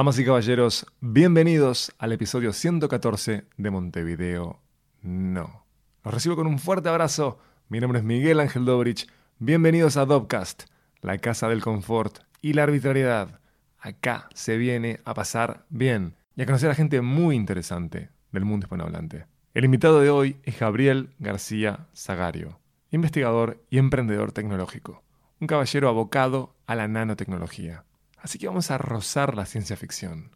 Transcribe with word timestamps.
Damas 0.00 0.18
y 0.18 0.24
caballeros, 0.24 0.86
bienvenidos 1.02 1.92
al 1.98 2.12
episodio 2.12 2.54
114 2.54 3.44
de 3.58 3.70
Montevideo 3.70 4.58
No. 5.02 5.66
Los 6.02 6.14
recibo 6.14 6.36
con 6.36 6.46
un 6.46 6.58
fuerte 6.58 6.88
abrazo. 6.88 7.38
Mi 7.68 7.80
nombre 7.80 7.98
es 7.98 8.04
Miguel 8.06 8.40
Ángel 8.40 8.64
Dobrich. 8.64 9.10
Bienvenidos 9.40 9.98
a 9.98 10.06
Dobcast, 10.06 10.62
la 11.02 11.18
casa 11.18 11.50
del 11.50 11.60
confort 11.60 12.20
y 12.40 12.54
la 12.54 12.62
arbitrariedad. 12.62 13.40
Acá 13.78 14.30
se 14.32 14.56
viene 14.56 15.00
a 15.04 15.12
pasar 15.12 15.66
bien 15.68 16.14
y 16.34 16.40
a 16.40 16.46
conocer 16.46 16.70
a 16.70 16.74
gente 16.74 17.02
muy 17.02 17.36
interesante 17.36 18.08
del 18.32 18.46
mundo 18.46 18.64
hispanohablante. 18.64 19.26
El 19.52 19.66
invitado 19.66 20.00
de 20.00 20.08
hoy 20.08 20.38
es 20.44 20.58
Gabriel 20.58 21.10
García 21.18 21.88
Zagario, 21.94 22.58
investigador 22.90 23.62
y 23.68 23.76
emprendedor 23.76 24.32
tecnológico, 24.32 25.02
un 25.40 25.46
caballero 25.46 25.90
abocado 25.90 26.54
a 26.66 26.74
la 26.74 26.88
nanotecnología. 26.88 27.84
Así 28.22 28.38
que 28.38 28.46
vamos 28.46 28.70
a 28.70 28.78
rozar 28.78 29.34
la 29.34 29.44
ciencia 29.46 29.76
ficción. 29.76 30.30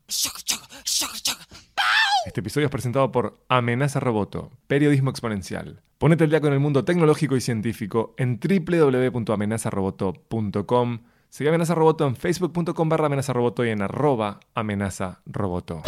Este 2.27 2.41
episodio 2.41 2.67
es 2.67 2.71
presentado 2.71 3.11
por 3.13 3.39
Amenaza 3.49 4.01
Roboto, 4.01 4.51
periodismo 4.67 5.11
exponencial. 5.11 5.83
Ponete 5.99 6.25
el 6.25 6.31
día 6.31 6.41
con 6.41 6.55
el 6.55 6.61
mundo 6.61 6.83
tecnológico 6.85 7.37
y 7.37 7.43
científico 7.43 8.15
en 8.17 8.41
www.amenazaroboto.com. 8.41 10.99
Sigue 11.29 11.51
Amenaza 11.51 11.75
Roboto 11.75 12.07
en 12.07 12.17
facebook.com 12.17 12.89
barra 12.89 13.07
amenazaroboto 13.07 13.65
y 13.65 13.71
en 13.71 13.83
arroba 13.83 14.41
amenazaroboto. 14.55 15.83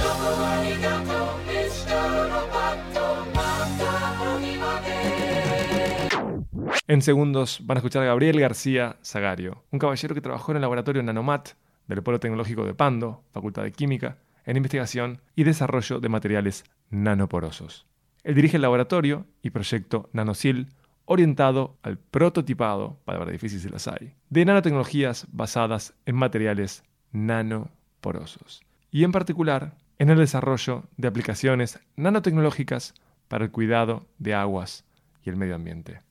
En 6.89 7.03
segundos 7.03 7.61
van 7.63 7.77
a 7.77 7.81
escuchar 7.81 8.03
a 8.03 8.07
Gabriel 8.07 8.39
García 8.39 8.97
Zagario, 9.03 9.65
un 9.73 9.79
caballero 9.79 10.15
que 10.15 10.21
trabajó 10.21 10.53
en 10.53 10.57
el 10.57 10.63
laboratorio 10.63 11.03
Nanomat 11.03 11.51
del 11.87 12.03
Polo 12.03 12.21
Tecnológico 12.21 12.65
de 12.65 12.75
Pando, 12.75 13.25
Facultad 13.33 13.63
de 13.63 13.73
Química, 13.73 14.19
en 14.45 14.57
investigación 14.57 15.21
y 15.35 15.45
desarrollo 15.45 16.01
de 16.01 16.09
materiales 16.09 16.65
nanoporosos. 16.91 17.87
Él 18.23 18.35
dirige 18.35 18.57
el 18.57 18.63
laboratorio 18.63 19.27
y 19.43 19.51
proyecto 19.51 20.11
NanoSil, 20.13 20.69
orientado 21.05 21.79
al 21.83 21.99
prototipado, 21.99 22.99
palabra 23.05 23.31
difícil 23.31 23.61
si 23.61 23.69
las 23.69 23.87
hay, 23.87 24.15
de 24.31 24.45
nanotecnologías 24.45 25.27
basadas 25.31 25.95
en 26.05 26.17
materiales 26.17 26.83
nanoporosos. 27.13 28.63
Y 28.91 29.05
en 29.05 29.13
particular 29.13 29.77
en 29.99 30.11
el 30.11 30.19
desarrollo 30.19 30.85
de 30.97 31.09
aplicaciones 31.09 31.81
nanotecnológicas 31.97 32.95
para 33.29 33.45
el 33.45 33.51
cuidado 33.51 34.07
de 34.19 34.35
aguas 34.35 34.85
y 35.25 35.31
el 35.31 35.37
medio 35.37 35.55
ambiente. 35.55 36.03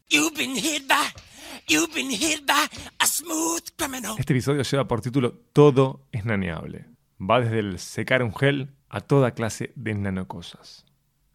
Este 4.18 4.34
episodio 4.34 4.62
lleva 4.62 4.88
por 4.88 5.02
título 5.02 5.34
Todo 5.52 6.08
es 6.12 6.24
naneable. 6.24 6.86
Va 7.20 7.42
desde 7.42 7.58
el 7.58 7.80
secar 7.80 8.22
un 8.22 8.36
gel 8.36 8.76
a 8.88 9.02
toda 9.02 9.32
clase 9.32 9.72
de 9.76 9.96
nanocosas. 9.96 10.86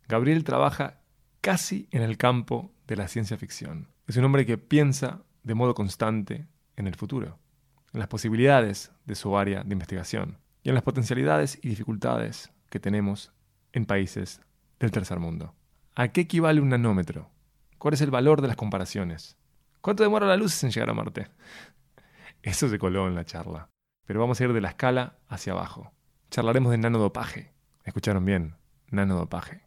Gabriel 0.06 0.44
trabaja 0.44 1.00
casi 1.40 1.88
en 1.90 2.02
el 2.02 2.16
campo 2.16 2.72
de 2.86 2.94
la 2.94 3.08
ciencia 3.08 3.36
ficción. 3.36 3.88
Es 4.06 4.16
un 4.16 4.24
hombre 4.24 4.46
que 4.46 4.56
piensa 4.56 5.24
de 5.42 5.54
modo 5.54 5.74
constante 5.74 6.46
en 6.76 6.86
el 6.86 6.94
futuro, 6.94 7.40
en 7.92 7.98
las 7.98 8.08
posibilidades 8.08 8.92
de 9.06 9.16
su 9.16 9.36
área 9.36 9.64
de 9.64 9.72
investigación 9.72 10.38
y 10.62 10.68
en 10.68 10.76
las 10.76 10.84
potencialidades 10.84 11.58
y 11.60 11.68
dificultades 11.70 12.52
que 12.68 12.78
tenemos 12.78 13.32
en 13.72 13.84
países 13.84 14.40
del 14.78 14.92
tercer 14.92 15.18
mundo. 15.18 15.54
¿A 15.96 16.08
qué 16.08 16.20
equivale 16.20 16.60
un 16.60 16.68
nanómetro? 16.68 17.30
¿Cuál 17.78 17.94
es 17.94 18.00
el 18.00 18.12
valor 18.12 18.42
de 18.42 18.48
las 18.48 18.56
comparaciones? 18.56 19.39
¿Cuánto 19.80 20.02
demora 20.02 20.26
la 20.26 20.36
luz 20.36 20.62
en 20.62 20.70
llegar 20.70 20.90
a 20.90 20.94
Marte? 20.94 21.28
Eso 22.42 22.68
se 22.68 22.78
coló 22.78 23.08
en 23.08 23.14
la 23.14 23.24
charla. 23.24 23.70
Pero 24.04 24.20
vamos 24.20 24.40
a 24.40 24.44
ir 24.44 24.52
de 24.52 24.60
la 24.60 24.68
escala 24.68 25.18
hacia 25.28 25.52
abajo. 25.52 25.92
Charlaremos 26.30 26.70
de 26.72 26.78
nanodopaje. 26.78 27.54
¿Escucharon 27.84 28.24
bien? 28.24 28.56
Nanodopaje. 28.90 29.62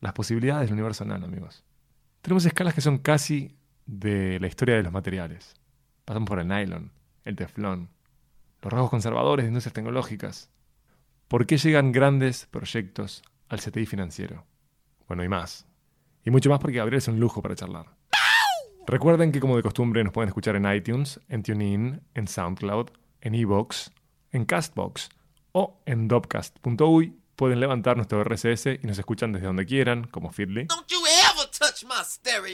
Las 0.00 0.12
posibilidades 0.12 0.68
del 0.68 0.74
universo 0.74 1.04
nano, 1.04 1.26
amigos. 1.26 1.64
Tenemos 2.22 2.44
escalas 2.46 2.74
que 2.74 2.80
son 2.80 2.98
casi 2.98 3.58
de 3.84 4.40
la 4.40 4.46
historia 4.46 4.76
de 4.76 4.82
los 4.82 4.92
materiales. 4.92 5.54
Pasamos 6.04 6.28
por 6.28 6.38
el 6.38 6.48
nylon, 6.48 6.92
el 7.24 7.36
teflón, 7.36 7.90
los 8.62 8.72
rasgos 8.72 8.90
conservadores 8.90 9.44
de 9.44 9.48
industrias 9.48 9.74
tecnológicas. 9.74 10.50
¿Por 11.28 11.46
qué 11.46 11.58
llegan 11.58 11.92
grandes 11.92 12.46
proyectos 12.46 13.22
al 13.48 13.60
CTI 13.60 13.86
financiero? 13.86 14.46
Bueno, 15.06 15.22
y 15.24 15.28
más. 15.28 15.66
Y 16.24 16.30
mucho 16.30 16.48
más 16.48 16.60
porque 16.60 16.78
Gabriel 16.78 16.98
es 16.98 17.08
un 17.08 17.20
lujo 17.20 17.42
para 17.42 17.54
charlar. 17.54 17.86
Recuerden 18.86 19.32
que 19.32 19.40
como 19.40 19.56
de 19.56 19.62
costumbre 19.62 20.04
nos 20.04 20.12
pueden 20.12 20.28
escuchar 20.28 20.56
en 20.56 20.70
iTunes, 20.70 21.18
en 21.28 21.42
TuneIn, 21.42 22.02
en 22.14 22.28
SoundCloud, 22.28 22.90
en 23.22 23.34
Evox, 23.34 23.90
en 24.30 24.44
Castbox 24.44 25.08
o 25.52 25.80
en 25.86 26.06
dopcast.uy. 26.06 27.18
Pueden 27.34 27.60
levantar 27.60 27.96
nuestro 27.96 28.22
RSS 28.22 28.66
y 28.82 28.86
nos 28.86 28.98
escuchan 28.98 29.32
desde 29.32 29.46
donde 29.46 29.64
quieran, 29.66 30.04
como 30.04 30.30
Feedly. 30.30 30.68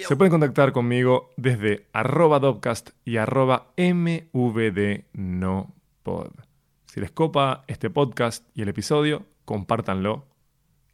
Se 0.07 0.17
pueden 0.17 0.31
contactar 0.31 0.73
conmigo 0.73 1.31
desde 1.37 1.89
arroba 1.93 2.39
dopcast 2.39 2.91
y 3.05 3.17
arroba 3.17 3.73
mvdnopod. 3.77 4.33
Si 6.87 7.01
les 7.01 7.11
copa 7.11 7.65
este 7.67 7.91
podcast 7.91 8.47
y 8.55 8.63
el 8.63 8.69
episodio, 8.69 9.27
compártanlo. 9.45 10.27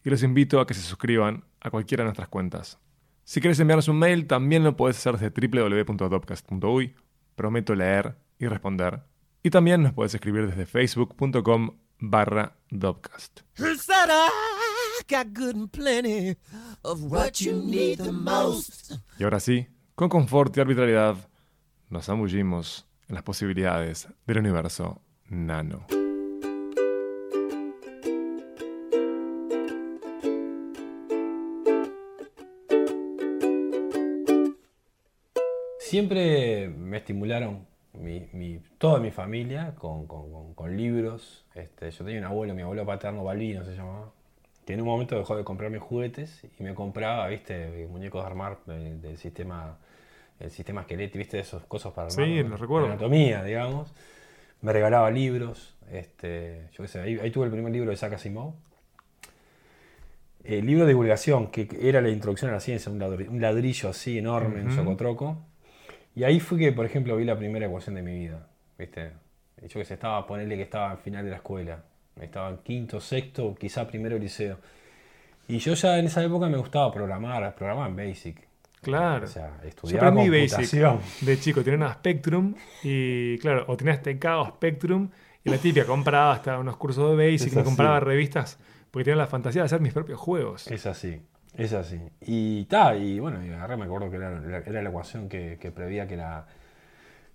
Y 0.02 0.10
los 0.10 0.22
invito 0.22 0.60
a 0.60 0.66
que 0.66 0.74
se 0.74 0.82
suscriban 0.82 1.44
a 1.60 1.70
cualquiera 1.70 2.02
de 2.02 2.06
nuestras 2.06 2.28
cuentas. 2.28 2.78
Si 3.26 3.40
quieres 3.40 3.58
enviarnos 3.58 3.88
un 3.88 3.98
mail, 3.98 4.28
también 4.28 4.62
lo 4.62 4.76
puedes 4.76 4.98
hacer 4.98 5.18
desde 5.18 5.48
www.dopcast.uy. 5.48 6.94
Prometo 7.34 7.74
leer 7.74 8.16
y 8.38 8.46
responder. 8.46 9.02
Y 9.42 9.50
también 9.50 9.82
nos 9.82 9.92
puedes 9.92 10.14
escribir 10.14 10.46
desde 10.46 10.64
facebook.com 10.64 11.76
barra 11.98 12.56
Dopcast. 12.70 13.40
Y 19.18 19.24
ahora 19.24 19.40
sí, 19.40 19.66
con 19.96 20.08
confort 20.08 20.56
y 20.56 20.60
arbitrariedad, 20.60 21.16
nos 21.90 22.06
zambullimos 22.06 22.86
en 23.08 23.16
las 23.16 23.24
posibilidades 23.24 24.06
del 24.24 24.38
universo 24.38 25.02
nano. 25.28 25.84
Siempre 35.86 36.68
me 36.68 36.96
estimularon 36.96 37.64
mi, 37.92 38.60
toda 38.76 38.98
mi 38.98 39.12
familia 39.12 39.72
con, 39.76 40.76
libros. 40.76 41.44
Este, 41.54 41.92
yo 41.92 42.04
tenía 42.04 42.18
un 42.18 42.26
abuelo, 42.26 42.54
mi 42.56 42.62
abuelo 42.62 42.84
paterno, 42.84 43.22
Balvino 43.22 43.64
se 43.64 43.76
llamaba, 43.76 44.10
que 44.66 44.72
en 44.72 44.80
un 44.80 44.86
momento 44.88 45.16
dejó 45.16 45.36
de 45.36 45.44
comprarme 45.44 45.78
juguetes 45.78 46.42
y 46.58 46.64
me 46.64 46.74
compraba, 46.74 47.28
viste, 47.28 47.86
muñecos 47.88 48.20
de 48.20 48.26
armar 48.26 48.58
del, 48.66 49.16
sistema 49.16 49.78
el 50.40 50.50
sistema 50.50 50.80
esquelético, 50.80 51.18
viste, 51.18 51.38
esas 51.38 51.62
cosas 51.66 51.92
para 51.92 52.08
armar. 52.08 52.26
Sí, 52.26 52.42
lo 52.42 52.56
recuerdo. 52.56 52.88
Anatomía, 52.88 53.44
digamos. 53.44 53.94
Me 54.62 54.72
regalaba 54.72 55.08
libros. 55.12 55.76
Este, 55.92 56.68
yo 56.72 56.82
qué 56.82 56.88
sé, 56.88 57.00
ahí, 57.00 57.30
tuve 57.30 57.44
el 57.44 57.52
primer 57.52 57.72
libro 57.72 57.90
de 57.90 57.96
Saka 57.96 58.16
Asimov. 58.16 58.54
El 60.42 60.66
libro 60.66 60.84
de 60.84 60.88
divulgación, 60.88 61.46
que 61.52 61.68
era 61.80 62.00
la 62.00 62.08
introducción 62.08 62.50
a 62.50 62.54
la 62.54 62.60
ciencia, 62.60 62.90
un 62.90 63.40
ladrillo, 63.40 63.88
así 63.88 64.18
enorme, 64.18 64.64
un 64.64 64.74
socotroco 64.74 65.38
y 66.16 66.24
ahí 66.24 66.40
fue 66.40 66.58
que, 66.58 66.72
por 66.72 66.86
ejemplo, 66.86 67.14
vi 67.16 67.24
la 67.24 67.36
primera 67.36 67.66
ecuación 67.66 67.94
de 67.94 68.02
mi 68.02 68.18
vida. 68.18 68.48
¿Viste? 68.78 69.12
Yo 69.68 69.80
que 69.80 69.84
sé, 69.84 69.94
estaba, 69.94 70.26
ponerle 70.26 70.56
que 70.56 70.62
estaba 70.62 70.90
al 70.90 70.98
final 70.98 71.24
de 71.24 71.30
la 71.30 71.36
escuela. 71.36 71.84
Estaba 72.18 72.48
en 72.48 72.56
quinto, 72.58 73.00
sexto, 73.00 73.54
quizá 73.54 73.86
primero 73.86 74.18
liceo. 74.18 74.56
Y 75.46 75.58
yo 75.58 75.74
ya 75.74 75.98
en 75.98 76.06
esa 76.06 76.24
época 76.24 76.48
me 76.48 76.56
gustaba 76.56 76.90
programar, 76.90 77.54
programar 77.54 77.90
en 77.90 77.96
Basic. 77.96 78.48
Claro. 78.80 79.26
O 79.26 79.28
sea, 79.28 79.60
estudiar 79.62 80.14
Basic 80.14 80.70
de 81.20 81.38
chico. 81.38 81.62
Tenía 81.62 81.76
una 81.76 81.92
Spectrum 81.92 82.54
y, 82.82 83.36
claro, 83.38 83.64
o 83.68 83.76
tenías 83.76 84.02
TK 84.02 84.24
o 84.24 84.46
Spectrum 84.48 85.10
y 85.44 85.50
la 85.50 85.58
típica 85.58 85.86
compraba 85.86 86.32
hasta 86.32 86.58
unos 86.58 86.78
cursos 86.78 87.16
de 87.16 87.30
Basic 87.30 87.52
y 87.52 87.56
me 87.56 87.62
compraba 87.62 88.00
revistas 88.00 88.58
porque 88.90 89.04
tenía 89.04 89.18
la 89.18 89.26
fantasía 89.26 89.60
de 89.60 89.66
hacer 89.66 89.80
mis 89.80 89.92
propios 89.92 90.18
juegos. 90.18 90.66
Es 90.68 90.86
así. 90.86 91.20
Es 91.56 91.72
así. 91.72 92.00
Y 92.20 92.64
ta, 92.64 92.94
y 92.96 93.18
bueno, 93.18 93.44
y 93.44 93.50
agarré, 93.50 93.76
me 93.76 93.84
acuerdo 93.84 94.10
que 94.10 94.16
era, 94.16 94.62
era 94.66 94.82
la 94.82 94.88
ecuación 94.88 95.28
que, 95.28 95.58
que, 95.60 95.70
prevía 95.70 96.06
que 96.06 96.16
la, 96.16 96.46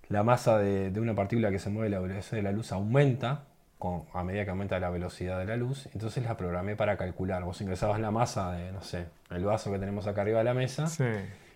la 0.08 0.22
masa 0.22 0.58
de, 0.58 0.90
de, 0.90 1.00
una 1.00 1.14
partícula 1.14 1.50
que 1.50 1.58
se 1.58 1.70
mueve 1.70 1.90
la 1.90 1.98
velocidad 1.98 2.36
de 2.36 2.42
la 2.42 2.52
luz 2.52 2.70
aumenta 2.72 3.44
con, 3.78 4.04
a 4.12 4.22
medida 4.22 4.44
que 4.44 4.50
aumenta 4.50 4.78
la 4.78 4.90
velocidad 4.90 5.40
de 5.40 5.46
la 5.46 5.56
luz. 5.56 5.88
Entonces 5.92 6.22
la 6.22 6.36
programé 6.36 6.76
para 6.76 6.96
calcular. 6.96 7.42
Vos 7.42 7.60
ingresabas 7.60 7.98
la 7.98 8.12
masa 8.12 8.52
de, 8.52 8.70
no 8.70 8.80
sé, 8.82 9.06
el 9.30 9.44
vaso 9.44 9.72
que 9.72 9.78
tenemos 9.80 10.06
acá 10.06 10.22
arriba 10.22 10.38
de 10.38 10.44
la 10.44 10.54
mesa. 10.54 10.86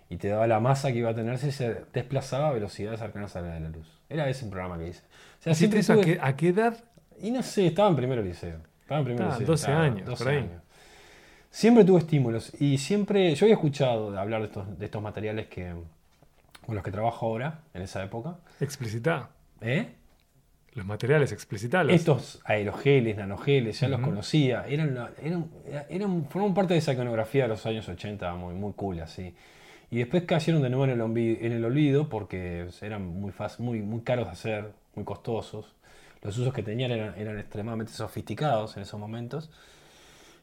Y 0.09 0.17
te 0.17 0.29
daba 0.29 0.47
la 0.49 0.59
masa 0.59 0.91
que 0.93 0.99
iba 0.99 1.11
a 1.11 1.15
tener 1.15 1.39
si 1.39 1.53
se 1.53 1.85
desplazaba 1.93 2.49
a 2.49 2.53
velocidades 2.53 2.99
cercanas 2.99 3.37
a 3.37 3.43
la 3.43 3.55
de 3.55 3.61
la 3.61 3.69
luz. 3.69 3.89
Era 4.09 4.29
ese 4.29 4.45
un 4.45 4.51
programa 4.51 4.77
que 4.79 4.89
hice. 4.89 5.03
O 5.39 5.43
sea, 5.43 5.53
¿Hiciste 5.53 5.79
eso 5.79 5.93
a, 6.21 6.37
qué, 6.37 6.49
edad? 6.49 6.77
Y 7.21 7.31
no 7.31 7.43
sé, 7.43 7.69
estaba 7.69 7.89
en 7.89 7.97
primero 7.97 8.23
liceo. 8.23 8.59
Estaba 8.83 9.01
en 9.01 9.05
primero 9.05 9.27
ah, 9.27 9.33
liceo. 9.33 9.47
12 9.47 9.73
años, 9.73 10.07
12 10.07 10.31
años. 10.31 10.63
Siempre 11.57 11.87
tuve 11.87 12.01
estímulos 12.01 12.53
y 12.61 12.77
siempre, 12.77 13.35
yo 13.35 13.47
había 13.47 13.55
escuchado 13.55 14.19
hablar 14.21 14.43
de 14.43 14.49
estos, 14.49 14.79
de 14.79 14.85
estos 14.85 15.01
materiales 15.01 15.47
que, 15.47 15.73
con 16.67 16.75
los 16.75 16.85
que 16.85 16.91
trabajo 16.91 17.25
ahora, 17.25 17.61
en 17.73 17.81
esa 17.81 18.05
época. 18.05 18.37
Explicita. 18.61 19.31
¿Eh? 19.63 19.89
los 20.75 20.85
materiales, 20.85 21.33
explicitarlos. 21.33 21.97
Estos 21.97 22.43
aerogeles, 22.45 23.17
nanogeles, 23.17 23.81
ya 23.81 23.89
los 23.89 24.01
Ujú. 24.01 24.11
conocía. 24.11 24.67
Eran, 24.69 24.99
eran, 25.23 25.51
eran, 25.89 26.27
formaban 26.27 26.53
parte 26.53 26.75
de 26.75 26.81
esa 26.81 26.93
iconografía 26.93 27.45
de 27.45 27.49
los 27.49 27.65
años 27.65 27.89
80, 27.89 28.35
muy, 28.35 28.53
muy 28.53 28.75
cool 28.75 29.01
así. 29.01 29.35
Y 29.91 29.97
después 29.97 30.25
cayeron 30.25 30.61
de 30.61 30.69
nuevo 30.69 30.85
en 30.85 30.91
el, 30.91 31.01
en 31.01 31.53
el 31.53 31.65
olvido 31.65 32.11
porque 32.11 32.69
eran 32.83 33.07
muy, 33.07 33.33
fácil, 33.33 33.65
muy, 33.65 33.81
muy 33.81 34.03
caros 34.03 34.27
de 34.27 34.33
hacer, 34.33 34.73
muy 34.95 35.07
costosos. 35.07 35.75
Los 36.21 36.37
usos 36.37 36.53
que 36.53 36.63
tenían 36.63 36.91
eran, 36.91 37.19
eran 37.19 37.39
extremadamente 37.39 37.95
sofisticados 37.95 38.77
en 38.77 38.83
esos 38.83 39.01
momentos. 39.01 39.49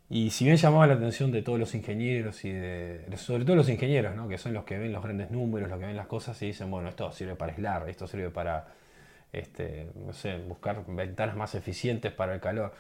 Y 0.10 0.30
si 0.30 0.46
bien 0.46 0.58
llamaba 0.58 0.86
la 0.86 0.94
atención 0.94 1.32
de 1.32 1.42
todos 1.42 1.60
los 1.60 1.74
ingenieros 1.74 2.44
y 2.46 2.52
de, 2.52 3.06
sobre 3.18 3.46
todo 3.46 3.56
los 3.56 3.70
ingenieros, 3.70 4.16
¿no? 4.16 4.28
que 4.28 4.38
son 4.38 4.54
los 4.54 4.64
que 4.64 4.78
ven 4.78 4.92
los 4.92 5.02
grandes 5.02 5.32
números, 5.32 5.70
los 5.70 5.80
que 5.80 5.86
ven 5.86 5.96
las 5.96 6.08
cosas 6.08 6.40
y 6.42 6.48
dicen, 6.48 6.70
bueno, 6.70 6.90
esto 6.90 7.12
sirve 7.12 7.36
para 7.36 7.54
aislar, 7.54 7.90
esto 7.90 8.06
sirve 8.06 8.30
para, 8.30 8.68
este, 9.32 9.88
no 9.96 10.14
sé, 10.14 10.38
buscar 10.38 10.84
ventanas 10.88 11.36
más 11.36 11.56
eficientes 11.56 12.12
para 12.12 12.34
el 12.34 12.42
calor. 12.42 12.74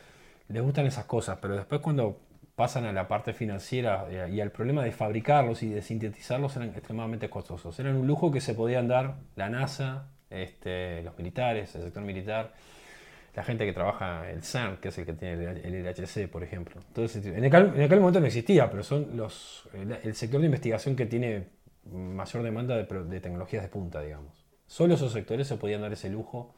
Les 0.50 0.62
gustan 0.62 0.86
esas 0.86 1.06
cosas, 1.06 1.40
pero 1.42 1.56
después 1.56 1.81
cuando 1.81 2.20
pasan 2.56 2.86
a 2.86 2.92
la 2.92 3.08
parte 3.08 3.34
financiera 3.34 4.06
eh, 4.10 4.30
y 4.31 4.42
al 4.42 4.52
problema 4.52 4.84
de 4.84 4.92
fabricarlos 4.92 5.64
y 5.64 5.70
de 5.70 5.81
sintetizarlos 5.81 6.56
eran 6.56 6.70
extremadamente 6.70 7.30
costosos. 7.30 7.80
Eran 7.80 7.96
un 7.96 8.06
lujo 8.06 8.31
que 8.31 8.42
se 8.42 8.54
podían 8.54 8.88
dar 8.88 9.16
la 9.36 9.50
NASA, 9.50 10.10
este, 10.30 11.02
los 11.04 11.18
militares, 11.18 11.74
el 11.75 11.84
sector 11.84 12.04
militar, 12.04 12.54
la 13.35 13.44
gente 13.44 13.65
que 13.65 13.74
trabaja 13.74 14.30
el 14.30 14.44
CERN, 14.44 14.77
que 14.77 14.89
es 14.89 14.97
el 14.97 15.06
que 15.06 15.13
tiene 15.13 15.33
el, 15.44 15.57
el 15.75 15.85
LHC, 15.85 16.27
por 16.30 16.44
ejemplo. 16.44 16.80
Entonces, 16.88 17.25
en 17.25 17.44
aquel, 17.45 17.71
en 17.75 17.81
aquel 17.81 18.00
momento 18.00 18.19
no 18.19 18.27
existía, 18.27 18.69
pero 18.69 18.83
son 18.83 19.18
los, 19.18 19.68
el, 19.74 19.91
el 20.03 20.15
sector 20.15 20.39
de 20.39 20.45
investigación 20.45 20.95
que 20.95 21.06
tiene 21.06 21.47
mayor 21.91 22.44
demanda 22.44 22.75
de, 22.77 23.19
tecnologías 23.19 23.63
de 23.63 23.69
punta, 23.69 24.01
digamos. 24.01 24.45
Solo 24.68 24.94
esos 24.94 25.12
sectores 25.12 25.47
se 25.47 25.56
podían 25.57 25.81
dar 25.81 25.91
ese 25.94 26.09
lujo. 26.09 26.53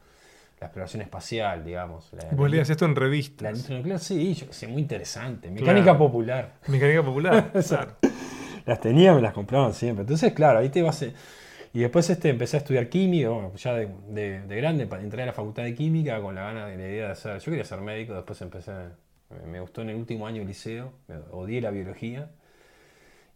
La 0.60 0.68
exploración 0.68 1.02
espacial, 1.02 1.64
digamos. 1.64 2.10
La, 2.12 2.24
Vos 2.32 2.40
la- 2.42 2.48
leías 2.48 2.70
esto 2.70 2.84
en 2.86 2.94
la 2.94 3.00
revistas. 3.00 3.48
industria 3.50 3.76
nuclear, 3.78 3.98
sí, 3.98 4.34
yo 4.34 4.46
sé, 4.52 4.66
muy 4.68 4.80
interesante. 4.82 5.50
Mecánica 5.50 5.84
Claro. 5.84 5.98
popular. 5.98 6.52
Mecánica 6.68 7.02
popular. 7.02 7.52
claro. 7.66 7.92
Las 8.64 8.80
tenía, 8.80 9.14
me 9.14 9.20
las 9.20 9.32
compraban 9.34 9.74
siempre. 9.74 10.02
Entonces, 10.02 10.32
claro, 10.32 10.58
ahí 10.60 10.68
te 10.70 10.80
vas. 10.82 11.02
a- 11.02 11.06
Y 11.76 11.80
después 11.80 12.08
este, 12.08 12.30
empecé 12.30 12.56
a 12.56 12.60
estudiar 12.60 12.88
química, 12.88 13.28
bueno, 13.28 13.52
ya 13.56 13.74
de, 13.74 13.90
de- 14.08 14.40
de 14.40 14.56
grande, 14.56 14.86
pa- 14.86 14.98
entré 14.98 15.24
a 15.24 15.26
la 15.26 15.34
facultad 15.34 15.62
de 15.62 15.74
química 15.74 16.22
con 16.22 16.34
la 16.34 16.44
gana 16.44 16.66
de 16.68 16.76
la 16.78 16.82
idea 16.84 17.08
de 17.10 17.14
ser. 17.16 17.38
Yo 17.38 17.44
quería 17.52 17.64
ser 17.64 17.82
médico, 17.82 18.14
después 18.14 18.40
empecé. 18.40 18.72
Me, 19.46 19.60
gustó 19.60 19.82
en 19.82 19.90
el 19.90 19.96
último 19.96 20.26
año 20.26 20.38
del 20.38 20.46
liceo, 20.48 20.92
odié 21.32 21.60
la 21.60 21.70
biología. 21.70 22.30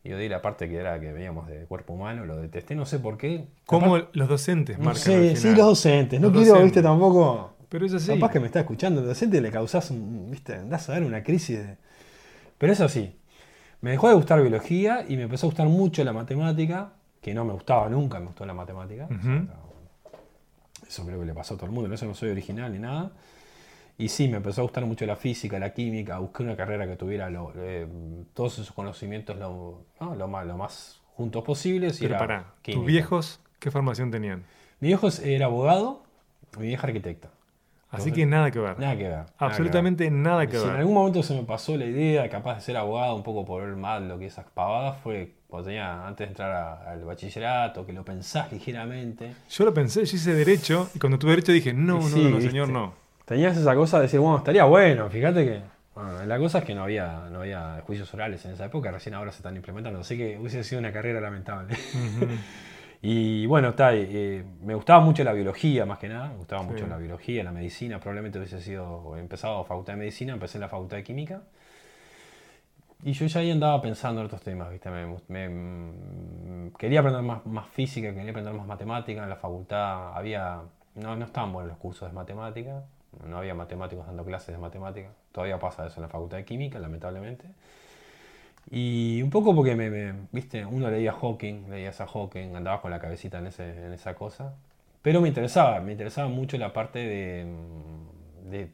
Y 0.02 0.12
odié 0.14 0.31
la 0.31 0.40
parte 0.40 0.70
que 0.70 0.76
era 0.76 0.98
que 0.98 1.12
veíamos 1.12 1.48
de 1.48 1.66
cuerpo 1.66 1.92
humano, 1.92 2.25
lo 2.25 2.38
detesté, 2.38 2.75
no 2.75 2.87
sé 2.87 2.98
por 2.98 3.19
qué. 3.19 3.44
Cómo 3.66 3.96
Capaz- 3.98 4.08
los 4.14 4.28
docentes 4.31 4.78
no 4.78 4.84
marcan 4.86 5.02
sé, 5.02 5.36
sí, 5.36 5.48
los 5.48 5.58
docentes. 5.66 6.19
No 6.19 6.28
Los 6.28 6.36
quiero, 6.38 6.52
docentes. 6.54 6.64
viste, 6.76 6.82
tampoco. 6.82 7.52
Pero 7.69 7.84
es 7.84 7.93
así. 7.93 8.08
Capaz 8.14 8.31
que 8.31 8.40
me 8.40 8.46
está 8.46 8.60
escuchando, 8.60 9.02
el 9.02 9.06
docente 9.06 9.38
le 9.43 9.50
causás 9.50 9.90
un, 9.90 10.31
viste, 10.31 10.54
andás 10.54 10.88
a 10.88 10.93
dar 10.94 11.02
una 11.02 11.22
crisis 11.22 11.58
de... 11.58 11.76
Pero 12.56 12.72
es 12.72 12.81
así. 12.81 13.14
Me 13.82 13.90
dejó 13.90 14.08
de 14.08 14.14
gustar 14.14 14.40
biología 14.40 15.04
y 15.06 15.16
me 15.19 15.25
empezó 15.25 15.46
a 15.46 15.50
gustar 15.50 15.69
mucho 15.69 16.02
la 16.04 16.14
matemática, 16.14 16.94
que 17.20 17.34
no 17.34 17.44
me 17.44 17.52
gustaba 17.52 17.88
nunca, 17.88 18.19
me 18.20 18.26
gustó 18.26 18.46
la 18.46 18.55
matemática. 18.55 19.05
O 19.05 19.08
sea, 19.22 19.32
Ujú. 19.34 19.49
Eso 20.88 21.06
creo 21.06 21.20
que 21.20 21.26
le 21.26 21.34
pasó 21.34 21.55
a 21.55 21.56
todo 21.56 21.67
el 21.67 21.72
mundo, 21.72 21.87
en 21.88 21.93
eso 21.94 22.06
no 22.06 22.14
soy 22.14 22.31
original 22.31 22.72
ni 22.72 22.78
nada. 22.78 23.12
Y 23.99 24.08
sí, 24.08 24.28
me 24.28 24.38
empezó 24.38 24.62
a 24.62 24.64
gustar 24.64 24.87
mucho 24.87 25.05
la 25.06 25.14
física, 25.17 25.58
la 25.58 25.72
química, 25.75 26.19
busqué 26.19 26.43
una 26.43 26.56
carrera 26.56 26.87
que 26.87 26.96
tuviera 26.96 27.28
lo- 27.28 27.52
eh, 27.56 27.87
todos 28.34 28.55
esos 28.55 28.72
conocimientos 28.72 29.37
lo, 29.37 29.84
no, 30.00 30.14
lo 30.14 30.26
más, 30.26 30.46
lo 30.46 30.56
más 30.56 31.00
juntos 31.14 31.44
posibles. 31.44 31.99
Y 32.00 32.05
Pero 32.05 32.14
era 32.14 32.19
pará, 32.19 32.55
¿tus 32.62 32.84
viejos 32.87 33.40
qué 33.58 33.70
formación 33.70 34.11
tenían? 34.11 34.44
Mi 34.81 34.88
viejo 34.88 35.08
era 35.22 35.46
abogado, 35.46 36.02
mi 36.58 36.69
vieja 36.69 36.87
arquitecta. 36.87 37.28
Así 37.90 38.08
Entonces, 38.08 38.12
que 38.14 38.26
nada 38.26 38.50
que 38.50 38.58
ver. 38.61 38.78
Nada 38.78 38.96
que 38.96 39.02
ver. 39.02 39.12
nada 39.12 39.26
que 39.26 39.34
ver. 39.34 39.50
Absolutamente 39.50 40.11
nada 40.11 40.46
que 40.46 40.56
Si 40.56 40.62
en 40.62 40.69
ver. 40.70 40.78
algún 40.78 40.94
momento 40.94 41.22
se 41.22 41.34
me 41.34 41.43
pasó 41.43 41.76
la 41.76 41.84
idea, 41.84 42.28
capaz 42.31 42.55
de 42.55 42.61
ser 42.62 42.76
abogado, 42.78 43.14
un 43.17 43.22
poco 43.22 43.44
por 43.44 43.62
ver 43.64 43.76
mal 43.76 44.08
lo 44.08 44.19
que 44.19 44.26
esas 44.26 44.46
pavadas, 44.46 44.96
fue 45.02 45.34
cuando 45.50 45.67
tenía, 45.67 46.06
antes 46.06 46.26
de 46.26 46.31
entrar 46.31 46.50
a- 46.52 46.91
al 46.93 47.05
bachillerato, 47.05 47.85
que 47.85 47.93
lo 47.93 48.05
pensás 48.05 48.50
ligeramente. 48.52 49.35
Yo 49.50 49.64
lo 49.64 49.75
pensé, 49.75 50.05
yo 50.05 50.17
hice 50.17 50.32
derecho 50.35 50.88
y 50.94 50.99
cuando 50.99 51.19
tuve 51.19 51.32
derecho 51.32 51.52
dije, 51.52 51.73
no, 51.75 51.99
no, 52.00 52.17
no, 52.17 52.37
viste. 52.37 52.50
señor, 52.50 52.69
no. 52.70 52.94
Tenías 53.25 53.56
esa 53.56 53.75
cosa 53.75 53.99
de 53.99 54.05
decir, 54.05 54.20
bueno, 54.20 54.38
estaría 54.38 54.64
bueno, 54.64 55.08
fíjate 55.11 55.44
que. 55.44 55.61
Bueno, 55.94 56.25
la 56.25 56.38
cosa 56.38 56.58
es 56.58 56.64
que 56.64 56.75
no 56.75 56.85
había, 56.85 57.29
no 57.31 57.41
había 57.41 57.82
juicios 57.85 58.12
orales 58.14 58.44
en 58.47 58.52
esa 58.52 58.64
época, 58.67 58.91
recién 58.91 59.14
ahora 59.14 59.32
se 59.32 59.38
están 59.38 59.55
implementando, 59.56 60.00
así 60.00 60.17
que 60.17 60.38
hubiese 60.38 60.64
sido 60.64 60.79
una 60.79 60.93
carrera 60.93 61.20
lamentable. 61.20 61.76
Y 63.03 63.46
bueno, 63.46 63.70
está, 63.70 63.94
eh, 63.94 64.44
me 64.62 64.75
gustaba 64.75 65.00
mucho 65.00 65.25
la 65.25 65.32
biología 65.32 65.87
más 65.87 65.99
que 65.99 66.06
nada, 66.08 66.29
me 66.29 66.37
gustaba 66.37 66.62
Sí. 66.64 66.69
mucho 66.69 66.87
la 66.87 66.99
biología, 66.99 67.43
la 67.43 67.50
medicina, 67.50 67.99
probablemente 67.99 68.38
hubiese 68.38 68.61
sido, 68.61 69.17
empezado 69.17 69.64
facultad 69.64 69.94
de 69.94 70.00
medicina, 70.00 70.35
empecé 70.35 70.58
en 70.58 70.62
la 70.62 70.69
facultad 70.69 70.99
de 70.99 71.05
química. 71.05 71.41
Y 73.02 73.12
yo 73.12 73.26
ya 73.26 73.41
ahí 73.41 73.50
andaba 73.50 73.81
pensando 73.81 74.20
en 74.20 74.26
otros 74.26 74.43
temas, 74.43 74.70
¿viste? 74.70 74.91
Me, 74.91 75.06
me- 75.29 75.49
mm, 75.49 76.73
quería 76.79 77.00
aprender 77.00 77.23
más, 77.23 77.44
más 77.47 77.69
física, 77.69 78.12
quería 78.14 78.31
aprender 78.31 78.52
más 78.55 78.67
matemática, 78.67 79.23
en 79.23 79.31
la 79.31 79.37
facultad 79.37 80.17
había, 80.17 80.61
no, 80.97 81.17
no 81.17 81.25
estaban 81.25 81.52
buenos 81.52 81.70
los 81.70 81.79
cursos 81.79 82.08
de 82.08 82.14
matemática, 82.14 82.82
no 83.26 83.38
había 83.38 83.55
matemáticos 83.55 84.06
dando 84.06 84.25
clases 84.25 84.55
de 84.55 84.58
matemática, 84.58 85.08
todavía 85.32 85.58
pasa 85.58 85.87
eso 85.87 85.97
en 85.97 86.02
la 86.02 86.08
facultad 86.08 86.37
de 86.37 86.44
química, 86.44 86.79
lamentablemente. 86.79 87.47
Y 88.70 89.20
un 89.23 89.31
poco 89.31 89.55
porque 89.55 89.75
me, 89.75 90.12
viste, 90.32 90.64
uno 90.64 90.91
leía 90.91 91.12
Hawking, 91.12 91.70
leía 91.70 91.91
a 91.91 92.06
Hawking, 92.06 92.55
andaba 92.55 92.81
con 92.81 92.91
la 92.91 93.00
cabecita 93.00 93.38
en, 93.38 93.46
ese, 93.49 93.87
en 93.87 93.93
esa 93.93 94.14
cosa. 94.14 94.55
Pero 95.03 95.20
me 95.20 95.29
interesaba, 95.29 95.81
me 95.81 95.93
interesaba 95.93 96.29
mucho 96.29 96.56
la 96.58 96.73
parte 96.73 96.99
de, 97.00 97.44
mm, 97.46 98.50
de 98.50 98.70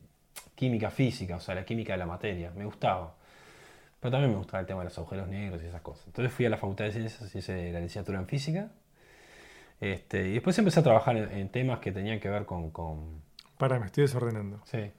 química 0.54 0.90
física, 0.90 1.36
o 1.36 1.40
sea, 1.40 1.54
la 1.54 1.64
química 1.64 1.92
de 1.94 1.98
la 1.98 2.06
materia, 2.06 2.52
me 2.56 2.64
gustaba. 2.66 3.14
Pero 4.06 4.12
también 4.12 4.30
me 4.30 4.38
gustaba 4.38 4.60
el 4.60 4.66
tema 4.68 4.82
de 4.82 4.84
los 4.84 4.96
agujeros 4.98 5.26
negros 5.26 5.60
y 5.64 5.66
esas 5.66 5.80
cosas. 5.80 6.06
Entonces 6.06 6.32
fui 6.32 6.46
a 6.46 6.48
la 6.50 6.56
Facultad 6.58 6.84
de 6.84 6.92
Ciencias, 6.92 7.34
hice 7.34 7.72
la 7.72 7.80
licenciatura 7.80 8.20
en 8.20 8.28
física. 8.28 8.68
Este, 9.80 10.28
y 10.28 10.34
después 10.34 10.56
empecé 10.58 10.78
a 10.78 10.84
trabajar 10.84 11.16
en, 11.16 11.28
en 11.32 11.48
temas 11.48 11.80
que 11.80 11.90
tenían 11.90 12.20
que 12.20 12.28
ver 12.28 12.44
con... 12.46 12.70
con 12.70 13.20
Para, 13.58 13.80
me 13.80 13.86
estoy 13.86 14.02
desordenando. 14.02 14.60
sí. 14.64 14.92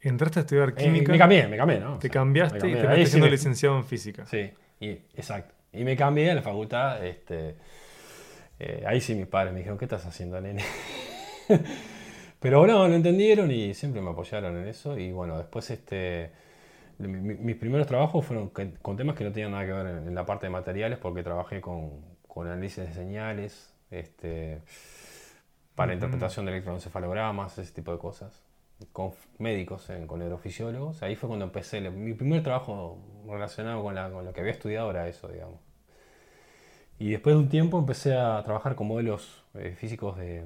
Entraste 0.00 0.38
a 0.38 0.42
estudiar 0.42 0.68
Eh, 0.68 0.74
química, 0.76 1.10
me 1.10 1.18
cambié, 1.18 1.48
me 1.48 1.56
cambié, 1.56 1.80
¿no? 1.80 1.94
O 1.94 1.98
te 1.98 2.02
sea, 2.02 2.10
cambiaste 2.12 2.58
y 2.68 3.04
sí 3.04 3.06
siendo 3.06 3.26
me- 3.26 3.32
licenciado 3.32 3.76
en 3.78 3.84
física. 3.84 4.24
Sí, 4.26 4.52
y, 4.78 4.90
exacto. 5.16 5.52
Y 5.72 5.82
me 5.82 5.96
cambié 5.96 6.30
a 6.30 6.36
la 6.36 6.42
facultad. 6.42 7.04
Este, 7.04 7.56
eh, 8.60 8.84
ahí 8.86 9.00
sí 9.00 9.16
mis 9.16 9.26
padres 9.26 9.52
me 9.54 9.58
dijeron, 9.58 9.76
¿qué 9.76 9.86
estás 9.86 10.06
haciendo, 10.06 10.40
nene? 10.40 10.62
Pero 12.38 12.64
no, 12.64 12.86
lo 12.86 12.94
entendieron 12.94 13.50
y 13.50 13.74
siempre 13.74 14.00
me 14.00 14.10
apoyaron 14.10 14.56
en 14.56 14.68
eso. 14.68 14.96
Y 14.96 15.10
bueno, 15.10 15.36
después 15.36 15.68
este, 15.70 16.30
mis 16.98 17.56
primeros 17.56 17.86
trabajos 17.86 18.24
fueron 18.24 18.50
con 18.82 18.96
temas 18.96 19.16
que 19.16 19.24
no 19.24 19.32
tenían 19.32 19.52
nada 19.52 19.66
que 19.66 19.72
ver 19.72 19.86
en, 19.86 20.14
la 20.14 20.24
parte 20.26 20.46
de 20.46 20.50
materiales 20.50 20.98
porque 20.98 21.22
trabajé 21.22 21.60
con, 21.60 22.00
con 22.26 22.46
análisis 22.46 22.86
de 22.86 22.92
señales, 22.94 23.74
este, 23.90 24.62
para 25.74 25.92
Ujú. 25.92 25.94
interpretación 25.94 26.46
de 26.46 26.52
electroencefalogramas, 26.52 27.58
ese 27.58 27.72
tipo 27.72 27.92
de 27.92 27.98
cosas 27.98 28.42
con 28.92 29.12
médicos, 29.38 29.88
en- 29.90 30.06
con 30.06 30.18
neurofisiólogos. 30.20 31.02
Ahí 31.02 31.16
fue 31.16 31.28
cuando 31.28 31.46
empecé. 31.46 31.80
Mi 31.90 32.14
primer 32.14 32.42
trabajo 32.42 32.98
relacionado 33.28 33.82
con, 33.82 33.94
la- 33.94 34.10
con 34.10 34.24
lo 34.24 34.32
que 34.32 34.40
había 34.40 34.52
estudiado 34.52 34.90
era 34.90 35.08
eso, 35.08 35.28
digamos. 35.28 35.60
Y 36.98 37.10
después 37.10 37.34
de 37.36 37.40
un 37.42 37.48
tiempo 37.48 37.78
empecé 37.78 38.16
a 38.16 38.42
trabajar 38.44 38.74
con 38.74 38.86
modelos 38.86 39.44
eh, 39.54 39.74
físicos 39.78 40.16
de, 40.18 40.44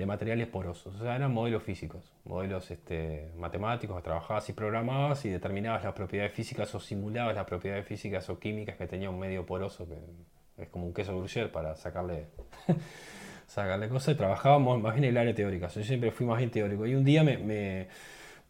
de 0.00 0.06
materiales 0.06 0.48
porosos. 0.48 0.96
O 0.96 1.02
sea, 1.02 1.16
eran 1.16 1.32
modelos 1.32 1.62
físicos, 1.62 2.12
modelos 2.24 2.70
este, 2.70 3.30
matemáticos 3.36 4.02
trabajabas 4.02 4.48
y 4.48 4.52
programabas 4.52 5.24
y 5.24 5.30
determinabas 5.30 5.84
las 5.84 5.92
propiedades 5.92 6.32
físicas 6.32 6.74
o 6.74 6.80
simulabas 6.80 7.34
las 7.34 7.44
propiedades 7.44 7.86
físicas 7.86 8.28
o 8.30 8.38
químicas 8.38 8.76
que 8.76 8.86
tenía 8.86 9.10
un 9.10 9.18
medio 9.18 9.46
poroso, 9.46 9.86
que 9.86 10.62
es 10.62 10.68
como 10.68 10.86
un 10.86 10.94
queso 10.94 11.16
gruyere 11.16 11.48
para 11.48 11.76
sacarle 11.76 12.26
sacarle 13.50 13.88
cosas 13.88 14.16
trabajábamos 14.16 14.80
más 14.80 14.94
bien 14.94 15.04
en 15.04 15.10
el 15.10 15.18
área 15.18 15.34
teórica. 15.34 15.68
Yo 15.68 15.82
siempre 15.82 16.12
fui 16.12 16.24
más 16.24 16.38
bien 16.38 16.50
teórico. 16.50 16.86
Y 16.86 16.94
un 16.94 17.04
día 17.04 17.24
me, 17.24 17.88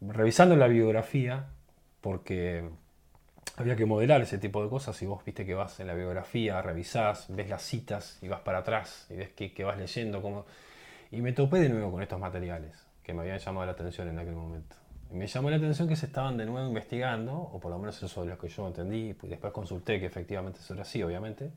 revisando 0.00 0.56
la 0.56 0.68
biografía, 0.68 1.46
porque 2.02 2.68
había 3.56 3.76
que 3.76 3.86
modelar 3.86 4.20
ese 4.20 4.38
tipo 4.38 4.62
de 4.62 4.68
cosas, 4.68 5.00
y 5.02 5.06
vos 5.06 5.24
viste 5.24 5.46
que 5.46 5.54
vas 5.54 5.80
en 5.80 5.86
la 5.86 5.94
biografía, 5.94 6.60
revisás, 6.60 7.26
ves 7.30 7.48
las 7.48 7.62
citas 7.62 8.18
y 8.20 8.28
vas 8.28 8.40
para 8.40 8.58
atrás 8.58 9.06
y 9.10 9.14
ves 9.14 9.30
que, 9.30 9.52
que 9.52 9.64
vas 9.64 9.78
leyendo. 9.78 10.20
Como... 10.22 10.44
Y 11.12 11.20
me 11.22 11.32
topé 11.32 11.58
de 11.60 11.68
nuevo 11.68 11.90
con 11.92 12.02
estos 12.02 12.18
materiales 12.20 12.74
que 13.02 13.12
me 13.14 13.22
habían 13.22 13.38
llamado 13.38 13.66
la 13.66 13.72
atención 13.72 14.08
en 14.08 14.18
aquel 14.18 14.34
momento. 14.34 14.76
Y 15.10 15.14
me 15.16 15.26
llamó 15.26 15.50
la 15.50 15.56
atención 15.56 15.88
que 15.88 15.96
se 15.96 16.06
estaban 16.06 16.36
de 16.36 16.46
nuevo 16.46 16.66
investigando, 16.68 17.34
o 17.36 17.58
por 17.58 17.70
lo 17.72 17.78
menos 17.78 18.00
eso 18.02 18.22
es 18.22 18.28
lo 18.28 18.38
que 18.38 18.48
yo 18.48 18.66
entendí, 18.68 19.16
y 19.22 19.26
después 19.26 19.52
consulté 19.52 19.98
que 19.98 20.06
efectivamente 20.06 20.60
eso 20.60 20.74
era 20.74 20.82
así, 20.82 21.02
obviamente 21.02 21.50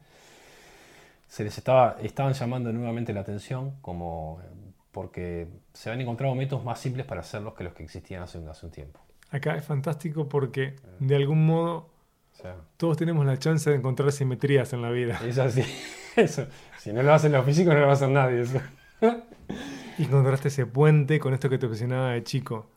se 1.28 1.44
les 1.44 1.58
estaba, 1.58 1.98
estaban 2.02 2.34
llamando 2.34 2.72
nuevamente 2.72 3.12
la 3.14 3.22
atención 3.22 3.72
como 3.82 4.40
eh, 4.44 4.48
porque 4.92 5.48
se 5.74 5.90
habían 5.90 6.02
encontrado 6.02 6.36
métodos 6.36 6.64
más 6.64 6.80
simples 6.80 7.06
para 7.08 7.22
hacerlos 7.22 7.56
que 7.56 7.64
los 7.64 7.74
que 7.74 7.84
existían 7.84 8.22
hace, 8.22 8.38
un- 8.38 8.48
hace 8.50 8.66
un 8.68 8.72
tiempo. 8.72 9.00
Acá 9.32 9.56
es 9.56 9.66
fantástico 9.66 10.30
porque 10.30 10.76
de 11.00 11.16
algún 11.16 11.46
modo 11.48 11.90
sea, 12.34 12.56
todos 12.78 12.98
tenemos 12.98 13.26
la 13.26 13.38
chance 13.38 13.68
de 13.70 13.78
encontrar 13.78 14.12
simetrías 14.12 14.74
en 14.74 14.84
la 14.84 14.92
vida. 14.92 15.20
es 15.26 15.40
así. 15.40 15.64
Eso. 16.16 16.46
Si 16.78 16.94
no 16.94 17.02
lo 17.02 17.12
hacen 17.12 17.32
los 17.32 17.44
físicos, 17.44 17.74
no 17.74 17.80
lo 17.80 17.86
va 17.88 17.94
a 17.94 17.96
hacer 17.96 18.10
nadie. 18.10 18.42
eso. 18.42 18.62
Y 20.00 20.04
encontraste 20.04 20.48
ese 20.48 20.66
puente 20.66 21.20
con 21.20 21.34
esto 21.34 21.50
que 21.50 21.58
te 21.58 21.66
obsesionaba 21.66 22.12
de 22.12 22.24
chico. 22.24 22.68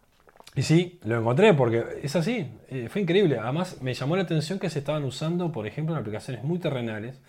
Y 0.56 0.62
sí, 0.62 0.98
lo 1.04 1.18
encontré 1.18 1.52
porque 1.52 1.84
es 2.02 2.16
así, 2.16 2.50
eh, 2.68 2.88
fue 2.90 3.02
increíble. 3.02 3.38
Además, 3.38 3.82
me 3.82 3.92
llamó 3.92 4.16
la 4.16 4.22
atención 4.22 4.58
que 4.58 4.70
se 4.70 4.78
estaban 4.78 5.04
usando, 5.04 5.52
por 5.52 5.66
ejemplo, 5.66 5.94
en 5.94 6.00
aplicaciones 6.00 6.44
muy 6.44 6.58
terrenales. 6.58 7.20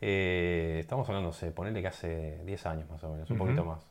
Eh, 0.00 0.78
estamos 0.80 1.08
hablando, 1.08 1.32
se 1.32 1.52
ponele 1.52 1.80
que 1.80 1.88
hace 1.88 2.40
10 2.44 2.66
años 2.66 2.90
más 2.90 3.04
o 3.04 3.12
menos, 3.12 3.30
un 3.30 3.38
poquito 3.38 3.64
más. 3.64 3.84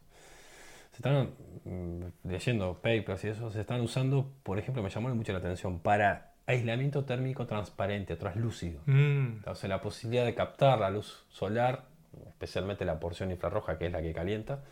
Se 0.91 0.97
están 0.97 1.29
mm, 1.63 2.27
leyendo 2.29 2.73
papers 2.81 3.23
y 3.23 3.27
eso, 3.29 3.49
se 3.49 3.61
están 3.61 3.79
usando, 3.79 4.29
por 4.43 4.59
ejemplo, 4.59 4.83
me 4.83 4.89
llamó 4.89 5.07
mucho 5.15 5.31
la 5.31 5.39
atención, 5.39 5.79
para 5.79 6.33
aislamiento 6.45 7.05
térmico 7.05 7.45
transparente, 7.45 8.17
translúcido. 8.17 8.81
Mm. 8.87 9.37
Entonces, 9.37 9.69
la 9.69 9.81
posibilidad 9.81 10.25
de 10.25 10.35
captar 10.35 10.79
la 10.79 10.89
luz 10.89 11.25
solar, 11.29 11.85
especialmente 12.27 12.83
la 12.83 12.99
porción 12.99 13.31
infrarroja, 13.31 13.77
que 13.77 13.85
es 13.85 13.91
la 13.93 14.01
que 14.01 14.11
calienta, 14.11 14.63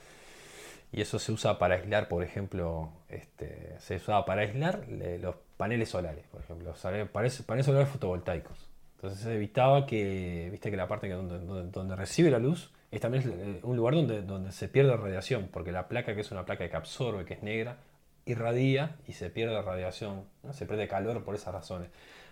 y 0.91 1.01
eso 1.01 1.19
se 1.19 1.31
usa 1.31 1.59
para 1.59 1.75
aislar, 1.75 2.07
por 2.07 2.23
ejemplo, 2.23 2.91
este, 3.09 3.75
se 3.79 3.97
usaba 3.97 4.25
para 4.25 4.41
aislar 4.41 4.85
los 4.87 5.35
paneles 5.57 5.89
solares, 5.89 6.25
por 6.27 6.41
ejemplo, 6.41 6.73
paneles, 7.11 7.65
solares 7.65 7.89
fotovoltaicos. 7.89 8.69
Entonces 8.95 9.19
se 9.19 9.35
evitaba 9.35 9.85
que, 9.85 10.47
viste 10.49 10.71
que 10.71 10.77
la 10.77 10.87
parte 10.87 11.09
donde, 11.09 11.69
donde, 11.69 11.95
recibe 11.95 12.31
la 12.31 12.39
luz 12.39 12.71
es 12.89 12.99
también 13.01 13.23
eh, 13.27 13.59
un 13.63 13.75
lugar 13.75 13.93
donde, 13.93 14.21
donde 14.21 14.51
se 14.51 14.69
pierde 14.69 14.95
radiación, 14.95 15.49
porque 15.51 15.71
la 15.71 15.87
placa, 15.87 16.15
que 16.15 16.21
es 16.21 16.31
una 16.31 16.45
placa 16.45 16.67
que 16.67 16.75
absorbe, 16.75 17.25
que 17.25 17.35
es 17.35 17.43
negra, 17.43 17.77
irradia 18.25 18.95
y 19.07 19.13
se 19.13 19.29
pierde 19.29 19.61
radiación, 19.61 20.23
se 20.51 20.65
pierde 20.65 20.87
calor 20.87 21.23
por 21.23 21.35
esas 21.35 21.53
razones. 21.53 21.89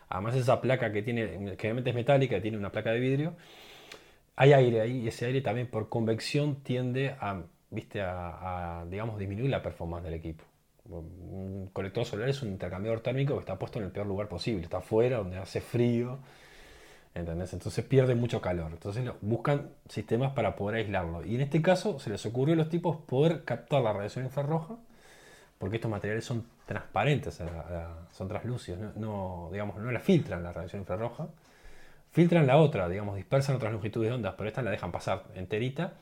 Además 0.09 0.35
esa 0.35 0.61
placa 0.61 0.91
que 0.91 1.01
tiene, 1.01 1.55
que 1.57 1.67
obviamente 1.67 1.89
es 1.89 1.95
metálica, 1.95 2.41
tiene 2.41 2.57
una 2.57 2.71
placa 2.71 2.91
de 2.91 2.99
vidrio, 2.99 3.35
hay 4.35 4.53
aire 4.53 4.81
ahí 4.81 5.01
y 5.01 5.07
ese 5.07 5.25
aire 5.25 5.41
también 5.41 5.67
por 5.67 5.89
convección 5.89 6.57
tiende 6.57 7.15
a 7.19 7.43
viste, 7.69 8.01
a, 8.01 8.85
digamos, 8.89 9.17
disminuir 9.17 9.49
la 9.49 9.61
performance 9.61 10.03
del 10.03 10.13
equipo. 10.15 10.43
Un 10.87 11.69
colector 11.73 12.05
solar 12.05 12.29
es 12.29 12.41
un 12.41 12.49
intercambiador 12.49 12.99
térmico 13.01 13.33
que 13.33 13.39
está 13.39 13.57
puesto 13.57 13.79
en 13.79 13.85
el 13.85 13.91
peor 13.91 14.05
lugar 14.05 14.27
posible, 14.27 14.63
está 14.63 14.77
afuera, 14.77 15.17
donde 15.17 15.37
hace 15.37 15.59
frío, 15.59 16.19
¿entendés? 17.15 17.53
Entonces 17.53 17.83
pierde 17.83 18.13
mucho 18.13 18.39
calor. 18.39 18.71
Entonces 18.71 19.03
buscan 19.21 19.71
sistemas 19.89 20.33
para 20.33 20.55
poder 20.55 20.77
aislarlo. 20.77 21.25
Y 21.25 21.35
en 21.35 21.41
este 21.41 21.61
caso 21.61 21.99
se 21.99 22.09
les 22.11 22.23
ocurrió 22.25 22.53
a 22.53 22.57
los 22.57 22.69
tipos 22.69 22.97
poder 22.97 23.43
captar 23.45 23.81
la 23.81 23.93
radiación 23.93 24.25
infrarroja, 24.25 24.75
porque 25.57 25.77
estos 25.77 25.89
materiales 25.89 26.25
son 26.25 26.45
transparentes, 26.65 27.41
son 28.11 28.27
translúcidos, 28.27 28.95
no, 28.97 29.49
digamos, 29.51 29.77
no 29.77 29.91
la 29.91 29.99
filtran 29.99 30.43
la 30.43 30.51
radiación 30.51 30.81
infrarroja, 30.81 31.29
filtran 32.11 32.45
la 32.45 32.57
otra, 32.57 32.89
digamos, 32.89 33.15
dispersan 33.15 33.55
otras 33.55 33.71
longitudes 33.71 34.09
de 34.09 34.15
ondas, 34.15 34.35
pero 34.37 34.49
esta 34.49 34.61
la 34.61 34.71
dejan 34.71 34.91
pasar 34.91 35.23
enterita 35.35 35.93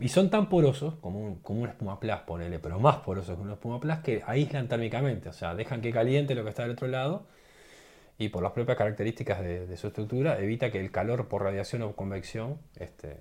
y 0.00 0.08
son 0.08 0.30
tan 0.30 0.48
porosos 0.48 0.94
como 0.96 1.20
un, 1.20 1.36
como 1.36 1.62
una 1.62 1.72
espuma 1.72 2.00
plus, 2.00 2.16
ponele, 2.26 2.58
pero 2.58 2.78
más 2.80 2.96
porosos 2.96 3.36
que 3.36 3.42
una 3.42 3.54
espuma 3.54 3.80
plus, 3.80 3.98
que 3.98 4.22
aíslan 4.26 4.68
térmicamente, 4.68 5.28
o 5.28 5.32
sea, 5.32 5.54
dejan 5.54 5.80
que 5.80 5.92
caliente 5.92 6.34
lo 6.34 6.42
que 6.42 6.50
está 6.50 6.62
del 6.62 6.72
otro 6.72 6.88
lado 6.88 7.26
y 8.18 8.28
por 8.28 8.42
las 8.42 8.52
propias 8.52 8.76
características 8.76 9.40
de, 9.40 9.76
su 9.76 9.86
estructura 9.88 10.38
evita 10.38 10.70
que 10.70 10.80
el 10.80 10.90
calor 10.90 11.28
por 11.28 11.42
radiación 11.42 11.82
o 11.82 11.94
convección, 11.94 12.58
este, 12.76 13.16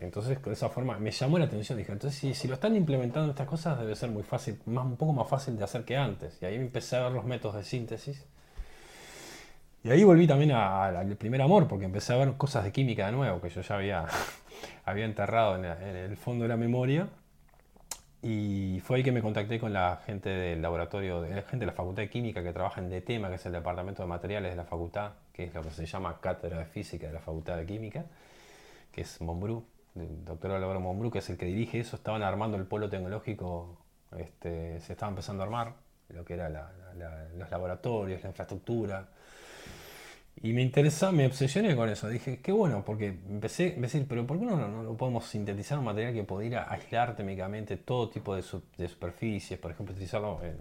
entonces 0.00 0.42
de 0.42 0.52
esa 0.52 0.68
forma 0.68 0.98
me 0.98 1.10
llamó 1.10 1.38
la 1.38 1.44
atención, 1.44 1.78
dije, 1.78 1.92
entonces 1.92 2.18
si, 2.18 2.34
si, 2.34 2.48
lo 2.48 2.54
están 2.54 2.74
implementando 2.76 3.30
estas 3.30 3.46
cosas 3.46 3.78
debe 3.78 3.94
ser 3.94 4.10
muy 4.10 4.22
fácil, 4.22 4.58
más, 4.66 4.84
un 4.84 4.96
poco 4.96 5.12
más 5.12 5.28
fácil 5.28 5.56
de 5.56 5.64
hacer 5.64 5.84
que 5.84 5.96
antes. 5.96 6.38
Y 6.42 6.46
ahí 6.46 6.56
empecé 6.56 6.96
a 6.96 7.04
ver 7.04 7.12
los 7.12 7.24
métodos 7.24 7.56
de 7.56 7.64
síntesis. 7.64 8.24
Y 9.84 9.90
ahí 9.90 10.02
volví 10.02 10.26
también 10.26 10.50
al 10.50 11.14
primer 11.16 11.40
amor, 11.42 11.68
porque 11.68 11.84
empecé 11.84 12.12
a 12.12 12.16
ver 12.16 12.32
cosas 12.36 12.64
de 12.64 12.72
química 12.72 13.06
de 13.06 13.12
nuevo, 13.12 13.40
que 13.40 13.50
yo 13.50 13.60
ya 13.60 13.76
había 13.76 14.06
había 14.84 15.04
enterrado 15.04 15.56
en, 15.56 15.64
el 15.64 16.16
fondo 16.16 16.44
de 16.44 16.48
la 16.48 16.56
memoria. 16.56 17.08
Y 18.22 18.80
fue 18.84 18.96
ahí 18.96 19.02
que 19.04 19.12
me 19.12 19.22
contacté 19.22 19.60
con 19.60 19.72
la 19.72 20.00
gente 20.04 20.30
del 20.30 20.60
laboratorio, 20.62 21.22
la 21.22 21.42
gente 21.42 21.58
de 21.58 21.66
la 21.66 21.72
Facultad 21.72 22.02
de 22.02 22.10
Química 22.10 22.42
que 22.42 22.52
trabaja 22.52 22.80
en 22.80 22.90
DETEMA, 22.90 23.28
que 23.28 23.36
es 23.36 23.46
el 23.46 23.52
Departamento 23.52 24.02
de 24.02 24.08
Materiales 24.08 24.50
de 24.50 24.56
la 24.56 24.64
Facultad, 24.64 25.12
que 25.32 25.44
es 25.44 25.54
lo 25.54 25.62
que 25.62 25.70
se 25.70 25.86
llama 25.86 26.18
Cátedra 26.20 26.58
de 26.58 26.64
Física 26.64 27.06
de 27.06 27.12
la 27.12 27.20
Facultad 27.20 27.56
de 27.56 27.66
Química, 27.66 28.04
que 28.90 29.02
es 29.02 29.20
Monbrú, 29.20 29.64
el 29.94 30.24
doctor 30.24 30.50
Álvaro 30.50 30.80
Monbrú, 30.80 31.10
que 31.10 31.18
es 31.18 31.30
el 31.30 31.36
que 31.36 31.46
dirige 31.46 31.78
eso. 31.78 31.96
Estaban 31.96 32.22
armando 32.22 32.56
el 32.56 32.64
polo 32.64 32.88
tecnológico, 32.88 33.76
este, 34.16 34.80
se 34.80 34.94
estaba 34.94 35.10
empezando 35.10 35.42
a 35.42 35.46
armar 35.46 35.74
lo 36.08 36.24
que 36.24 36.34
eran 36.34 36.54
los 37.36 37.50
laboratorios, 37.50 38.22
la 38.22 38.28
infraestructura, 38.28 39.08
y 40.42 40.52
me 40.52 40.62
interesa, 40.62 41.12
me 41.12 41.26
obsesioné 41.26 41.74
con 41.74 41.88
eso. 41.88 42.08
Dije, 42.08 42.40
qué 42.42 42.52
bueno, 42.52 42.84
porque 42.84 43.18
empecé 43.28 43.74
a 43.76 43.80
decir, 43.80 44.06
pero 44.08 44.26
¿por 44.26 44.38
qué 44.38 44.44
no, 44.44 44.56
no, 44.68 44.96
podemos 44.96 45.24
sintetizar 45.24 45.78
un 45.78 45.84
material 45.86 46.12
que 46.12 46.24
pudiera 46.24 46.70
aislar 46.70 47.16
térmicamente 47.16 47.76
todo 47.76 48.10
tipo 48.10 48.34
de, 48.34 48.44
de 48.76 48.88
superficies? 48.88 49.58
Por 49.58 49.70
ejemplo, 49.70 49.94
utilizarlo. 49.94 50.40
En, 50.42 50.56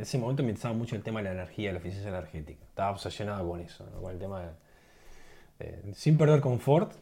ese 0.00 0.18
momento 0.18 0.42
me 0.42 0.50
interesaba 0.50 0.74
mucho 0.74 0.94
el 0.94 1.02
tema 1.02 1.20
de 1.20 1.24
la 1.24 1.32
energía, 1.32 1.72
la 1.72 1.78
eficiencia 1.78 2.10
energética. 2.10 2.62
Estaba 2.64 2.90
obsesionado 2.90 3.48
con 3.48 3.60
eso, 3.60 3.84
con 4.00 4.12
el 4.12 4.18
tema 4.18 4.42
de, 5.58 5.94
Sin 5.94 6.18
perder 6.18 6.40
confort, 6.40 6.92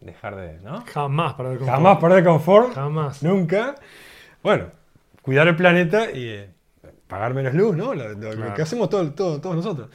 dejar 0.00 0.36
de. 0.36 0.60
¿no? 0.60 0.84
Jamás 0.86 1.34
perder 1.34 1.58
confort. 1.58 1.76
Jamás 1.76 1.98
perder 1.98 2.24
confort. 2.24 2.74
Jamás. 2.74 3.22
Nunca. 3.22 3.74
Bueno, 4.42 4.68
cuidar 5.20 5.48
el 5.48 5.56
planeta 5.56 6.10
y 6.12 6.28
eh, 6.28 6.50
pagar 7.08 7.34
menos 7.34 7.52
luz, 7.54 7.76
¿no? 7.76 7.92
Lo, 7.92 8.54
que 8.54 8.62
hacemos 8.62 8.88
todo, 8.88 9.12
todos 9.12 9.56
nosotros. 9.56 9.90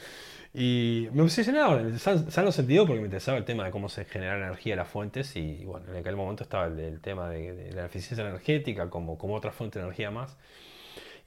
Y 0.54 1.08
me 1.14 1.22
obsesionaba, 1.22 1.80
en 1.80 2.00
sano 2.00 2.52
sentido, 2.52 2.86
porque 2.88 3.00
me 3.00 3.06
interesaba 3.06 3.38
el 3.38 3.46
tema 3.46 3.66
de 3.66 3.72
cómo 3.72 3.88
se 3.88 4.06
genera 4.06 4.36
energía 4.38 4.74
de 4.74 4.78
las 4.78 4.88
fuentes. 4.88 5.36
Y, 5.36 5.64
bueno, 5.66 5.86
en 5.92 5.98
aquel 5.98 6.16
momento 6.16 6.44
estaba 6.44 6.66
el, 6.66 7.00
tema 7.02 7.30
de, 7.30 7.72
la 7.74 7.86
eficiencia 7.86 8.26
energética 8.26 8.90
como, 8.90 9.18
como 9.18 9.36
otra 9.36 9.52
fuente 9.52 9.80
de 9.80 9.86
energía 9.86 10.10
más. 10.10 10.38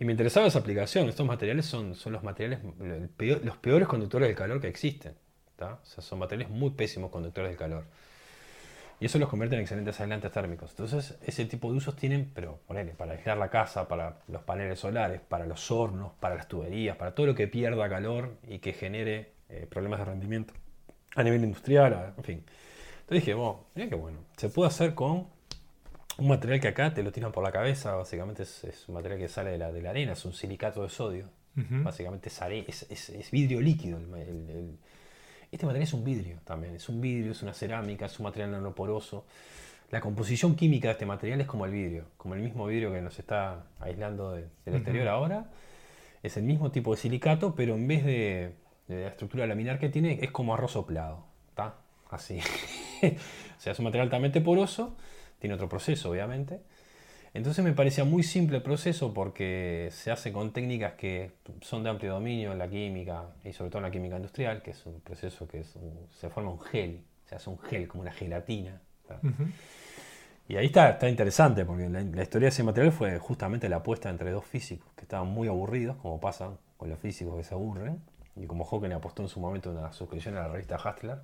Y 0.00 0.04
me 0.04 0.12
interesaba 0.12 0.46
esa 0.48 0.58
aplicación. 0.58 1.08
Estos 1.08 1.26
materiales 1.26 1.66
son, 1.66 1.94
son 1.94 2.12
los 2.12 2.24
materiales, 2.24 2.58
los 3.18 3.56
peores 3.58 3.86
conductores 3.86 4.28
del 4.28 4.36
calor 4.36 4.60
que 4.60 4.68
existen. 4.68 5.14
O 5.60 5.78
sea, 5.84 6.02
son 6.02 6.18
materiales 6.18 6.50
muy 6.50 6.70
pésimos 6.70 7.10
conductores 7.10 7.50
del 7.50 7.58
calor. 7.58 7.84
Y 9.02 9.06
eso 9.06 9.18
los 9.18 9.28
convierte 9.28 9.56
en 9.56 9.62
excelentes 9.62 10.00
aislantes 10.00 10.30
térmicos. 10.30 10.70
Entonces, 10.70 11.18
ese 11.26 11.44
tipo 11.46 11.72
de 11.72 11.76
usos 11.76 11.96
tienen, 11.96 12.30
pero 12.32 12.60
ponele, 12.68 12.92
para 12.92 13.14
aislar 13.14 13.36
la 13.36 13.50
casa, 13.50 13.88
para 13.88 14.20
los 14.28 14.44
paneles 14.44 14.78
solares, 14.78 15.20
para 15.20 15.44
los 15.44 15.72
hornos, 15.72 16.12
para 16.20 16.36
las 16.36 16.46
tuberías, 16.46 16.96
para 16.96 17.12
todo 17.12 17.26
lo 17.26 17.34
que 17.34 17.48
pierda 17.48 17.88
calor 17.88 18.36
y 18.46 18.60
que 18.60 18.72
genere 18.72 19.32
eh, 19.48 19.66
problemas 19.68 19.98
de 19.98 20.04
rendimiento 20.04 20.54
a 21.16 21.24
nivel 21.24 21.42
industrial, 21.42 22.14
en 22.16 22.22
fin. 22.22 22.44
Entonces 23.00 23.24
dije, 23.26 23.34
bueno, 23.34 23.64
mira 23.74 23.88
qué 23.88 23.96
bueno. 23.96 24.18
Se 24.36 24.50
puede 24.50 24.68
hacer 24.68 24.94
con 24.94 25.26
un 26.18 26.28
material 26.28 26.60
que 26.60 26.68
acá 26.68 26.94
te 26.94 27.02
lo 27.02 27.10
tiran 27.10 27.32
por 27.32 27.42
la 27.42 27.50
cabeza, 27.50 27.96
básicamente 27.96 28.44
es, 28.44 28.84
un 28.86 28.94
material 28.94 29.18
que 29.18 29.26
sale 29.26 29.50
de 29.50 29.58
la, 29.58 29.72
de 29.72 29.82
la, 29.82 29.90
arena, 29.90 30.12
es 30.12 30.24
un 30.24 30.32
silicato 30.32 30.80
de 30.80 30.88
sodio. 30.88 31.28
Básicamente 31.56 32.28
es, 32.28 32.86
es, 32.88 33.30
vidrio 33.32 33.60
líquido 33.60 33.98
el 33.98 34.78
este 35.52 35.66
material 35.66 35.86
es 35.86 35.92
un 35.92 36.04
vidrio 36.04 36.38
también, 36.44 36.74
es 36.74 36.88
un 36.88 37.00
vidrio, 37.00 37.32
es 37.32 37.42
una 37.42 37.52
cerámica, 37.52 38.06
es 38.06 38.18
un 38.18 38.24
material 38.24 38.50
nanoporoso. 38.52 39.24
La 39.90 40.00
composición 40.00 40.56
química 40.56 40.88
de 40.88 40.92
este 40.92 41.06
material 41.06 41.42
es 41.42 41.46
como 41.46 41.66
el 41.66 41.72
vidrio, 41.72 42.06
como 42.16 42.34
el 42.34 42.40
mismo 42.40 42.66
vidrio 42.66 42.90
que 42.92 43.02
nos 43.02 43.18
está 43.18 43.66
aislando 43.78 44.32
del 44.32 44.48
exterior 44.64 45.08
ahora. 45.08 45.50
Es 46.22 46.38
el 46.38 46.44
mismo 46.44 46.70
tipo 46.70 46.92
de 46.92 46.96
silicato, 46.96 47.54
pero 47.54 47.74
en 47.74 47.86
vez 47.86 48.04
de, 48.04 48.54
la 48.88 49.08
estructura 49.08 49.46
laminar 49.46 49.78
que 49.78 49.90
tiene, 49.90 50.18
es 50.22 50.30
como 50.30 50.54
arroz 50.54 50.72
soplado. 50.72 51.24
¿Está? 51.50 51.74
Así. 52.08 52.38
o 53.02 53.60
sea, 53.60 53.72
es 53.72 53.78
un 53.78 53.84
material 53.84 54.06
altamente 54.06 54.40
poroso, 54.40 54.96
tiene 55.38 55.54
otro 55.54 55.68
proceso, 55.68 56.10
obviamente 56.10 56.60
entonces 57.34 57.64
me 57.64 57.72
parecía 57.72 58.04
muy 58.04 58.22
simple 58.22 58.58
el 58.58 58.62
proceso 58.62 59.14
porque 59.14 59.88
se 59.90 60.10
hace 60.10 60.32
con 60.32 60.52
técnicas 60.52 60.94
que 60.94 61.32
son 61.62 61.82
de 61.82 61.90
amplio 61.90 62.12
dominio 62.12 62.52
en 62.52 62.58
la 62.58 62.68
química 62.68 63.24
y 63.44 63.52
sobre 63.52 63.70
todo 63.70 63.78
en 63.78 63.84
la 63.84 63.90
química 63.90 64.16
industrial, 64.16 64.62
que 64.62 64.72
es 64.72 64.84
un 64.84 65.00
proceso 65.00 65.48
que 65.48 65.64
se 65.64 66.28
forma 66.28 66.50
un 66.50 66.60
gel, 66.60 67.02
se 67.24 67.34
hace 67.34 67.48
un 67.48 67.58
gel 67.58 67.88
como 67.88 68.02
una 68.02 68.12
gelatina. 68.12 68.80
Y 70.48 70.56
ahí 70.56 70.66
está, 70.66 70.90
está 70.90 71.08
interesante 71.08 71.64
porque 71.64 71.88
la, 71.88 72.22
historia 72.22 72.46
de 72.46 72.50
ese 72.50 72.62
material 72.62 72.92
fue 72.92 73.18
justamente 73.18 73.68
la 73.70 73.76
apuesta 73.76 74.10
entre 74.10 74.30
dos 74.30 74.44
físicos 74.44 74.92
que 74.94 75.02
estaban 75.02 75.28
muy 75.28 75.48
aburridos, 75.48 75.96
como 75.96 76.20
pasa 76.20 76.50
con 76.76 76.90
los 76.90 76.98
físicos 76.98 77.36
que 77.38 77.44
se 77.44 77.54
aburren, 77.54 78.02
y 78.36 78.46
como 78.46 78.64
Hawking 78.64 78.92
apostó 78.92 79.22
en 79.22 79.28
su 79.28 79.40
momento 79.40 79.70
una 79.70 79.92
suscripción 79.92 80.36
a 80.36 80.40
la 80.40 80.48
revista 80.48 80.76
Hustler 80.76 81.18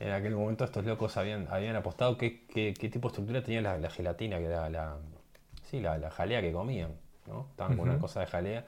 en 0.00 0.12
aquel 0.12 0.34
momento 0.34 0.64
estos 0.64 0.84
locos 0.84 1.16
habían, 1.16 1.46
habían 1.50 1.76
apostado 1.76 2.18
qué, 2.18 2.44
qué, 2.46 2.72
tipo 2.74 3.08
de 3.08 3.12
estructura 3.12 3.42
tenía 3.42 3.62
la, 3.62 3.90
gelatina, 3.90 4.38
que 4.38 4.46
era 4.46 4.68
la, 4.68 4.96
sí, 5.62 5.80
la, 5.80 6.10
jalea 6.10 6.40
que 6.40 6.52
comían, 6.52 6.92
¿no? 7.26 7.46
Estaban 7.50 7.76
con 7.76 7.88
una 7.88 7.98
cosa 7.98 8.20
de 8.20 8.26
jalea. 8.26 8.64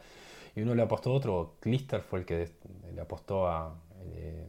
Y 0.55 0.63
uno 0.63 0.75
le 0.75 0.83
apostó 0.83 1.11
a 1.11 1.15
otro, 1.15 1.57
Clister 1.61 2.01
fue 2.01 2.21
el 2.21 2.25
que 2.25 2.51
le 2.95 3.01
apostó 3.01 3.49
a 3.49 3.75
eh, 4.15 4.47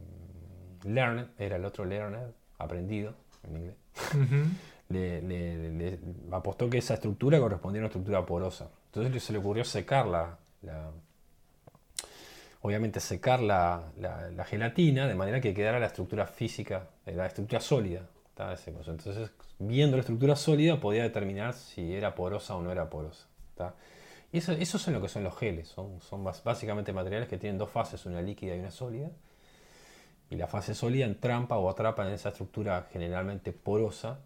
Learned, 0.84 1.26
era 1.38 1.56
el 1.56 1.64
otro 1.64 1.84
Learned, 1.84 2.30
aprendido 2.58 3.14
en 3.44 3.56
inglés. 3.56 3.76
le, 4.88 5.98
apostó 6.32 6.70
que 6.70 6.78
esa 6.78 6.94
estructura 6.94 7.38
correspondía 7.38 7.80
a 7.80 7.82
una 7.82 7.88
estructura 7.88 8.24
porosa. 8.24 8.70
Entonces 8.86 9.22
se 9.22 9.32
le 9.32 9.38
ocurrió 9.38 9.64
secar 9.64 10.06
la, 10.06 10.38
obviamente 12.62 13.00
secar 13.00 13.40
la, 13.40 13.92
la, 13.98 14.44
gelatina 14.44 15.06
de 15.06 15.14
manera 15.14 15.40
que 15.40 15.54
quedara 15.54 15.78
la 15.78 15.86
estructura 15.86 16.26
física, 16.26 16.88
eh, 17.06 17.12
la 17.12 17.26
estructura 17.26 17.60
sólida. 17.60 18.02
Entonces, 18.36 19.30
viendo 19.58 19.96
la 19.96 20.02
estructura 20.02 20.36
sólida, 20.36 20.78
podía 20.78 21.02
determinar 21.02 21.54
si 21.54 21.92
era 21.92 22.14
porosa 22.14 22.54
o 22.54 22.62
no 22.62 22.70
era 22.70 22.88
porosa. 22.88 23.26
Y 24.30 24.38
eso, 24.38 24.52
eso 24.52 24.90
lo 24.92 25.00
que 25.00 25.08
son 25.08 25.24
los 25.24 25.36
geles. 25.36 25.68
Son, 25.68 26.00
son 26.00 26.22
básicamente 26.22 26.92
materiales 26.92 27.28
que 27.28 27.38
tienen 27.38 27.58
dos 27.58 27.70
fases, 27.70 28.06
una 28.06 28.22
líquida 28.22 28.54
y 28.54 28.60
una 28.60 28.70
sólida. 28.70 29.10
Y 30.30 30.36
la 30.36 30.46
fase 30.46 30.74
sólida 30.74 31.06
entrampa 31.06 31.56
o 31.56 31.68
atrapa 31.68 32.06
en 32.06 32.12
esa 32.12 32.28
estructura 32.28 32.86
generalmente 32.92 33.52
porosa 33.52 34.20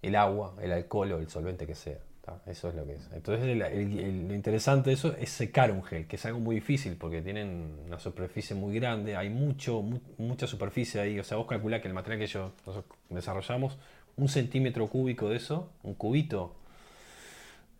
el 0.00 0.16
agua, 0.16 0.54
el 0.62 0.72
alcohol 0.72 1.12
o 1.12 1.18
el 1.18 1.28
solvente 1.28 1.66
que 1.66 1.74
sea. 1.74 1.98
Eso 2.46 2.68
es 2.68 2.74
lo 2.74 2.86
que 2.86 2.94
es. 2.94 3.10
Entonces 3.12 3.56
lo 3.56 4.34
interesante 4.34 4.90
de 4.90 4.94
eso 4.94 5.14
es 5.16 5.30
secar 5.30 5.70
un 5.70 5.82
gel, 5.82 6.06
que 6.06 6.16
es 6.16 6.24
algo 6.26 6.40
muy 6.40 6.56
difícil 6.56 6.96
porque 6.96 7.22
tienen 7.22 7.78
una 7.86 7.98
superficie 7.98 8.56
muy 8.56 8.74
grande, 8.74 9.16
hay 9.16 9.30
mucho, 9.30 9.82
mucha 10.18 10.46
superficie 10.46 11.00
ahí. 11.00 11.18
O 11.18 11.24
sea, 11.24 11.36
vos 11.36 11.46
calculás 11.46 11.82
que 11.82 11.88
el 11.88 11.94
material 11.94 12.20
que 12.20 12.26
yo, 12.26 12.52
nosotros 12.66 12.98
desarrollamos, 13.10 13.78
un 14.16 14.28
centímetro 14.28 14.88
cúbico 14.88 15.28
de 15.28 15.36
eso, 15.36 15.70
un 15.82 15.94
cubito 15.94 16.54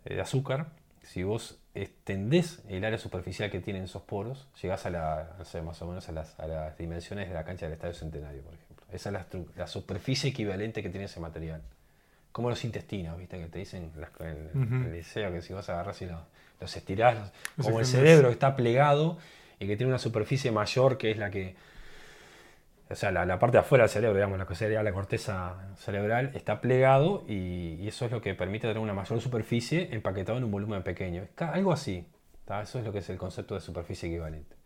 de 0.03 0.21
azúcar, 0.21 0.67
si 1.01 1.23
vos 1.23 1.59
extendés 1.73 2.61
el 2.67 2.83
área 2.85 2.97
superficial 2.97 3.49
que 3.49 3.59
tienen 3.59 3.83
esos 3.83 4.03
poros, 4.03 4.47
llegás 4.61 4.85
a 4.85 4.89
la, 4.89 5.35
más 5.63 5.81
o 5.81 5.87
menos 5.87 6.07
a 6.09 6.11
las, 6.11 6.77
dimensiones 6.77 7.27
de 7.27 7.33
la 7.33 7.43
cancha 7.43 7.65
del 7.65 7.73
Estadio 7.73 7.93
Centenario, 7.93 8.41
por 8.43 8.53
ejemplo. 8.53 8.85
Esa 8.91 9.09
es 9.09 9.55
la 9.55 9.67
superficie 9.67 10.29
equivalente 10.29 10.83
que 10.83 10.89
tiene 10.89 11.05
ese 11.05 11.19
material 11.19 11.61
como 12.35 12.49
los 12.49 12.65
intestinos, 12.65 13.17
¿viste? 13.17 13.39
Que 13.39 13.45
te 13.45 13.59
dicen 13.59 13.93
en 14.19 14.83
el, 14.83 14.91
liceo 14.91 15.31
que 15.31 15.41
si 15.41 15.53
vos 15.53 15.69
agarras 15.69 16.01
y 16.01 16.05
los, 16.05 16.75
estirás, 16.75 17.31
como 17.55 17.79
el 17.79 17.85
cerebro 17.85 18.27
que 18.27 18.33
está 18.33 18.57
plegado 18.57 19.17
y 19.57 19.67
que 19.67 19.77
tiene 19.77 19.93
una 19.93 19.99
superficie 19.99 20.51
mayor 20.51 20.97
que 20.97 21.11
es 21.11 21.17
la 21.17 21.31
que. 21.31 21.55
O 22.89 22.95
sea, 22.95 23.11
la, 23.11 23.39
parte 23.39 23.55
de 23.55 23.61
afuera 23.61 23.85
del 23.85 23.89
cerebro, 23.89 24.17
digamos, 24.17 24.37
la 24.37 24.45
que 24.45 24.55
sería 24.55 24.83
la 24.83 24.91
corteza 24.91 25.75
cerebral, 25.77 26.31
está 26.35 26.59
plegado 26.59 27.23
y, 27.25 27.87
eso 27.87 28.03
es 28.03 28.11
lo 28.11 28.19
que 28.19 28.35
permite 28.35 28.67
tener 28.67 28.79
una 28.79 28.93
mayor 28.93 29.21
superficie 29.21 29.87
empaquetado 29.93 30.37
en 30.37 30.43
un 30.43 30.51
volumen 30.51 30.83
pequeño. 30.83 31.29
Algo 31.37 31.71
así. 31.71 32.05
Eso 32.61 32.79
es 32.79 32.85
lo 32.85 32.91
que 32.91 32.99
es 32.99 33.09
el 33.09 33.17
concepto 33.17 33.55
de 33.55 33.61
superficie 33.61 34.09
equivalente. 34.09 34.57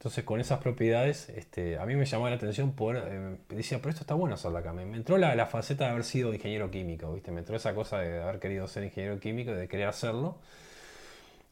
Entonces, 0.00 0.24
con 0.24 0.40
esas 0.40 0.60
propiedades, 0.60 1.28
este, 1.28 1.78
a 1.78 1.84
mí 1.84 1.94
me 1.94 2.06
llamó 2.06 2.26
la 2.30 2.36
atención 2.36 2.72
por. 2.72 2.96
Eh, 2.96 3.36
decía, 3.50 3.80
pero 3.80 3.90
esto 3.90 4.00
está 4.00 4.14
bueno 4.14 4.34
hacerlo 4.34 4.56
acá. 4.56 4.72
Me, 4.72 4.84
entró 4.96 5.18
la, 5.18 5.34
la, 5.34 5.44
faceta 5.44 5.84
de 5.84 5.90
haber 5.90 6.04
sido 6.04 6.32
ingeniero 6.32 6.70
químico, 6.70 7.12
¿viste? 7.12 7.30
Me 7.32 7.40
entró 7.40 7.54
esa 7.54 7.74
cosa 7.74 7.98
de 7.98 8.22
haber 8.22 8.38
querido 8.40 8.66
ser 8.66 8.82
ingeniero 8.82 9.20
químico, 9.20 9.52
de 9.52 9.68
querer 9.68 9.88
hacerlo. 9.88 10.38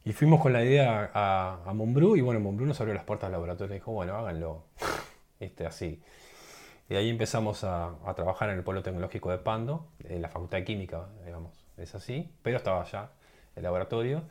Y 0.03 0.15
fuimos 0.15 0.41
con 0.41 0.55
la 0.55 0.65
idea 0.65 1.11
a, 1.13 1.61
a 1.67 1.75
Monbrú, 1.75 2.17
y 2.17 2.23
bueno, 2.23 2.41
Monbrú 2.41 2.65
nos 2.65 2.81
abrió 2.81 2.95
las 2.95 3.05
puertas 3.05 3.29
del 3.29 3.33
laboratorio 3.33 3.75
y 3.75 3.79
dijo, 3.81 3.93
bueno, 3.93 4.17
háganlo. 4.17 4.65
este, 5.41 5.67
así. 5.67 6.03
Y 6.89 6.95
ahí 6.97 7.11
empezamos 7.11 7.65
a, 7.65 7.97
a, 8.07 8.15
trabajar 8.15 8.49
en 8.49 8.57
el 8.57 8.65
Polo 8.65 8.83
Tecnológico 8.83 9.31
de 9.31 9.37
Pando, 9.37 9.89
en 10.05 10.23
la 10.23 10.31
Facultad 10.31 10.57
de 10.57 10.65
Química, 10.65 11.07
digamos. 11.27 11.53
Es 11.77 11.95
así, 11.95 12.33
pero 12.43 12.57
estaba 12.57 12.83
ya 12.85 13.11
el 13.57 13.63
laboratorio 13.63 14.23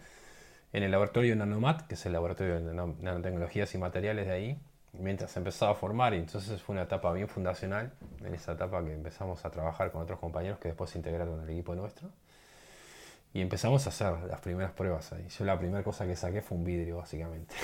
en 0.77 0.83
el 0.83 0.91
laboratorio 0.91 1.35
Nanomat, 1.35 1.87
que 1.87 1.95
es 1.95 2.05
el 2.05 2.13
laboratorio 2.13 2.59
de 2.59 2.73
nanotecnologías 3.01 3.73
y 3.73 3.79
materiales 3.79 4.27
de 4.27 4.31
ahí, 4.31 4.59
mientras 4.93 5.35
empezaba 5.35 5.71
a 5.71 5.75
formar, 5.75 6.13
y 6.13 6.17
entonces 6.17 6.61
fue 6.61 6.73
una 6.73 6.83
etapa 6.83 7.11
bien 7.13 7.27
fundacional, 7.27 7.91
en 8.23 8.35
esa 8.35 8.51
etapa 8.51 8.85
que 8.85 8.93
empezamos 8.93 9.43
a 9.43 9.49
trabajar 9.49 9.91
con 9.91 10.03
otros 10.03 10.19
compañeros 10.19 10.59
que 10.59 10.67
después 10.67 10.91
se 10.91 10.99
integraron 10.99 11.39
al 11.39 11.49
equipo 11.49 11.73
nuestro, 11.73 12.09
y 13.33 13.41
empezamos 13.41 13.87
a 13.87 13.89
hacer 13.89 14.13
las 14.29 14.39
primeras 14.39 14.71
pruebas 14.71 15.11
ahí. 15.13 15.27
Yo 15.29 15.45
la 15.45 15.57
primera 15.57 15.83
cosa 15.83 16.05
que 16.05 16.15
saqué 16.15 16.43
fue 16.43 16.59
un 16.59 16.63
vidrio, 16.63 16.97
básicamente. 16.97 17.55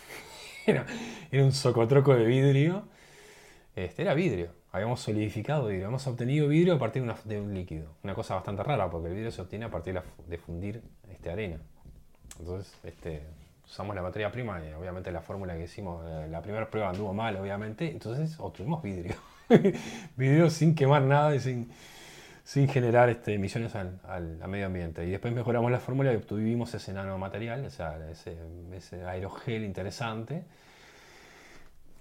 era, 0.66 0.86
un 1.32 1.52
socotroco 1.52 2.14
de 2.14 2.24
vidrio, 2.24 2.88
este, 3.76 4.00
era 4.02 4.14
vidrio, 4.14 4.48
habíamos 4.72 5.00
solidificado 5.00 5.66
vidrio, 5.66 5.84
habíamos 5.84 6.06
obtenido 6.06 6.48
vidrio 6.48 6.76
a 6.76 6.78
partir 6.78 7.04
de, 7.24 7.40
un 7.42 7.52
líquido, 7.52 7.88
una 8.02 8.14
cosa 8.14 8.36
bastante 8.36 8.62
rara, 8.62 8.88
porque 8.88 9.08
el 9.08 9.14
vidrio 9.14 9.32
se 9.32 9.42
obtiene 9.42 9.66
a 9.66 9.70
partir 9.70 10.00
de, 10.26 10.38
fundir 10.38 10.82
este, 11.10 11.30
arena. 11.30 11.60
Entonces, 12.38 12.72
este, 12.82 13.22
usamos 13.66 13.94
la 13.94 14.02
materia 14.02 14.30
prima 14.30 14.60
y 14.64 14.72
obviamente 14.72 15.10
la 15.12 15.20
fórmula 15.20 15.54
que 15.54 15.64
hicimos, 15.64 16.04
eh, 16.06 16.28
la 16.28 16.42
primera 16.42 16.68
prueba 16.68 16.90
anduvo 16.90 17.12
mal, 17.12 17.36
obviamente, 17.36 17.90
entonces 17.90 18.36
obtuvimos 18.38 18.82
vidrio. 18.82 19.14
vidrio 20.16 20.50
sin 20.50 20.74
quemar 20.74 21.02
nada 21.02 21.34
y 21.34 21.40
sin, 21.40 21.70
sin 22.44 22.68
generar 22.68 23.08
este, 23.08 23.34
emisiones 23.34 23.74
al, 23.74 24.00
al, 24.06 24.38
medio 24.48 24.66
ambiente. 24.66 25.04
Y 25.06 25.10
después 25.10 25.32
mejoramos 25.32 25.70
la 25.70 25.80
fórmula 25.80 26.12
y 26.12 26.16
obtuvimos 26.16 26.74
ese 26.74 26.92
nanomaterial, 26.92 27.64
o 27.64 27.70
sea, 27.70 27.98
ese, 28.10 28.36
ese 28.72 29.04
aerogel 29.04 29.64
interesante 29.64 30.44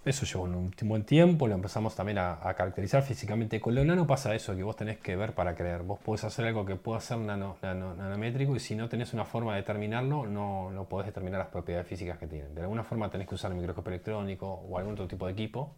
eso 0.05 0.25
llevó 0.25 0.43
un, 0.43 0.73
buen 0.81 1.03
tiempo, 1.03 1.47
lo 1.47 1.55
empezamos 1.55 1.95
también 1.95 2.17
a, 2.17 2.39
caracterizar 2.55 3.03
físicamente. 3.03 3.61
Con 3.61 3.75
lo 3.75 3.85
nano 3.85 4.05
pasa 4.05 4.35
eso, 4.35 4.55
que 4.55 4.63
vos 4.63 4.75
tenés 4.75 4.97
que 4.97 5.15
ver 5.15 5.33
para 5.33 5.55
creer. 5.55 5.83
Vos 5.83 5.99
podés 5.99 6.23
hacer 6.23 6.45
algo 6.45 6.65
que 6.65 6.75
pueda 6.75 6.99
ser 6.99 7.19
nano, 7.19 7.57
nanométrico 7.61 8.55
y 8.55 8.59
si 8.59 8.75
no 8.75 8.89
tenés 8.89 9.13
una 9.13 9.25
forma 9.25 9.53
de 9.53 9.61
determinarlo, 9.61 10.25
no, 10.25 10.71
no 10.71 10.85
podés 10.85 11.07
determinar 11.07 11.39
las 11.39 11.49
propiedades 11.49 11.87
físicas 11.87 12.17
que 12.17 12.27
tienen. 12.27 12.53
De 12.53 12.61
alguna 12.61 12.83
forma 12.83 13.09
tenés 13.09 13.27
que 13.27 13.35
usar 13.35 13.51
un 13.51 13.57
microscopio 13.57 13.91
electrónico 13.91 14.47
o 14.47 14.77
algún 14.77 14.93
otro 14.93 15.07
tipo 15.07 15.25
de 15.25 15.33
equipo, 15.33 15.73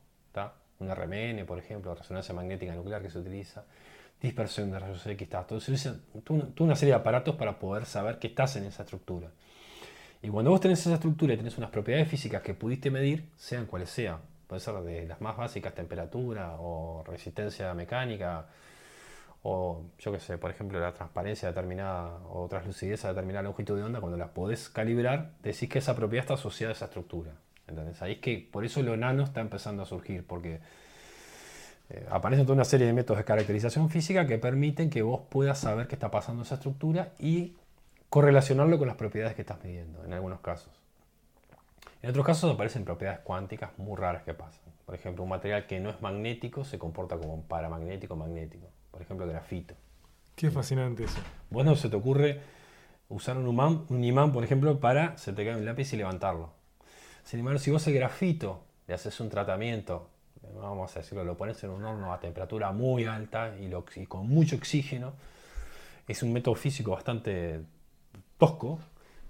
un 0.79 0.93
RMN, 0.93 1.45
por 1.45 1.59
ejemplo, 1.59 1.95
resonancia 1.95 2.33
magnética 2.33 2.73
nuclear 2.75 3.01
que 3.01 3.09
se 3.09 3.19
utiliza, 3.19 3.63
dispersión 4.21 4.71
de 4.71 4.79
rayos 4.79 5.05
X, 5.05 5.29
todo. 5.29 5.59
Se 5.59 5.71
utiliza 5.71 5.95
toda 6.23 6.49
una 6.59 6.75
serie 6.75 6.93
de 6.93 6.99
aparatos 6.99 7.35
para 7.35 7.59
poder 7.59 7.85
saber 7.85 8.19
que 8.19 8.27
estás 8.27 8.55
en 8.55 8.65
esa 8.65 8.83
estructura. 8.83 9.29
Y 10.21 10.30
cuando 10.30 10.51
vos 10.51 10.62
tenés 10.62 10.80
esa 10.80 10.95
estructura 10.95 11.34
y 11.34 11.38
tenés 11.38 11.58
unas 11.58 11.69
propiedades 11.69 12.08
físicas 12.08 12.41
que 12.41 12.54
pudiste 12.54 12.89
medir, 12.89 13.30
sean 13.36 13.65
cuales 13.65 13.89
sean, 13.89 14.17
puede 14.47 14.60
ser 14.60 14.75
de 14.75 15.06
las 15.06 15.21
más 15.21 15.38
básicas, 15.38 15.73
temperatura 15.73 16.56
o 16.60 17.04
resistencia 17.06 17.73
mecánica, 17.73 18.47
o 19.43 19.84
yo 19.99 20.12
qué 20.12 20.19
sé, 20.19 20.39
por 20.39 20.49
ejemplo, 20.49 20.80
la 20.80 20.93
transparencia 20.93 21.49
determinada 21.49 22.17
o 22.30 22.47
translucidez 22.47 23.06
a 23.06 23.10
determinada 23.10 23.43
longitud 23.43 23.78
de 23.78 23.84
onda, 23.84 23.99
cuando 23.99 24.17
las 24.17 24.30
podés 24.30 24.69
calibrar, 24.69 25.34
decís 25.43 25.69
que 25.69 25.80
esa 25.80 25.95
propiedad 25.95 26.23
está 26.23 26.34
asociada 26.34 26.71
a 26.71 26.75
esa 26.75 26.86
estructura. 26.86 27.32
¿entendés? 27.67 28.01
Ahí 28.01 28.13
es 28.13 28.19
que 28.19 28.47
por 28.51 28.65
eso 28.65 28.82
lo 28.82 28.97
nano 28.97 29.23
está 29.23 29.41
empezando 29.41 29.84
a 29.84 29.86
surgir, 29.86 30.25
porque 30.25 30.60
eh, 31.89 32.08
aparecen 32.10 32.45
toda 32.45 32.56
una 32.56 32.65
serie 32.65 32.88
de 32.88 32.93
métodos 32.93 33.19
de 33.19 33.25
caracterización 33.25 33.89
física 33.89 34.25
que 34.25 34.39
permiten 34.39 34.89
que 34.89 35.04
vos 35.04 35.21
puedas 35.30 35.60
saber 35.60 35.88
qué 35.88 35.95
está 35.95 36.10
pasando 36.10 36.41
en 36.41 36.45
esa 36.47 36.56
estructura 36.56 37.13
y 37.19 37.54
correlacionarlo 38.15 38.78
con 38.78 38.88
las 38.88 38.95
propiedades 38.95 39.36
que 39.36 39.41
estás 39.41 39.62
midiendo, 39.62 40.06
en 40.06 40.13
algunos 40.13 40.39
casos. 40.39 40.71
En 42.01 42.10
otros 42.12 42.25
casos 42.25 42.54
aparecen 42.54 42.86
propiedades 42.86 43.19
cuánticas 43.19 43.78
muy 43.78 43.97
raras 43.97 44.23
que 44.23 44.34
pasan. 44.34 44.63
Por 44.86 44.95
ejemplo, 44.95 45.23
un 45.23 45.30
material 45.30 45.67
que 45.67 45.82
no 45.82 45.89
es 45.89 46.01
magnético 46.01 46.63
se 46.63 46.80
comporta 46.80 47.17
como 47.17 47.34
un 47.34 47.43
paramagnético 47.43 48.15
magnético. 48.15 48.69
Por 48.89 49.01
ejemplo, 49.01 49.28
grafito. 49.28 49.75
Qué 50.34 50.49
fascinante 50.49 51.04
eso. 51.04 51.19
Bueno, 51.49 51.75
se 51.75 51.89
te 51.89 51.97
ocurre 51.97 52.39
usar 53.10 53.36
un 53.36 53.49
imán, 53.49 53.84
un 53.89 54.01
imán, 54.01 54.32
por 54.32 54.45
ejemplo, 54.45 54.80
para 54.80 55.17
se 55.17 55.34
te 55.34 55.43
cae 55.43 55.58
un 55.58 55.65
lápiz 55.65 55.91
y 55.91 55.97
levantarlo. 55.97 56.54
Sin 57.25 57.41
embargo, 57.41 57.60
si 57.60 57.69
vos 57.69 57.86
el 57.86 57.95
grafito 57.95 58.63
le 58.88 58.93
haces 58.93 59.19
un 59.19 59.30
tratamiento, 59.30 60.08
vamos 60.54 60.95
a 60.95 60.99
decirlo, 60.99 61.25
lo 61.25 61.36
pones 61.36 61.62
en 61.65 61.69
un 61.69 61.84
horno 61.84 62.13
a 62.13 62.19
temperatura 62.21 62.71
muy 62.71 63.04
alta 63.04 63.58
y, 63.60 63.69
y 63.99 64.06
con 64.06 64.25
mucho 64.30 64.56
oxígeno, 64.56 65.12
es 66.08 66.23
un 66.23 66.32
método 66.32 66.56
físico 66.56 66.91
bastante 66.91 67.74
tosco, 68.38 68.80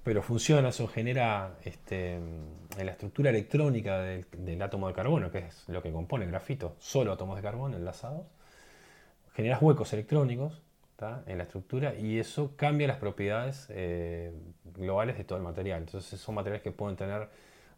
pero 0.03 0.21
funciona, 0.21 0.69
eso 0.69 0.87
genera 0.87 1.57
este, 1.63 2.15
en 2.15 2.85
la 2.85 2.91
estructura 2.91 3.29
electrónica 3.29 3.99
del, 3.99 4.61
átomo 4.61 4.87
de 4.87 4.93
carbono, 4.93 5.31
que 5.31 5.39
es 5.39 5.67
lo 5.67 5.81
que 5.81 5.91
compone 5.91 6.25
el 6.25 6.31
grafito, 6.31 6.75
solo 6.79 7.11
átomos 7.11 7.35
de 7.35 7.41
carbono 7.41 7.75
enlazados, 7.75 8.25
generas 9.33 9.61
huecos 9.61 9.91
electrónicos 9.93 10.61
en 11.27 11.37
la 11.37 11.43
estructura 11.43 11.93
y 11.95 12.19
eso 12.19 12.53
cambia 12.55 12.87
las 12.87 12.97
propiedades 12.97 13.67
eh, 13.69 14.31
globales 14.63 15.17
de 15.17 15.23
todo 15.25 15.37
el 15.37 15.43
material. 15.43 15.79
Entonces 15.79 16.19
son 16.19 16.35
materiales 16.35 16.63
que 16.63 16.71
pueden 16.71 16.95
tener 16.95 17.27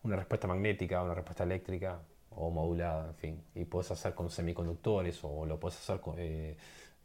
una 0.04 0.16
respuesta 0.16 0.48
magnética, 0.48 1.02
una 1.02 1.16
respuesta 1.16 1.44
eléctrica 1.44 2.00
o 2.30 2.52
modulada, 2.52 3.08
en 3.08 3.16
fin. 3.16 3.44
Y 3.56 3.66
puedes 3.66 3.90
hacer 3.90 4.14
con 4.14 4.30
semiconductores 4.30 5.20
o 5.24 5.46
lo 5.46 5.60
puedes 5.60 5.78
hacer 5.80 6.00
con, 6.00 6.16
eh, 6.20 6.56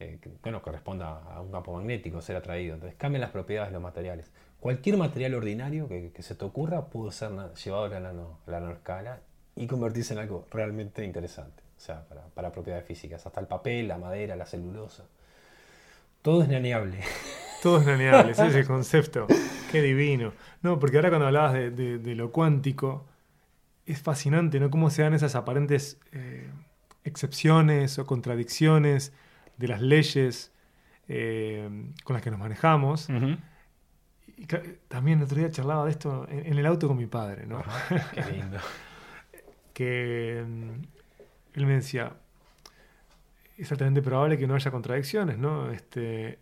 eh, 0.03 0.19
que, 0.21 0.31
bueno, 0.43 0.63
corresponda 0.63 1.23
a 1.33 1.41
un 1.41 1.51
campo 1.53 1.75
magnético, 1.75 2.21
ser 2.21 2.37
atraído. 2.37 2.75
Entonces 2.75 2.99
cambian 2.99 3.21
las 3.21 3.31
propiedades 3.31 3.71
de 3.71 3.75
los 3.75 3.83
materiales. 3.83 4.31
Cualquier 4.61 4.97
material 4.97 5.35
ordinario 5.35 5.89
que, 5.89 6.13
se 6.21 6.35
te 6.35 6.45
ocurra 6.45 6.87
puede 6.87 7.13
ser 7.13 7.31
llevado 7.65 7.85
a 7.85 7.89
la, 7.89 8.01
nano, 8.01 8.39
la 8.47 8.61
nanoescala 8.61 9.21
y 9.57 9.67
convertirse 9.67 10.15
en 10.15 10.21
algo 10.21 10.47
realmente 10.51 11.05
interesante. 11.05 11.63
O 11.77 11.81
sea, 11.81 12.05
para, 12.35 12.53
propiedades 12.53 12.87
físicas. 12.87 13.27
Hasta 13.27 13.41
el 13.41 13.47
papel, 13.47 13.89
la 13.89 13.99
madera, 13.99 14.37
la 14.37 14.47
celulosa. 14.47 15.05
Todo 16.23 16.43
es 16.43 16.49
naneable. 16.49 16.99
Todo 17.63 17.81
es 17.81 17.87
naneable, 17.87 18.33
ese 18.33 18.47
es 18.49 18.55
el 18.55 18.67
concepto. 18.69 19.27
Qué 19.71 19.83
divino. 19.83 20.33
No, 20.63 20.79
porque 20.79 20.97
ahora 20.97 21.11
cuando 21.11 21.27
hablabas 21.27 21.55
de, 21.55 22.15
lo 22.17 22.33
cuántico, 22.33 23.07
es 23.87 24.01
fascinante, 24.01 24.61
¿no? 24.61 24.71
Cómo 24.71 24.91
se 24.91 25.03
dan 25.03 25.15
esas 25.15 25.35
aparentes 25.35 25.99
eh, 26.13 26.51
excepciones 27.05 27.99
o 27.99 28.07
contradicciones 28.07 29.13
de 29.63 29.69
las 29.69 29.81
leyes 29.81 30.53
eh, 31.07 31.69
con 32.03 32.15
las 32.15 32.23
que 32.23 32.31
nos 32.33 32.41
manejamos. 32.41 33.09
y 34.37 34.47
también 34.89 35.19
el 35.19 35.25
otro 35.25 35.39
día 35.39 35.51
charlaba 35.51 35.85
de 35.85 35.93
esto 35.93 36.27
en, 36.29 36.59
el 36.59 36.67
auto 36.67 36.89
con 36.89 36.97
mi 36.97 37.07
padre, 37.07 37.47
¿no? 37.47 37.63
qué 38.13 38.25
lindo. 38.33 38.59
que 39.73 40.45
mm, 40.45 40.71
él 41.55 41.67
me 41.67 41.75
decía, 41.75 42.13
es 43.57 43.71
altamente 43.71 44.03
probable 44.03 44.37
que 44.37 44.49
no 44.49 44.57
haya 44.57 44.73
contradicciones, 44.73 45.39
¿no? 45.39 45.71
Este, 45.71 46.41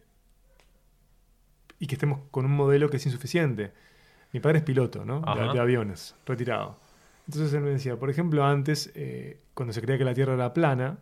y 1.78 1.86
que 1.86 1.96
estemos 1.96 2.20
con 2.30 2.46
un 2.46 2.52
modelo 2.52 2.88
que 2.88 2.96
es 2.96 3.04
insuficiente. 3.04 3.72
Mi 4.32 4.40
padre 4.40 4.58
es 4.58 4.64
piloto, 4.64 5.04
¿no? 5.04 5.20
De, 5.20 5.60
aviones, 5.60 6.14
retirado. 6.24 6.78
Entonces 7.26 7.52
él 7.52 7.60
me 7.60 7.70
decía, 7.70 7.96
por 7.96 8.08
ejemplo, 8.08 8.46
antes, 8.46 8.90
eh, 8.94 9.42
cuando 9.52 9.74
se 9.74 9.82
creía 9.82 9.98
que 9.98 10.04
la 10.04 10.14
Tierra 10.14 10.32
era 10.34 10.54
plana. 10.54 10.98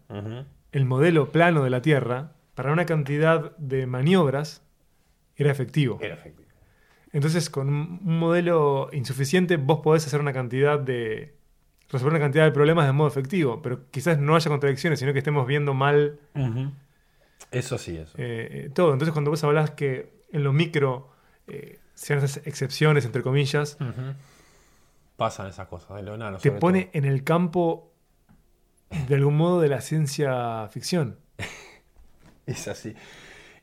El 0.72 0.85
modelo 0.85 1.33
plano 1.33 1.64
de 1.64 1.70
la 1.70 1.83
Tierra, 1.83 2.33
para 2.54 2.72
una 2.72 2.87
cantidad 2.87 3.57
de 3.57 3.87
maniobras, 3.87 4.62
era 5.37 5.50
efectivo. 5.50 5.98
Era 6.00 6.14
efectivo. 6.14 6.48
Entonces, 7.12 7.48
con 7.48 7.68
un 7.68 8.18
modelo 8.18 8.90
insuficiente, 8.92 9.57
vos 9.57 9.81
podés 9.81 10.07
hacer 10.07 10.20
una 10.20 10.33
cantidad 10.33 10.78
de. 10.78 11.35
resolver 11.90 12.12
una 12.14 12.20
cantidad 12.20 12.44
de 12.44 12.52
problemas 12.52 12.87
de 12.87 12.92
modo 12.92 13.09
efectivo, 13.09 13.62
pero 13.62 13.88
quizás 13.90 14.18
no 14.18 14.37
haya 14.37 14.50
contradicciones, 14.50 14.98
sino 14.98 15.12
que 15.12 15.18
estemos 15.20 15.46
viendo 15.46 15.72
mal. 15.72 16.18
Eso 17.50 17.78
sí, 17.78 17.96
eso. 17.96 18.18
eh, 18.18 18.66
eh, 18.66 18.70
todo. 18.74 18.92
Entonces, 18.92 19.12
cuando 19.12 19.31
vos 19.31 19.42
hablas 19.44 19.70
que 19.70 20.18
en 20.33 20.44
lo 20.44 20.52
micro 20.52 21.11
eh, 21.46 21.78
sean 21.94 22.18
esas 22.18 22.46
excepciones, 22.46 23.04
entre 23.07 23.22
comillas. 23.22 23.78
Pasan 25.16 25.46
esas 25.48 25.66
cosas 25.66 25.96
de 25.96 26.02
lo 26.02 26.16
nano. 26.16 26.38
te 26.38 26.52
pone 26.52 26.85
todo. 26.85 26.90
en 26.94 27.04
el 27.07 27.24
campo, 27.24 27.90
de 28.90 29.14
algún 29.14 29.37
modo, 29.37 29.61
de 29.61 29.68
la 29.68 29.81
ciencia 29.81 30.68
ficción. 30.70 31.18
Es 32.46 32.68
así. 32.68 32.94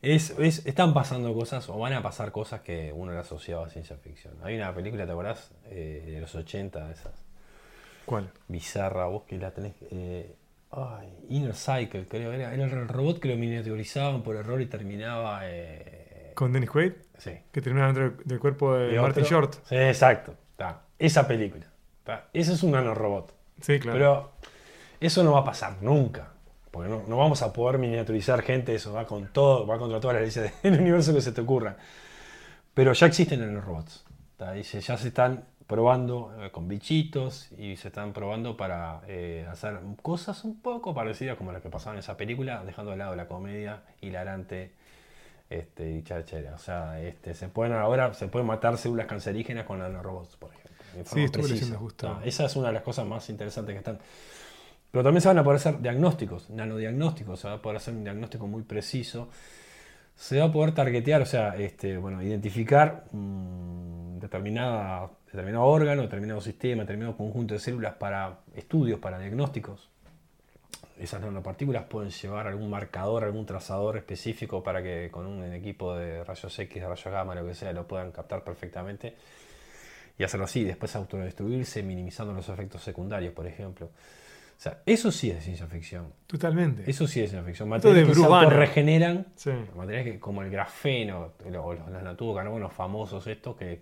Es, 0.02 0.32
es- 0.38 0.66
están 0.66 0.94
pasando 0.94 1.34
cosas 1.34 1.68
o 1.70 1.80
van 1.80 1.94
a 1.94 2.04
pasar 2.04 2.32
cosas 2.32 2.62
que 2.62 2.94
uno 2.94 3.12
le 3.12 3.18
asociaba 3.18 3.66
a 3.66 3.70
ciencia 3.70 3.98
ficción. 3.98 4.36
Hay 4.44 4.56
una 4.56 4.74
película, 4.76 5.06
¿te 5.06 5.12
acordás? 5.12 5.52
Eh, 5.66 6.04
de 6.06 6.22
los 6.22 6.36
80, 6.36 6.92
esas. 6.92 7.14
¿Cuál? 8.06 8.30
Bizarra, 8.48 9.06
vos 9.08 9.24
que 9.24 9.38
la 9.40 9.50
tenés. 9.52 9.74
eh, 9.90 10.36
ay, 10.72 11.12
Inner 11.30 11.56
Cycle, 11.56 12.08
creo. 12.08 12.32
Era, 12.32 12.54
era 12.54 12.66
el 12.66 12.88
robot 12.88 13.20
que 13.20 13.30
lo 13.30 13.36
miniaturizaban 13.38 14.22
por 14.22 14.36
error 14.36 14.62
y 14.62 14.68
terminaba. 14.68 15.40
eh, 15.44 16.34
Con 16.36 16.54
Dennis 16.54 16.70
Quaid, 16.70 16.94
sí. 17.18 17.32
que 17.52 17.62
termina 17.62 17.88
dentro 17.92 18.12
del- 18.24 18.40
cuerpo 18.40 18.76
de 18.76 18.94
¿Y 18.94 19.00
Martin? 19.00 19.24
Short. 19.24 19.56
Sí, 19.68 19.76
exacto. 19.76 20.36
Está. 20.52 20.84
Esa 21.00 21.28
película. 21.28 21.66
está. 21.98 22.30
Ese 22.32 22.54
es 22.54 22.62
un 22.62 22.72
nanorobot. 22.72 23.34
Sí, 23.62 23.80
claro. 23.80 23.98
Pero 23.98 24.32
eso 25.00 25.24
no 25.24 25.34
va 25.34 25.40
a 25.40 25.44
pasar 25.44 25.82
nunca. 25.82 26.32
Porque 26.72 26.90
no, 26.90 27.04
no 27.08 27.18
vamos 27.18 27.42
a 27.42 27.54
poder 27.54 27.78
miniaturizar 27.78 28.42
gente, 28.42 28.76
eso 28.76 28.92
va 28.94 29.06
con 29.06 29.28
todo, 29.28 29.66
va 29.66 29.78
contra 29.78 30.00
todas 30.00 30.16
las 30.16 30.36
leyes 30.36 30.54
del 30.64 30.80
universo 30.80 31.14
que 31.14 31.22
se 31.22 31.32
te 31.32 31.42
ocurra. 31.42 31.78
Pero 32.74 32.92
ya 32.94 33.08
existen 33.08 33.42
en 33.42 33.56
los 33.56 33.64
robots. 33.64 34.04
ya 34.38 34.98
se 34.98 35.08
están 35.08 35.46
probando 35.68 36.32
eh, 36.40 36.52
con 36.52 36.68
bichitos 36.68 37.52
y 37.58 37.76
se 37.78 37.88
están 37.88 38.14
probando 38.14 38.56
para 38.56 39.02
eh, 39.08 39.48
hacer 39.50 39.80
cosas 40.02 40.44
un 40.44 40.62
poco 40.62 40.94
parecidas 40.94 41.38
como 41.38 41.52
las 41.52 41.62
que 41.62 41.70
pasaban 41.70 41.96
en 41.96 42.00
esa 42.00 42.18
película, 42.18 42.64
dejando 42.66 42.92
de 42.92 42.98
lado 42.98 43.16
la 43.16 43.28
comedia 43.28 43.82
hilarante 44.02 44.74
este, 45.50 45.92
y 45.92 46.04
chachera. 46.04 46.56
O 46.56 46.60
sea, 46.60 47.02
este, 47.02 47.34
se 47.34 47.48
pueden 47.50 47.74
ahora 47.74 48.14
se 48.14 48.28
pueden 48.28 48.48
matar 48.48 48.78
células 48.78 49.08
cancerígenas 49.08 49.66
con 49.66 49.80
nanorobots, 49.80 50.36
por 50.38 50.52
ejemplo. 50.52 51.06
forma 51.06 51.26
estuve 51.26 51.48
leyendo 51.48 51.78
justo. 51.80 52.08
¿tá? 52.08 52.22
Esa 52.26 52.46
es 52.46 52.56
una 52.56 52.68
de 52.68 52.74
las 52.74 52.84
cosas 52.84 53.06
más 53.06 53.30
interesantes 53.30 53.74
que 53.74 53.80
están. 53.80 54.00
Pero 54.96 55.04
también 55.04 55.22
se 55.22 55.28
van 55.28 55.40
a 55.40 55.44
poder 55.44 55.58
hacer 55.58 55.82
diagnósticos, 55.82 56.50
nanodiagnósticos, 56.52 57.38
se 57.38 57.50
va 57.50 57.56
a 57.56 57.62
poder 57.62 57.76
hacer 57.76 57.94
un 57.94 58.06
diagnóstico 58.06 58.48
muy 58.48 58.64
preciso. 58.64 59.28
Se 60.16 60.40
va 60.40 60.46
a 60.46 60.52
poder 60.54 60.74
targetear, 60.74 61.22
o 61.22 61.26
sea, 61.26 61.54
este, 61.58 61.98
bueno, 61.98 62.22
identificar 62.22 63.04
determinada, 63.12 65.12
determinado 65.26 65.66
órgano, 65.66 66.04
determinado 66.04 66.40
sistema, 66.40 66.84
determinado 66.84 67.18
conjunto 67.18 67.56
de 67.56 67.60
células 67.60 67.96
para 67.96 68.40
estudios, 68.56 68.98
para 69.02 69.20
diagnósticos. 69.20 69.90
Esas 70.98 71.20
nanopartículas 71.20 71.84
pueden 71.90 72.12
llevar 72.12 72.48
algún 72.48 72.70
marcador, 72.70 73.26
algún 73.26 73.46
trazador 73.46 73.98
específico 73.98 74.64
para 74.64 74.82
que 74.82 75.10
con 75.12 75.26
un 75.26 75.44
equipo 75.52 75.94
de 75.94 76.24
rayos 76.24 76.58
X, 76.58 76.82
de 76.82 76.88
rayos 76.88 77.12
gamma, 77.12 77.36
lo 77.36 77.46
que 77.46 77.54
sea, 77.54 77.74
lo 77.74 77.86
puedan 77.86 78.14
captar 78.14 78.46
perfectamente 78.46 79.14
y 80.18 80.24
hacerlo 80.24 80.46
así, 80.46 80.64
después 80.64 80.96
autodestruirse, 80.96 81.84
minimizando 81.84 82.32
los 82.32 82.48
efectos 82.48 82.82
secundarios, 82.82 83.34
por 83.34 83.46
ejemplo. 83.46 83.90
O 84.58 84.62
sea, 84.66 84.82
eso 84.86 85.12
sí 85.12 85.30
es 85.30 85.44
ciencia 85.44 85.68
ficción. 85.68 86.08
Totalmente. 86.28 86.90
Eso 86.90 87.08
sí 87.08 87.22
es 87.22 87.30
ciencia 87.30 87.44
ficción. 87.46 87.70
De 87.70 87.76
Materiales 87.76 88.08
que 88.10 88.16
se 88.16 88.26
autorregeneran, 88.26 89.26
Sí. 89.36 89.52
materiales 89.76 90.14
que- 90.14 90.20
como 90.20 90.42
el 90.42 90.50
grafeno 90.50 91.34
o 91.46 91.74
los, 91.74 92.60
los 92.60 92.74
famosos 92.74 93.28
estos 93.28 93.56
que... 93.58 93.82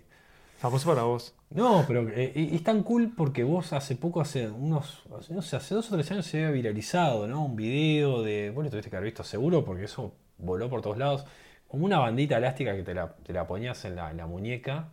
Famoso 0.58 0.88
para 0.88 1.02
vos. 1.02 1.34
No, 1.50 1.84
pero 1.86 2.08
eh, 2.08 2.32
es 2.52 2.62
tan 2.62 2.82
cool 2.82 3.12
porque 3.16 3.44
vos 3.44 3.72
hace 3.72 3.96
poco, 3.96 4.20
hace 4.20 4.48
unos, 4.48 5.02
no 5.28 5.42
sé, 5.42 5.56
hace 5.56 5.74
dos 5.74 5.90
o 5.92 5.94
tres 5.94 6.10
años 6.10 6.26
se 6.26 6.38
había 6.38 6.50
viralizado, 6.52 7.26
¿no? 7.26 7.44
Un 7.44 7.54
video 7.56 8.22
de, 8.22 8.50
bueno, 8.50 8.70
tuviste 8.70 8.88
que 8.90 8.96
haber 8.96 9.06
visto 9.10 9.22
seguro 9.24 9.64
porque 9.64 9.84
eso 9.84 10.14
voló 10.38 10.70
por 10.70 10.80
todos 10.80 10.96
lados, 10.96 11.26
como 11.68 11.84
una 11.84 11.98
bandita 11.98 12.38
elástica 12.38 12.74
que 12.74 12.82
te 12.82 12.94
la, 12.94 13.14
te 13.14 13.32
la 13.32 13.46
ponías 13.46 13.84
en 13.84 13.96
la, 13.96 14.10
en 14.10 14.16
la 14.16 14.26
muñeca, 14.26 14.88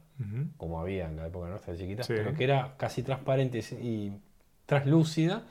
como 0.58 0.80
había 0.82 1.06
en 1.08 1.16
la 1.16 1.28
época 1.28 1.48
nuestra 1.48 1.74
de 1.74 1.80
chiquitas, 1.80 2.06
Sí. 2.06 2.14
pero 2.18 2.34
que 2.36 2.44
era 2.44 2.74
casi 2.78 3.02
transparente 3.02 3.60
y 3.82 4.12
translúcida 4.66 5.44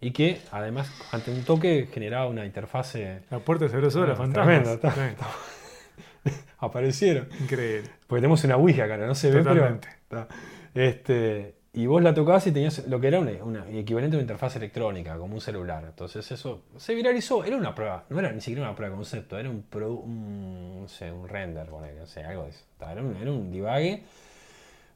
y 0.00 0.12
que 0.12 0.40
además 0.52 0.90
ante 1.12 1.30
un 1.30 1.42
toque 1.44 1.88
generaba 1.92 2.26
una 2.28 2.44
interfase 2.46 3.20
La 3.30 3.38
puerta 3.40 3.64
de 3.66 3.70
Seguro 3.70 3.90
Sola, 3.90 4.14
Ah, 4.18 4.92
Sí. 4.94 6.30
aparecieron. 6.58 7.28
Increíble. 7.40 7.90
Porque 8.06 8.20
tenemos 8.20 8.44
una 8.44 8.56
Ouija 8.56 8.84
acá, 8.84 8.96
no 8.98 9.14
se 9.14 9.30
ve, 9.30 9.38
Totalmente. 9.42 9.88
pero. 10.08 10.26
Este, 10.74 11.54
y 11.72 11.86
vos 11.86 12.02
la 12.02 12.12
tocabas 12.14 12.46
y 12.46 12.52
tenías 12.52 12.86
lo 12.88 13.00
que 13.00 13.08
era 13.08 13.20
una, 13.20 13.32
una- 13.44 13.68
equivalente 13.70 14.16
a 14.16 14.18
una 14.18 14.22
interfaz 14.22 14.56
electrónica, 14.56 15.16
como 15.16 15.34
un 15.34 15.40
celular. 15.40 15.84
Entonces 15.86 16.30
eso 16.30 16.62
se 16.76 16.94
viralizó. 16.94 17.44
Era 17.44 17.56
una 17.56 17.74
prueba, 17.74 18.04
no 18.10 18.18
era 18.18 18.32
ni 18.32 18.40
siquiera 18.40 18.62
una 18.62 18.74
prueba 18.76 18.90
de 18.92 18.96
concepto, 18.96 19.38
era 19.38 19.48
un, 19.48 19.62
pro- 19.62 19.94
un, 19.94 20.82
no 20.82 20.88
sé, 20.88 21.10
un 21.10 21.28
render, 21.28 21.66
ponele, 21.68 21.98
no 22.00 22.06
sé, 22.06 22.24
algo 22.24 22.44
de 22.44 22.50
eso. 22.50 22.64
Era 22.80 23.02
un, 23.02 23.16
era 23.16 23.30
un 23.30 23.50
divague, 23.50 24.02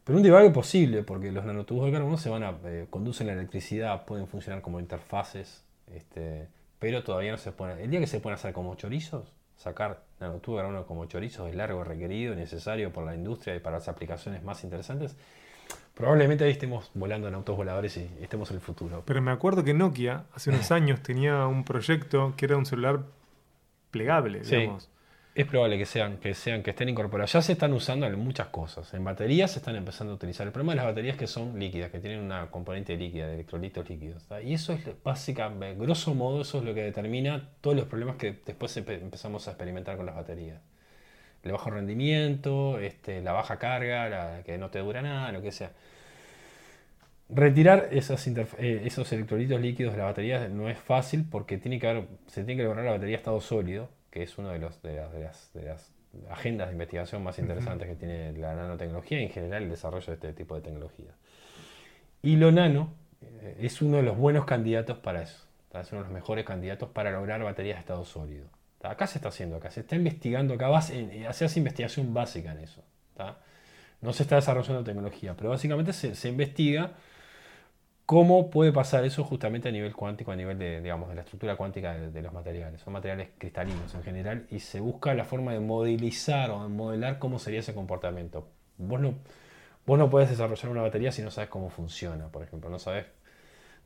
pero 0.04 0.18
un 0.18 0.22
divague 0.22 0.50
posible, 0.50 1.02
porque 1.02 1.32
los 1.32 1.44
nanotubos 1.44 1.86
de 1.86 1.92
carbono 1.92 2.16
se 2.18 2.28
van 2.28 2.42
a, 2.42 2.54
eh, 2.64 2.86
conducen 2.90 3.26
la 3.26 3.32
electricidad, 3.32 4.04
pueden 4.04 4.26
funcionar 4.26 4.60
como 4.62 4.78
interfaces, 4.78 5.64
este, 5.94 6.46
pero 6.78 7.02
todavía 7.02 7.32
no 7.32 7.38
se 7.38 7.52
pueden. 7.52 7.78
El 7.78 7.90
día 7.90 8.00
que 8.00 8.06
se 8.06 8.20
pueden 8.20 8.34
hacer 8.34 8.52
como 8.52 8.74
chorizos, 8.74 9.32
sacar 9.56 10.02
nanotubos 10.20 10.58
de 10.58 10.64
carbono 10.64 10.86
como 10.86 11.06
chorizos 11.06 11.48
es 11.48 11.56
largo, 11.56 11.84
requerido, 11.84 12.34
necesario 12.34 12.92
por 12.92 13.04
la 13.04 13.14
industria 13.14 13.56
y 13.56 13.60
para 13.60 13.78
las 13.78 13.88
aplicaciones 13.88 14.42
más 14.42 14.62
interesantes. 14.64 15.16
Probablemente 15.94 16.44
ahí 16.44 16.50
estemos 16.50 16.90
volando 16.94 17.28
en 17.28 17.34
autos 17.34 17.56
voladores 17.56 17.96
y 17.96 18.10
estemos 18.20 18.50
en 18.50 18.56
el 18.56 18.62
futuro. 18.62 19.04
Pero 19.06 19.22
me 19.22 19.30
acuerdo 19.30 19.62
que 19.64 19.74
Nokia 19.74 20.24
hace 20.34 20.50
unos 20.50 20.70
años 20.72 21.02
tenía 21.02 21.46
un 21.46 21.64
proyecto 21.64 22.34
que 22.36 22.46
era 22.46 22.56
un 22.56 22.66
celular 22.66 23.00
plegable, 23.90 24.44
Sí. 24.44 24.68
Es 25.34 25.46
probable 25.46 25.76
que 25.78 25.84
sean, 25.86 26.18
que 26.18 26.32
sean, 26.32 26.62
que 26.62 26.70
estén 26.70 26.88
incorporados. 26.88 27.32
Ya 27.32 27.42
se 27.42 27.52
están 27.52 27.72
usando 27.72 28.06
en 28.06 28.16
muchas 28.18 28.48
cosas. 28.48 28.94
En 28.94 29.02
baterías 29.02 29.50
se 29.50 29.58
están 29.58 29.74
empezando 29.74 30.12
a 30.12 30.16
utilizar. 30.16 30.46
El 30.46 30.52
problema 30.52 30.72
de 30.72 30.76
las 30.76 30.86
baterías 30.86 31.14
es 31.14 31.18
que 31.18 31.26
son 31.26 31.58
líquidas, 31.58 31.90
que 31.90 31.98
tienen 31.98 32.20
una 32.20 32.50
componente 32.52 32.96
líquida, 32.96 33.26
de 33.26 33.34
electrolitos 33.34 33.88
líquidos. 33.88 34.24
Y 34.44 34.54
eso 34.54 34.72
es 34.72 34.80
básicamente, 35.02 35.82
grosso 35.84 36.14
modo, 36.14 36.42
eso 36.42 36.58
es 36.58 36.64
lo 36.64 36.72
que 36.72 36.82
determina 36.84 37.48
todos 37.60 37.76
los 37.76 37.86
problemas 37.86 38.14
que 38.16 38.38
después 38.46 38.76
empe- 38.76 39.00
empezamos 39.02 39.48
a 39.48 39.52
experimentar 39.52 39.96
con 39.96 40.06
las 40.06 40.14
baterías. 40.14 40.60
El 41.44 41.52
bajo 41.52 41.70
rendimiento, 41.70 42.78
este, 42.80 43.20
la 43.22 43.32
baja 43.32 43.58
carga, 43.58 44.42
que 44.44 44.58
no 44.58 44.70
te 44.70 44.78
dura 44.80 45.02
nada, 45.02 45.32
lo 45.32 45.42
que 45.42 45.52
sea. 45.52 45.72
Retirar 47.28 47.88
eh, 47.90 48.82
esos 48.84 49.12
electrolitos 49.12 49.60
líquidos 49.60 49.92
de 49.94 49.98
la 49.98 50.04
batería 50.04 50.46
no 50.48 50.68
es 50.68 50.78
fácil 50.78 51.24
porque 51.30 51.56
tiene 51.58 51.78
que 51.80 52.04
se 52.26 52.44
tiene 52.44 52.58
que 52.60 52.64
lograr 52.64 52.84
la 52.84 52.92
batería 52.92 53.16
a 53.16 53.18
estado 53.18 53.40
sólido, 53.40 53.88
que 54.14 54.22
es 54.22 54.38
una 54.38 54.52
de, 54.52 54.60
los, 54.60 54.80
de, 54.80 54.94
las, 54.94 55.52
de 55.52 55.62
las- 55.64 55.92
agendas 56.30 56.68
de 56.68 56.74
investigación 56.74 57.24
más 57.24 57.36
interesantes 57.40 57.88
que 57.88 57.96
tiene 57.96 58.32
la 58.34 58.54
nanotecnología 58.54 59.18
y 59.20 59.24
en 59.24 59.30
general 59.30 59.64
el 59.64 59.70
desarrollo 59.70 60.06
de 60.06 60.12
este 60.12 60.32
tipo 60.32 60.54
de 60.54 60.60
tecnología. 60.60 61.10
Y 62.22 62.36
lo 62.36 62.52
nano 62.52 62.92
eh, 63.22 63.56
es 63.60 63.82
uno 63.82 63.96
de 63.96 64.04
los 64.04 64.16
buenos 64.16 64.44
candidatos 64.44 64.98
para 64.98 65.22
eso. 65.22 65.44
¿tá? 65.68 65.80
Es 65.80 65.90
uno 65.90 66.02
de 66.02 66.04
los 66.06 66.14
mejores 66.14 66.44
candidatos 66.44 66.90
para 66.90 67.10
lograr 67.10 67.42
baterías 67.42 67.74
de 67.78 67.80
estado 67.80 68.04
sólido. 68.04 68.46
Acá 68.84 69.08
se 69.08 69.18
está 69.18 69.30
haciendo, 69.30 69.56
acá 69.56 69.72
se 69.72 69.80
está 69.80 69.96
investigando, 69.96 70.54
acá 70.54 70.68
vas 70.68 70.90
en- 70.90 71.10
eh, 71.10 71.28
investigación 71.56 72.14
básica 72.14 72.52
en 72.52 72.58
eso. 72.60 72.84
No 74.00 74.12
se 74.12 74.22
está 74.22 74.36
desarrollando 74.36 74.84
tecnología, 74.84 75.34
pero 75.36 75.50
básicamente 75.50 75.92
se, 75.92 76.14
se 76.14 76.28
investiga 76.28 76.92
cómo 78.06 78.50
puede 78.50 78.72
pasar 78.72 79.04
eso 79.04 79.24
justamente 79.24 79.68
a 79.68 79.72
nivel 79.72 79.94
cuántico, 79.94 80.30
a 80.32 80.36
nivel 80.36 80.58
de, 80.58 80.80
digamos, 80.80 81.08
de 81.08 81.14
la 81.14 81.22
estructura 81.22 81.56
cuántica 81.56 81.94
de, 81.94 82.10
de 82.10 82.22
los 82.22 82.32
materiales. 82.32 82.80
Son 82.80 82.92
materiales 82.92 83.30
cristalinos 83.38 83.94
en 83.94 84.02
general 84.02 84.46
y 84.50 84.60
se 84.60 84.80
busca 84.80 85.14
la 85.14 85.24
forma 85.24 85.52
de 85.52 85.60
modelizar 85.60 86.50
o 86.50 86.62
de 86.62 86.68
modelar 86.68 87.18
cómo 87.18 87.38
sería 87.38 87.60
ese 87.60 87.74
comportamiento. 87.74 88.48
Vos 88.78 89.00
no, 89.00 89.14
vos 89.86 89.98
no 89.98 90.10
puedes 90.10 90.28
desarrollar 90.30 90.70
una 90.70 90.82
batería 90.82 91.12
si 91.12 91.22
no 91.22 91.30
sabes 91.30 91.48
cómo 91.50 91.70
funciona, 91.70 92.28
por 92.28 92.42
ejemplo. 92.42 92.68
No 92.70 92.78
sabes, 92.78 93.06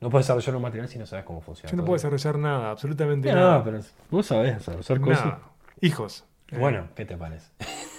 no 0.01 0.09
puedes 0.09 0.25
desarrollar 0.27 0.55
un 0.55 0.61
material 0.63 0.87
si 0.89 0.99
no 0.99 1.05
sabes 1.05 1.25
cómo 1.25 1.41
funciona. 1.41 1.71
Yo 1.71 1.77
no 1.77 1.85
puedo 1.85 1.95
desarrollar 1.95 2.37
nada, 2.37 2.71
absolutamente 2.71 3.29
No, 3.29 3.35
nada. 3.35 3.63
pero 3.63 3.79
vos 4.11 4.25
sabés 4.25 4.55
desarrollar 4.57 4.99
cosas. 5.01 5.25
Nada. 5.25 5.39
Hijos. 5.81 6.25
Eh, 6.51 6.57
Bueno, 6.57 6.87
¿qué 6.95 7.05
te 7.05 7.15
parece? 7.15 7.47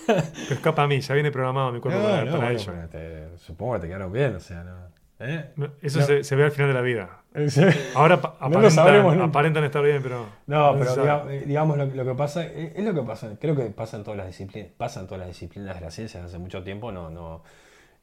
pero 0.06 0.54
escapa 0.54 0.82
a 0.82 0.86
mí, 0.88 1.00
ya 1.00 1.14
viene 1.14 1.30
programado 1.30 1.70
mi 1.72 1.80
cuerpo 1.80 2.00
No, 2.00 2.04
para, 2.08 2.24
no, 2.24 2.32
para 2.32 2.44
bueno, 2.52 2.58
ello. 2.60 2.88
te- 2.90 3.38
supongo 3.38 3.74
que 3.74 3.80
te 3.80 3.86
quedaron 3.86 4.12
bien, 4.12 4.34
o 4.34 4.40
sea, 4.40 4.64
no. 4.64 4.99
¿Eh? 5.20 5.52
Eso 5.82 6.00
No. 6.00 6.06
se, 6.06 6.24
se 6.24 6.34
ve 6.36 6.44
al 6.44 6.50
final 6.50 6.68
de 6.68 6.74
la 6.74 6.80
vida. 6.80 7.22
Ahora 7.94 8.16
No 8.16 9.24
aparentan, 9.24 9.64
estar 9.64 9.84
bien, 9.84 10.02
pero. 10.02 10.26
No, 10.46 10.74
pero 10.78 10.96
diga- 10.96 11.30
eh, 11.30 11.44
digamos, 11.46 11.76
lo, 11.76 11.86
lo 11.86 12.04
que 12.04 12.14
pasa, 12.14 12.44
es 12.44 12.74
es 12.74 12.84
lo 12.84 12.94
que 12.94 13.02
pasa, 13.02 13.36
creo 13.40 13.54
que 13.54 13.64
pasa 13.66 13.96
en 13.98 14.02
todas 14.04 14.16
las 14.18 14.26
disciplinas, 14.26 14.70
pasa 14.76 15.00
en 15.00 15.06
todas 15.06 15.20
las 15.20 15.28
disciplinas 15.28 15.74
de 15.76 15.80
la 15.82 15.90
ciencia 15.90 16.20
desde 16.20 16.34
hace 16.36 16.42
mucho 16.42 16.62
tiempo, 16.64 16.90
no, 16.90 17.10
no, 17.10 17.42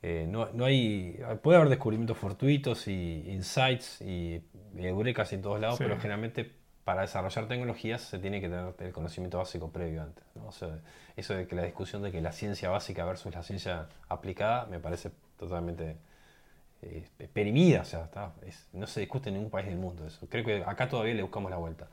eh, 0.03 0.27
no, 0.29 0.49
no 0.53 0.65
hay, 0.65 1.19
puede 1.41 1.57
haber 1.57 1.69
descubrimientos 1.69 2.17
fortuitos 2.17 2.87
y 2.87 3.23
insights 3.31 3.99
y, 4.01 4.41
eurekas 4.77 5.33
en 5.33 5.41
todos 5.41 5.59
lados, 5.59 5.77
Sí. 5.79 5.83
pero 5.85 5.97
generalmente 5.99 6.51
para 6.83 7.01
desarrollar 7.01 7.47
tecnologías 7.47 8.01
se 8.01 8.19
tiene 8.19 8.39
que 8.39 8.47
tener 8.47 8.73
el 8.79 8.93
conocimiento 8.93 9.39
básico 9.39 9.71
previo 9.71 10.03
antes. 10.03 10.23
¿no? 10.35 10.45
O 10.47 10.51
sea, 10.53 10.69
eso 11.17 11.33
de 11.33 11.47
que 11.47 11.55
la 11.55 11.63
discusión 11.63 12.01
de 12.03 12.11
que 12.11 12.21
la 12.21 12.31
ciencia 12.31 12.69
básica 12.69 13.03
versus 13.03 13.33
la 13.35 13.43
ciencia 13.43 13.87
aplicada 14.07 14.67
me 14.67 14.79
parece 14.79 15.11
totalmente 15.37 15.97
eh, 16.81 17.05
perimida, 17.33 17.81
o 17.81 17.85
sea, 17.85 18.05
está- 18.05 18.33
es- 18.45 18.67
no 18.73 18.87
se 18.87 18.99
discute 19.01 19.29
en 19.29 19.35
ningún 19.35 19.49
país 19.51 19.67
del 19.67 19.77
mundo 19.77 20.05
eso. 20.05 20.27
Creo 20.29 20.43
que 20.45 20.63
acá 20.65 20.87
todavía 20.89 21.13
le 21.13 21.21
buscamos 21.23 21.49
la 21.51 21.57
vuelta. 21.57 21.87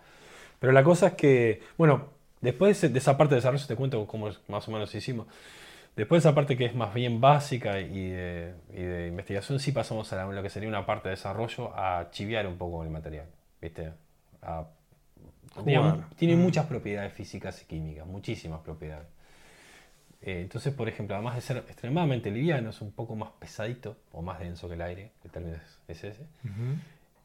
Pero 0.58 0.72
la 0.72 0.82
cosa 0.84 1.08
es 1.08 1.12
que, 1.14 1.62
bueno, 1.76 2.08
después 2.40 2.80
de 2.80 2.98
esa 2.98 3.16
parte 3.16 3.34
de 3.34 3.40
desarrollo 3.40 3.66
te 3.66 3.76
cuento 3.76 4.06
cómo 4.06 4.30
más 4.48 4.68
o 4.68 4.70
menos 4.70 4.94
hicimos. 4.94 5.26
Después 5.96 6.22
de 6.22 6.28
esa 6.28 6.34
parte 6.34 6.56
que 6.56 6.64
es 6.64 6.74
más 6.74 6.92
bien 6.92 7.20
básica 7.20 7.78
y 7.80 8.08
de, 8.10 8.54
y 8.72 8.82
de 8.82 9.06
investigación, 9.08 9.60
sí 9.60 9.70
pasamos 9.72 10.12
a 10.12 10.16
la- 10.16 10.26
lo 10.32 10.42
que 10.42 10.50
sería 10.50 10.68
una 10.68 10.84
parte 10.86 11.08
de 11.08 11.14
desarrollo 11.14 11.72
a 11.76 12.08
chiviar 12.10 12.46
un 12.46 12.56
poco 12.58 12.82
el 12.82 12.90
material, 12.90 13.26
¿viste? 13.60 13.92
A- 14.42 14.66
tiene, 15.64 15.78
Jugar. 15.78 16.08
tiene 16.16 16.34
Mm. 16.36 16.40
muchas 16.40 16.66
propiedades 16.66 17.12
físicas 17.12 17.62
y 17.62 17.66
químicas, 17.66 18.06
muchísimas 18.06 18.60
propiedades. 18.60 19.06
Eh, 20.26 20.40
entonces, 20.40 20.72
por 20.72 20.88
ejemplo, 20.88 21.14
además 21.14 21.34
de 21.34 21.42
ser 21.42 21.58
extremadamente 21.58 22.30
liviano, 22.30 22.70
es 22.70 22.80
un 22.80 22.92
poco 22.92 23.14
más 23.14 23.30
pesadito 23.38 23.96
o 24.12 24.22
más 24.22 24.38
denso 24.40 24.68
que 24.68 24.74
el 24.74 24.82
aire, 24.82 25.10
el 25.22 25.30
término 25.30 25.56
es, 25.56 25.78
es 25.88 26.04
ese. 26.04 26.22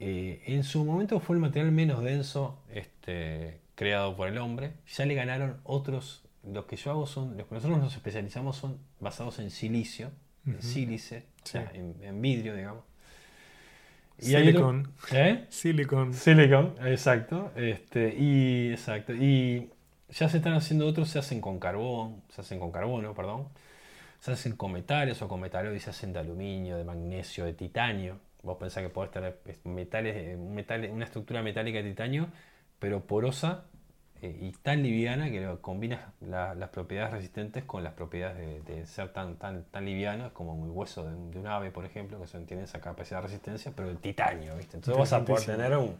Eh, 0.01 0.41
en 0.47 0.63
su 0.63 0.83
momento 0.85 1.19
fue 1.19 1.35
el 1.35 1.41
material 1.41 1.71
menos 1.71 2.03
denso 2.03 2.59
este, 2.73 3.59
creado 3.75 4.15
por 4.15 4.27
el 4.27 4.37
hombre. 4.37 4.73
Ya 4.95 5.05
le 5.05 5.15
ganaron 5.15 5.57
otros. 5.63 6.23
Los 6.43 6.65
que 6.65 6.75
yo 6.77 6.91
hago 6.91 7.05
son. 7.05 7.37
Los 7.37 7.47
que 7.47 7.55
nosotros 7.55 7.79
nos 7.79 7.93
especializamos 7.95 8.55
son 8.57 8.77
basados 8.99 9.39
en 9.39 9.49
silicio, 9.51 10.11
en 10.45 10.61
sílice, 10.61 11.23
o 11.43 11.47
sea, 11.47 11.69
en, 11.73 11.95
en 12.01 12.21
vidrio, 12.21 12.55
digamos. 12.55 12.83
otro- 14.17 14.27
Silicon. 14.27 14.91
¿Eh? 15.11 15.45
Silicon. 15.49 16.13
Silicon, 16.13 16.75
exacto. 16.85 17.51
Este, 17.55 18.15
y 18.17 18.71
exacto. 18.71 19.13
Y 19.13 19.69
ya 20.11 20.29
se 20.29 20.37
están 20.37 20.53
haciendo 20.53 20.87
otros, 20.87 21.09
se 21.09 21.19
hacen 21.19 21.41
con 21.41 21.59
carbón, 21.59 22.21
se 22.29 22.41
hacen 22.41 22.59
con 22.59 22.71
carbono, 22.71 23.13
perdón. 23.13 23.47
Se 24.19 24.31
hacen 24.31 24.55
con 24.57 24.71
metales 24.73 25.21
o 25.21 25.27
con 25.29 25.39
metaloides, 25.39 25.83
se 25.83 25.91
hacen 25.91 26.11
de 26.13 26.19
aluminio, 26.19 26.77
de 26.77 26.83
magnesio, 26.83 27.45
de 27.45 27.53
titanio. 27.53 28.19
Vos 28.43 28.57
pensás 28.57 28.83
que 28.83 28.89
podés 28.89 29.11
tener 29.11 29.37
eh, 29.45 29.55
metales, 29.65 30.15
eh, 30.17 30.35
un 30.35 30.53
metal- 30.53 30.89
una 30.91 31.05
estructura 31.05 31.41
metálica 31.41 31.79
de 31.81 31.89
titanio, 31.89 32.27
pero 32.79 33.01
porosa 33.05 33.65
eh, 34.21 34.37
y 34.41 34.51
tan 34.51 34.83
liviana 34.83 35.29
que 35.31 35.57
combinas 35.61 36.01
la- 36.21 36.53
las 36.53 36.69
propiedades 36.69 37.13
resistentes 37.13 37.63
con 37.63 37.83
las 37.83 37.93
propiedades 37.93 38.65
de, 38.65 38.75
de 38.75 38.85
ser 38.85 39.13
tan, 39.13 39.37
tan, 39.37 39.63
tan 39.65 39.85
liviano, 39.85 40.25
es 40.27 40.31
como 40.33 40.65
el 40.65 40.71
hueso 40.71 41.03
de 41.05 41.15
un, 41.15 41.31
de 41.31 41.39
un 41.39 41.47
ave, 41.47 41.71
por 41.71 41.85
ejemplo, 41.85 42.19
que 42.21 42.39
tiene 42.39 42.63
esa 42.63 42.81
capacidad 42.81 43.19
de 43.21 43.27
resistencia, 43.27 43.71
pero 43.75 43.87
de 43.89 43.95
titanio, 43.95 44.57
¿viste? 44.57 44.75
Entonces 44.77 44.99
vas 44.99 45.13
a 45.13 45.23
poder 45.25 45.45
tener 45.45 45.77
un, 45.77 45.95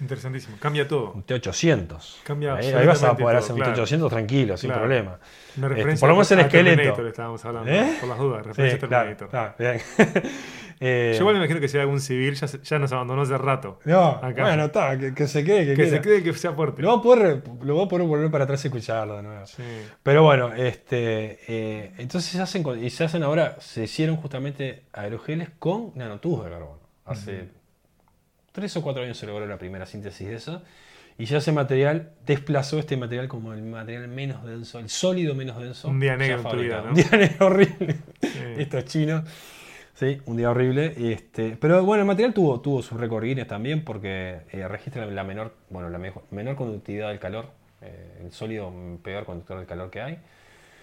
Interesantísimo. 0.00 0.56
Cambia 0.58 0.88
todo. 0.88 1.12
un 1.12 1.24
T800. 1.26 2.22
Cambia 2.24 2.54
ahí, 2.54 2.72
ahí 2.72 2.86
vas 2.86 3.02
a 3.02 3.16
poder 3.16 3.36
hacer 3.36 3.52
un 3.52 3.60
claro. 3.60 3.74
T800 3.84 4.08
tranquilo, 4.08 4.56
sin 4.56 4.68
Claro. 4.70 4.82
problema. 4.82 5.18
Una 5.58 5.66
Este, 5.76 5.96
por 5.98 6.08
lo 6.08 6.14
menos 6.14 6.30
el 6.32 6.38
a 6.38 6.42
esqueleto. 6.42 6.76
Terminator 6.76 7.06
estábamos 7.06 7.44
hablando. 7.44 7.70
¿Eh? 7.70 7.96
Por 8.00 8.08
las 8.08 8.18
dudas. 8.18 8.42
Sí, 8.42 8.48
Referencia 8.48 8.86
a 8.86 8.88
claro, 8.88 9.04
Terminator. 9.16 9.28
claro, 9.28 9.54
bien. 9.58 9.80
Eh, 10.82 11.10
Yo 11.12 11.20
igual 11.20 11.34
me 11.34 11.40
imagino 11.40 11.60
que 11.60 11.68
si 11.68 11.76
hay 11.76 11.82
algún 11.82 12.00
civil 12.00 12.34
ya, 12.34 12.78
nos 12.78 12.90
abandonó 12.90 13.20
hace 13.20 13.36
rato. 13.36 13.80
no, 13.84 14.12
acá. 14.22 14.44
bueno, 14.44 14.64
está, 14.64 14.98
que, 14.98 15.12
que 15.12 15.26
se 15.28 15.44
quede, 15.44 15.66
que, 15.66 15.74
Que 15.74 15.90
se 15.90 16.00
cree 16.00 16.22
que 16.22 16.32
sea 16.32 16.52
fuerte. 16.54 16.80
Lo 16.80 16.88
voy, 16.88 16.98
a 16.98 17.02
poder, 17.02 17.42
lo 17.64 17.74
voy 17.74 17.84
a 17.84 17.88
poder 17.88 18.06
volver 18.06 18.30
para 18.30 18.44
atrás 18.44 18.64
y 18.64 18.68
escucharlo 18.68 19.16
de 19.18 19.22
nuevo. 19.24 19.46
Sí. 19.46 19.62
Pero 20.02 20.22
bueno, 20.22 20.54
este, 20.54 21.38
eh, 21.48 21.92
entonces 21.98 22.30
se 22.32 22.40
hacen, 22.40 22.64
y 22.82 22.88
se 22.88 23.04
hacen 23.04 23.22
ahora, 23.22 23.56
se 23.60 23.82
hicieron 23.84 24.16
justamente 24.16 24.84
aerogeles 24.94 25.50
con 25.58 25.92
nanotubos 25.96 26.46
de 26.46 26.50
carbono. 26.50 26.78
Hace 27.04 27.48
tres 28.60 28.76
o 28.76 28.82
cuatro 28.82 29.02
años 29.02 29.16
se 29.18 29.26
logró 29.26 29.46
la 29.46 29.58
primera 29.58 29.86
síntesis 29.86 30.28
de 30.28 30.34
eso. 30.36 30.62
Y 31.18 31.24
ya 31.26 31.38
ese 31.38 31.52
material 31.52 32.12
desplazó 32.24 32.78
este 32.78 32.96
material 32.96 33.28
como 33.28 33.52
el 33.52 33.62
material 33.62 34.08
menos 34.08 34.44
denso, 34.44 34.78
el 34.78 34.88
sólido 34.88 35.34
menos 35.34 35.60
denso. 35.60 35.88
Un 35.88 36.00
día 36.00 36.16
negro 36.16 36.40
en 36.40 36.48
tu 36.48 36.56
vida. 36.56 36.82
Un 36.82 36.94
día 36.94 37.10
negro 37.12 37.46
horrible. 37.46 37.96
Sí. 38.22 38.28
Estos 38.56 38.84
chinos. 38.86 39.28
Sí, 39.94 40.18
un 40.24 40.38
día 40.38 40.50
horrible. 40.50 40.94
Este, 41.12 41.58
pero 41.60 41.84
bueno, 41.84 42.02
el 42.02 42.06
material 42.06 42.32
tuvo, 42.32 42.60
tuvo 42.60 42.80
sus 42.80 42.98
Guinness 42.98 43.46
también 43.46 43.84
porque 43.84 44.40
eh, 44.50 44.66
registra 44.66 45.04
la 45.04 45.24
menor, 45.24 45.54
bueno, 45.68 45.90
la 45.90 45.98
mejor- 45.98 46.22
menor 46.30 46.56
conductividad 46.56 47.08
del 47.08 47.18
calor, 47.18 47.50
eh, 47.82 48.20
el 48.24 48.32
sólido 48.32 48.72
peor 49.02 49.26
conductor 49.26 49.58
del 49.58 49.66
calor 49.66 49.90
que 49.90 50.00
hay. 50.00 50.18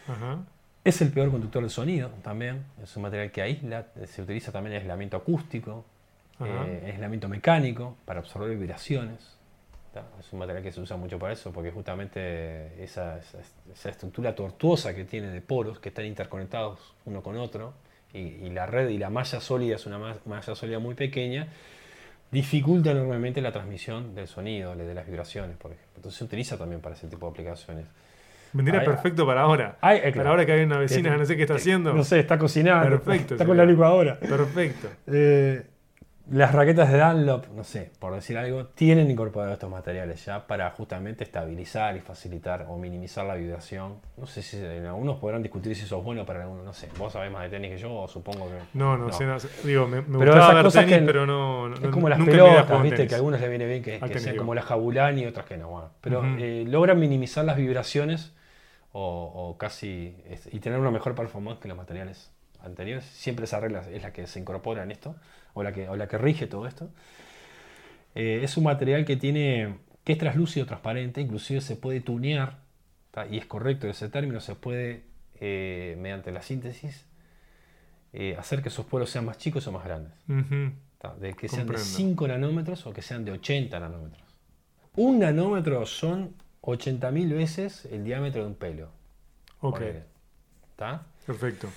Ajá. 0.08 0.40
Es 0.84 1.02
el 1.02 1.10
peor 1.12 1.32
conductor 1.32 1.64
del 1.64 1.72
sonido 1.72 2.12
también. 2.22 2.64
Es 2.84 2.96
un 2.96 3.02
material 3.04 3.32
que 3.32 3.42
aísla. 3.42 3.88
Se 4.06 4.22
utiliza 4.22 4.52
también 4.52 4.76
en 4.76 4.82
aislamiento 4.82 5.18
acústico. 5.18 5.84
Eh, 6.46 6.80
en 6.84 6.92
aislamiento 6.92 7.28
mecánico, 7.30 7.96
para 8.06 8.20
absorber 8.20 8.56
vibraciones. 8.58 9.36
Es 10.20 10.32
un 10.32 10.38
material 10.38 10.64
que 10.64 10.72
se 10.72 10.80
usa 10.80 10.96
mucho 10.96 11.18
para 11.18 11.34
eso, 11.34 11.52
porque 11.52 11.72
justamente 11.72 12.84
esa, 12.84 13.18
esa- 13.18 13.40
esa 13.74 13.90
estructura 13.90 14.36
tortuosa 14.36 14.94
que 14.94 15.06
tiene 15.06 15.30
de 15.30 15.42
poros, 15.42 15.80
que 15.80 15.90
están 15.90 16.06
interconectados 16.06 16.94
uno 17.06 17.24
con 17.24 17.36
otro, 17.38 17.74
y, 18.14 18.20
y 18.20 18.50
la 18.52 18.68
red 18.68 18.90
y 18.90 19.00
la 19.00 19.10
malla 19.10 19.40
sólida 19.42 19.76
es 19.76 19.88
una 19.88 19.98
ma- 19.98 20.18
malla 20.26 20.54
sólida 20.54 20.78
muy 20.78 20.94
pequeña, 20.94 21.48
dificulta 22.32 22.92
enormemente 22.92 23.42
la 23.42 23.52
transmisión 23.52 24.14
del 24.14 24.28
sonido, 24.28 24.76
de 24.76 24.94
las 24.94 25.08
vibraciones, 25.08 25.58
por 25.58 25.72
ejemplo. 25.72 25.94
Entonces 25.96 26.18
se 26.20 26.24
utiliza 26.26 26.58
también 26.58 26.80
para 26.82 26.94
ese 26.96 27.08
tipo 27.08 27.26
de 27.26 27.32
aplicaciones. 27.32 27.86
Vendría 28.54 28.84
perfecto 28.84 29.26
para 29.26 29.42
ahora. 29.42 29.78
Ay, 29.82 29.98
eh, 29.98 30.02
Para 30.02 30.12
claro. 30.14 30.30
ahora 30.30 30.46
que 30.46 30.52
hay 30.54 30.64
una 30.64 30.78
vecina 30.78 31.12
que 31.12 31.18
no 31.18 31.26
sé 31.26 31.36
qué 31.36 31.42
está 31.44 31.56
haciendo. 31.56 31.94
No 31.94 32.04
sé, 32.04 32.20
está 32.20 32.38
cocinando. 32.38 32.90
Perfecto, 33.02 33.34
Está 33.34 33.46
con 33.46 33.58
la 33.58 33.66
licuadora. 33.66 34.20
Perfecto. 34.20 34.90
Eh, 35.08 35.66
las 36.32 36.54
raquetas 36.54 36.92
de 36.92 37.00
Dunlop, 37.00 37.48
no 37.56 37.64
sé, 37.64 37.92
por 38.00 38.14
decir 38.14 38.38
algo, 38.38 38.66
tienen 38.66 39.10
incorporados 39.10 39.54
estos 39.54 39.70
materiales 39.70 40.26
ya 40.26 40.46
para 40.46 40.70
justamente 40.72 41.24
estabilizar 41.24 41.96
y 41.96 42.02
facilitar 42.02 42.66
o 42.70 42.78
minimizar 42.78 43.26
la 43.26 43.36
vibración. 43.36 43.96
No 44.18 44.26
sé 44.26 44.42
si 44.42 44.58
en 44.58 44.86
algunos 44.86 45.18
podrán 45.18 45.42
discutir 45.42 45.76
si 45.76 45.84
eso 45.86 45.98
es 46.00 46.04
bueno 46.04 46.26
para 46.26 46.42
algunos, 46.44 46.66
no 46.66 46.74
sé. 46.74 46.90
Vos 46.98 47.14
sabés 47.14 47.32
más 47.32 47.44
de 47.44 47.50
tenis 47.50 47.72
que 47.72 47.78
yo, 47.78 47.94
o 47.96 48.08
supongo 48.08 48.48
que. 48.48 48.58
No, 48.78 48.98
no, 48.98 49.12
sé. 49.12 49.26
no 49.26 49.40
sé. 49.40 49.48
Digo, 49.66 49.88
me, 49.88 50.02
me 50.02 50.20
Pero 50.20 50.32
gustaba 50.34 50.54
ver 50.56 50.64
cosas 50.64 50.86
tenis, 50.86 51.00
que- 51.00 51.06
pero 51.06 51.26
no. 51.26 51.70
no 51.70 51.76
Es 51.76 51.88
como 51.90 52.10
las 52.10 52.20
pelotas, 52.22 52.82
viste, 52.84 52.96
tenis. 52.98 53.10
que 53.10 53.16
a 53.16 53.18
algunos 53.18 53.40
les 53.40 53.50
viene 53.50 53.66
bien 53.66 53.82
que, 53.84 54.00
que 54.00 54.20
sean 54.20 54.36
como 54.36 54.54
la 54.54 54.62
Jabulani 54.64 55.22
y 55.22 55.26
otras 55.28 55.46
que 55.46 55.58
no. 55.58 55.70
bueno. 55.70 55.90
Pero 56.02 56.24
eh, 56.40 56.66
logran 56.68 57.00
minimizar 57.00 57.46
las 57.46 57.56
vibraciones 57.58 58.34
o, 58.92 59.32
o 59.34 59.58
casi 59.58 60.16
es- 60.30 60.50
y 60.54 60.60
tener 60.60 60.80
una 60.80 60.92
mejor 60.92 61.16
performance 61.16 61.60
que 61.60 61.68
los 61.68 61.78
materiales 61.78 62.32
anteriores. 62.62 63.06
Siempre 63.06 63.46
esa 63.46 63.60
regla 63.60 63.84
es 63.92 64.02
la 64.02 64.14
que 64.14 64.28
se 64.28 64.40
incorpora 64.40 64.84
en 64.84 64.92
esto, 64.92 65.16
o 65.54 65.64
la 65.64 65.72
que, 65.72 65.90
o 65.90 65.96
la 65.96 66.08
que 66.08 66.18
rige 66.18 66.48
todo 66.48 66.68
esto. 66.68 66.90
Eh, 68.16 68.42
es 68.44 68.58
un 68.58 68.64
material 68.64 69.06
que 69.06 69.16
tiene 69.16 69.76
que 70.08 70.14
es 70.14 70.20
translúcido, 70.20 70.66
transparente, 70.66 71.20
inclusive 71.20 71.60
se 71.60 71.76
puede 71.76 72.00
tunear, 72.00 72.60
¿tá? 73.12 73.28
y 73.28 73.38
es 73.38 73.46
correcto 73.46 73.90
ese 73.90 74.08
término, 74.08 74.40
se 74.40 74.56
puede, 74.56 75.04
eh, 75.42 75.98
mediante 76.00 76.32
la 76.32 76.42
síntesis, 76.42 77.06
eh, 78.14 78.38
hacer 78.40 78.62
que 78.62 78.70
esos 78.70 78.86
poros 78.86 79.10
sean 79.10 79.26
más 79.26 79.38
chicos 79.38 79.68
o 79.68 79.74
más 79.74 79.84
grandes. 79.84 80.14
Ujú. 80.30 80.72
Ta, 80.98 81.14
De 81.16 81.34
que 81.34 81.50
sean 81.50 81.68
de 81.68 81.74
Comprendo. 81.74 81.98
5 81.98 82.28
nanómetros 82.30 82.88
o 82.88 82.94
que 82.94 83.02
sean 83.02 83.26
de 83.26 83.34
80 83.34 83.78
nanómetros. 83.82 84.24
Un 84.96 85.20
nanómetro 85.20 85.86
son 85.86 86.34
80.000 86.62 87.34
veces 87.34 87.84
el 87.92 88.06
diámetro 88.06 88.44
de 88.44 88.48
un 88.48 88.56
pelo. 88.56 88.90
Ok, 89.60 89.80
ponele. 89.80 90.04
¿Tá? 90.78 91.06
perfecto. 91.26 91.68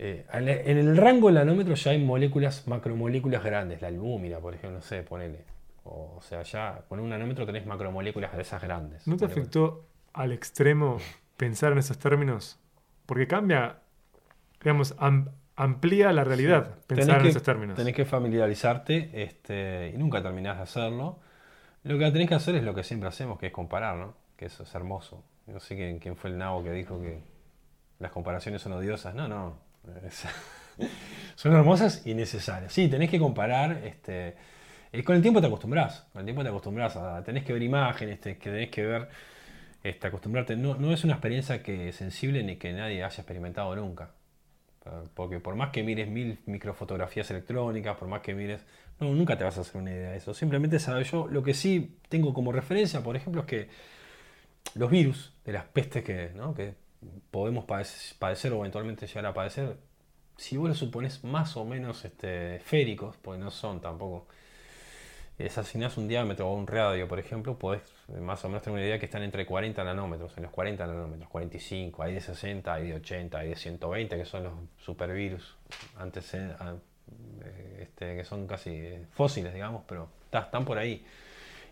Eh, 0.00 0.24
en 0.32 0.78
el 0.78 0.96
rango 0.96 1.26
del 1.26 1.34
nanómetro 1.36 1.74
ya 1.74 1.90
hay 1.90 2.02
moléculas, 2.04 2.66
macromoléculas 2.68 3.42
grandes. 3.42 3.82
La 3.82 3.88
albúmina, 3.88 4.38
por 4.38 4.54
ejemplo, 4.54 4.78
no 4.78 4.82
sé, 4.82 5.02
ponele. 5.02 5.44
O, 5.84 6.14
o 6.18 6.20
sea, 6.22 6.42
ya 6.42 6.82
con 6.88 7.00
un 7.00 7.08
nanómetro 7.08 7.44
tenés 7.46 7.66
macromoléculas 7.66 8.34
de 8.36 8.42
esas 8.42 8.62
grandes. 8.62 9.06
¿No 9.08 9.16
te 9.16 9.24
afectó 9.24 9.86
al 10.12 10.32
extremo 10.32 10.98
pensar 11.36 11.72
en 11.72 11.78
esos 11.78 11.98
términos? 11.98 12.58
Porque 13.06 13.26
cambia, 13.26 13.78
digamos, 14.62 14.94
am- 14.98 15.30
amplía 15.56 16.12
la 16.12 16.22
realidad 16.24 16.76
pensar 16.86 17.06
Tenés 17.06 17.16
en 17.16 17.22
que- 17.22 17.28
esos 17.30 17.42
términos. 17.42 17.76
Tenés 17.76 17.94
que 17.94 18.04
familiarizarte 18.04 19.22
este, 19.24 19.92
y 19.94 19.98
nunca 19.98 20.22
terminás 20.22 20.58
de 20.58 20.62
hacerlo. 20.62 21.18
Lo 21.82 21.98
que 21.98 22.10
tenés 22.12 22.28
que 22.28 22.34
hacer 22.34 22.54
es 22.54 22.62
lo 22.62 22.74
que 22.74 22.84
siempre 22.84 23.08
hacemos, 23.08 23.38
que 23.38 23.46
es 23.46 23.52
comparar, 23.52 23.96
¿no? 23.96 24.14
Que 24.36 24.44
eso 24.46 24.62
es 24.62 24.74
hermoso. 24.74 25.24
No 25.46 25.58
sé 25.58 25.74
quién, 25.74 25.98
quién 25.98 26.16
fue 26.16 26.30
el 26.30 26.38
nabo 26.38 26.62
que 26.62 26.70
dijo 26.70 27.00
que 27.00 27.20
las 27.98 28.12
comparaciones 28.12 28.60
son 28.62 28.72
odiosas. 28.74 29.14
No, 29.14 29.26
no. 29.26 29.66
Son 31.34 31.54
hermosas 31.54 32.06
y 32.06 32.14
necesarias. 32.14 32.72
Sí, 32.72 32.88
tenés 32.88 33.10
que 33.10 33.18
comparar. 33.18 33.80
Este, 33.84 34.36
eh, 34.92 35.04
con 35.04 35.16
el 35.16 35.22
tiempo 35.22 35.40
te 35.40 35.46
acostumbras. 35.46 36.06
Con 36.12 36.20
el 36.20 36.26
tiempo 36.26 36.42
te 36.42 36.48
acostumbras. 36.48 37.24
Tenés 37.24 37.44
que 37.44 37.52
ver 37.52 37.62
imágenes, 37.62 38.18
que 38.20 38.34
tenés 38.34 38.70
que 38.70 38.84
ver. 38.84 39.08
Este, 39.82 40.06
acostumbrarte. 40.06 40.56
No, 40.56 40.74
no 40.76 40.92
es 40.92 41.04
una 41.04 41.14
experiencia 41.14 41.62
que 41.62 41.92
sensible 41.92 42.42
ni 42.42 42.56
que 42.56 42.72
nadie 42.72 43.04
haya 43.04 43.22
experimentado 43.22 43.74
nunca. 43.76 44.12
Porque 45.14 45.40
por 45.40 45.54
más 45.54 45.70
que 45.70 45.82
mires 45.82 46.08
mil 46.08 46.38
microfotografías 46.46 47.30
electrónicas, 47.30 47.96
por 47.96 48.08
más 48.08 48.22
que 48.22 48.34
mires, 48.34 48.64
no, 49.00 49.12
nunca 49.14 49.36
te 49.36 49.44
vas 49.44 49.58
a 49.58 49.60
hacer 49.62 49.80
una 49.80 49.90
idea 49.90 50.10
de 50.10 50.16
eso. 50.16 50.34
Simplemente 50.34 50.78
sabes 50.78 51.10
yo, 51.10 51.28
lo 51.28 51.42
que 51.42 51.54
sí 51.54 51.98
tengo 52.08 52.32
como 52.34 52.52
referencia, 52.52 53.02
por 53.02 53.16
ejemplo, 53.16 53.42
es 53.42 53.46
que 53.46 53.68
los 54.74 54.90
virus 54.90 55.32
de 55.44 55.52
las 55.52 55.64
pestes 55.64 56.04
que 56.04 56.30
podemos 57.30 57.64
padecer, 57.64 58.52
o 58.52 58.58
eventualmente 58.58 59.06
llegar 59.06 59.26
a 59.26 59.34
padecer, 59.34 59.76
si 60.36 60.56
vos 60.56 60.68
los 60.68 60.78
supones 60.78 61.24
más 61.24 61.56
o 61.56 61.64
menos 61.64 62.04
este, 62.04 62.56
esféricos, 62.56 63.16
porque 63.16 63.40
no 63.40 63.50
son 63.50 63.80
tampoco, 63.80 64.26
asignás 65.56 65.96
un 65.96 66.08
diámetro 66.08 66.48
o 66.48 66.54
un 66.54 66.66
radio, 66.66 67.06
por 67.06 67.18
ejemplo, 67.18 67.58
podés 67.58 67.82
más 68.20 68.44
o 68.44 68.48
menos 68.48 68.62
tener 68.62 68.78
una 68.78 68.86
idea 68.86 68.98
que 68.98 69.06
están 69.06 69.22
entre 69.22 69.46
40 69.46 69.82
nanómetros, 69.84 70.36
en 70.36 70.44
los 70.44 70.52
40 70.52 70.86
nanómetros, 70.86 71.28
45, 71.28 72.02
hay 72.02 72.14
de 72.14 72.20
60, 72.20 72.72
hay 72.72 72.88
de 72.88 72.94
80, 72.94 73.38
hay 73.38 73.48
de 73.50 73.56
120, 73.56 74.16
que 74.16 74.24
son 74.24 74.44
los 74.44 74.52
supervirus, 74.78 75.56
antes, 75.96 76.34
eh, 76.34 76.50
este, 77.80 78.16
que 78.16 78.24
son 78.24 78.46
casi 78.46 78.98
fósiles, 79.12 79.54
digamos, 79.54 79.82
pero 79.86 80.08
están 80.32 80.64
por 80.64 80.78
ahí. 80.78 81.04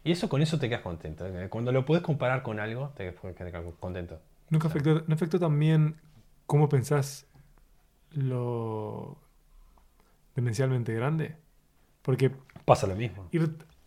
Y 0.04 0.12
eso 0.12 0.28
con 0.28 0.40
eso 0.40 0.58
te 0.58 0.68
quedas 0.68 0.82
contento. 0.82 1.26
¿eh? 1.26 1.48
Cuando 1.48 1.72
lo 1.72 1.84
puedes 1.84 2.04
comparar 2.04 2.42
con 2.42 2.60
algo, 2.60 2.92
te 2.96 3.12
quedas 3.12 3.64
contento. 3.80 4.20
¿Nunca 4.50 4.68
afectó, 4.68 5.02
¿No 5.06 5.14
afectó 5.14 5.38
también 5.38 5.96
cómo 6.46 6.68
pensás 6.68 7.26
lo 8.12 9.18
demencialmente 10.34 10.94
grande? 10.94 11.36
Porque 12.02 12.30
pasa 12.64 12.86
lo 12.86 12.94
mismo. 12.94 13.28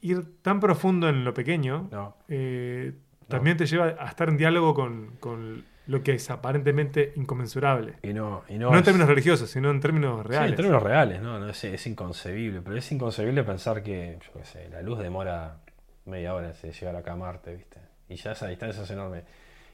Ir, 0.02 0.42
tan 0.42 0.60
profundo 0.60 1.10
en 1.10 1.26
lo 1.26 1.34
pequeño 1.34 1.90
eh, 2.28 2.94
también 3.28 3.58
te 3.58 3.66
lleva 3.66 3.96
a 4.00 4.08
estar 4.08 4.30
en 4.30 4.38
diálogo 4.38 4.74
con, 4.74 5.66
lo 5.88 6.04
que 6.04 6.14
es 6.14 6.30
aparentemente 6.30 7.14
inconmensurable. 7.16 7.96
Y 8.04 8.14
no, 8.14 8.44
no, 8.50 8.78
en 8.78 8.84
términos 8.84 9.08
religiosos, 9.08 9.50
sino 9.50 9.72
en 9.72 9.80
términos 9.80 10.26
reales. 10.26 10.50
Sí, 10.50 10.52
en 10.52 10.56
términos 10.58 10.84
reales, 10.84 11.22
¿no? 11.22 11.40
no 11.40 11.50
es, 11.50 11.64
es, 11.64 11.88
inconcebible. 11.88 12.62
Pero 12.62 12.78
es 12.78 12.92
inconcebible 12.92 13.44
pensar 13.44 13.82
que, 13.82 14.20
yo 14.22 14.40
qué 14.40 14.46
sé, 14.46 14.70
la 14.70 14.82
luz 14.82 15.00
demora 15.00 15.62
media 16.06 16.34
hora 16.34 16.52
de 16.52 16.72
llegar 16.72 16.96
acá 16.96 17.14
a 17.14 17.16
Marte, 17.16 17.56
¿viste? 17.56 17.80
Y 18.08 18.16
ya 18.16 18.34
esa 18.34 18.48
distancia 18.48 18.84
es 18.84 18.92
enorme. 18.92 19.24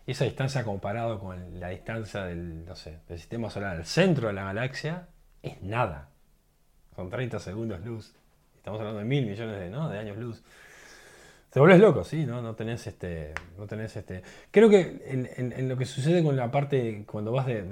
Esa 0.06 0.26
distancia 0.26 0.63
comparado 0.63 1.20
con 1.20 1.60
la 1.60 1.70
distancia 1.70 2.26
del, 2.26 2.65
no 2.65 2.76
sé, 2.76 3.00
del 3.08 3.18
sistema 3.18 3.50
solar 3.50 3.76
al 3.76 3.86
centro 3.86 4.28
de 4.28 4.34
la 4.34 4.44
galaxia 4.46 5.08
es 5.41 5.62
nada. 5.62 6.10
Son 6.96 7.10
30 7.10 7.39
segundos 7.39 7.82
luz. 7.82 8.13
Estamos 8.56 8.80
hablando 8.80 9.00
de 9.00 9.06
mil 9.06 9.26
millones 9.26 9.60
de, 9.60 9.70
¿no? 9.70 9.89
de 9.89 9.98
años 9.98 10.18
luz. 10.18 10.44
Te 11.50 11.60
vuelves 11.60 11.80
loco, 11.80 12.04
sí, 12.04 12.26
¿no? 12.26 12.41
No 12.41 12.54
tenés 12.56 12.86
este. 12.86 13.34
No 13.58 13.65
tenés 13.65 13.96
este. 13.96 14.24
Creo 14.52 14.70
que 14.70 15.02
en, 15.06 15.70
lo 15.70 15.78
que 15.78 15.86
sucede 15.86 16.22
con 16.22 16.36
la 16.36 16.52
parte. 16.52 17.06
Cuando 17.08 17.32
vas 17.32 17.46
de, 17.46 17.63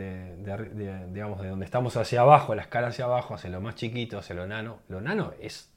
digamos, 1.12 1.42
de 1.42 1.50
donde 1.50 1.66
estamos 1.66 1.98
hacia 1.98 2.22
abajo, 2.22 2.56
la 2.56 2.62
escala 2.62 2.88
hacia 2.88 3.06
abajo, 3.06 3.36
hacia 3.36 3.50
lo 3.50 3.60
más 3.60 3.76
chiquito, 3.76 4.18
hacia 4.18 4.36
lo 4.36 4.48
nano. 4.48 4.80
Lo 4.88 5.02
nano 5.02 5.34
es 5.42 5.74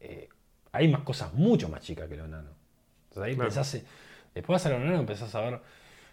eh, 0.00 0.28
hay 0.72 0.88
más 0.88 1.02
cosas 1.02 1.32
mucho 1.34 1.68
más 1.68 1.82
chicas 1.82 2.08
que 2.08 2.16
lo 2.16 2.28
nano. 2.28 2.50
Entonces 3.08 3.22
ahí 3.22 3.32
empezás, 3.32 3.72
después 4.34 4.62
vas 4.62 4.66
a 4.66 4.70
lo 4.70 4.78
nano 4.78 4.98
empezás 4.98 5.34
a 5.34 5.40
ver, 5.40 5.60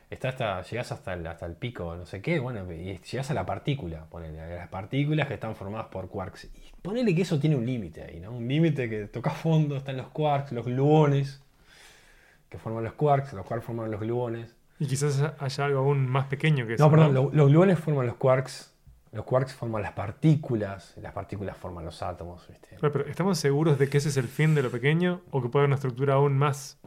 está 0.09 0.29
hasta, 0.29 0.61
llegás 0.61 0.91
hasta 0.91 1.13
el, 1.13 1.25
hasta 1.27 1.45
el 1.45 1.53
pico, 1.53 1.95
no 1.95 2.05
sé 2.05 2.21
qué, 2.21 2.39
bueno, 2.39 2.71
y 2.71 2.99
llegás 2.99 3.31
a 3.31 3.33
la 3.33 3.45
partícula, 3.45 4.05
ponele, 4.05 4.39
a 4.39 4.47
las 4.47 4.69
partículas 4.69 5.27
que 5.27 5.35
están 5.35 5.55
formadas 5.55 5.87
por 5.87 6.09
quarks. 6.09 6.45
Y 6.45 6.49
ponele 6.81 7.15
que 7.15 7.23
eso 7.23 7.39
tiene 7.39 7.55
un 7.55 7.65
límite 7.65 8.03
ahí, 8.03 8.19
¿no? 8.19 8.31
Un 8.31 8.47
límite 8.47 8.89
que 8.89 9.05
toca 9.07 9.31
fondo, 9.31 9.75
están 9.77 9.97
los 9.97 10.07
quarks, 10.07 10.51
los 10.51 10.65
gluones, 10.65 11.41
que 12.49 12.57
forman 12.57 12.83
los 12.83 12.93
quarks, 12.93 13.33
los 13.33 13.45
quarks 13.45 13.65
forman 13.65 13.91
los 13.91 13.99
gluones. 13.99 14.55
Y 14.79 14.87
quizás 14.87 15.21
haya 15.39 15.65
algo 15.65 15.79
aún 15.79 16.07
más 16.07 16.25
pequeño 16.27 16.67
que 16.67 16.73
eso. 16.73 16.83
No, 16.83 16.91
perdón, 16.91 17.31
los 17.33 17.49
gluones 17.49 17.79
forman 17.79 18.05
los 18.05 18.15
quarks 18.15 18.75
los 19.15 19.23
quarks 19.23 19.53
forman 19.53 19.81
las 19.81 19.93
partículas, 19.93 20.93
las 20.97 21.13
partículas 21.13 21.55
forman 21.55 21.85
los 21.85 22.03
átomos. 22.03 22.49
Pero, 22.81 23.05
¿estamos 23.07 23.39
seguros 23.39 23.79
de 23.79 23.87
que 23.87 23.97
ese 23.97 24.09
es 24.09 24.17
el 24.17 24.27
fin 24.27 24.53
de 24.55 24.61
lo 24.61 24.69
pequeño 24.69 25.21
o 25.31 25.41
que 25.41 25.47
puede 25.47 25.61
haber 25.61 25.69
una 25.69 25.75
estructura 25.75 26.15
aún 26.15 26.37
más? 26.37 26.77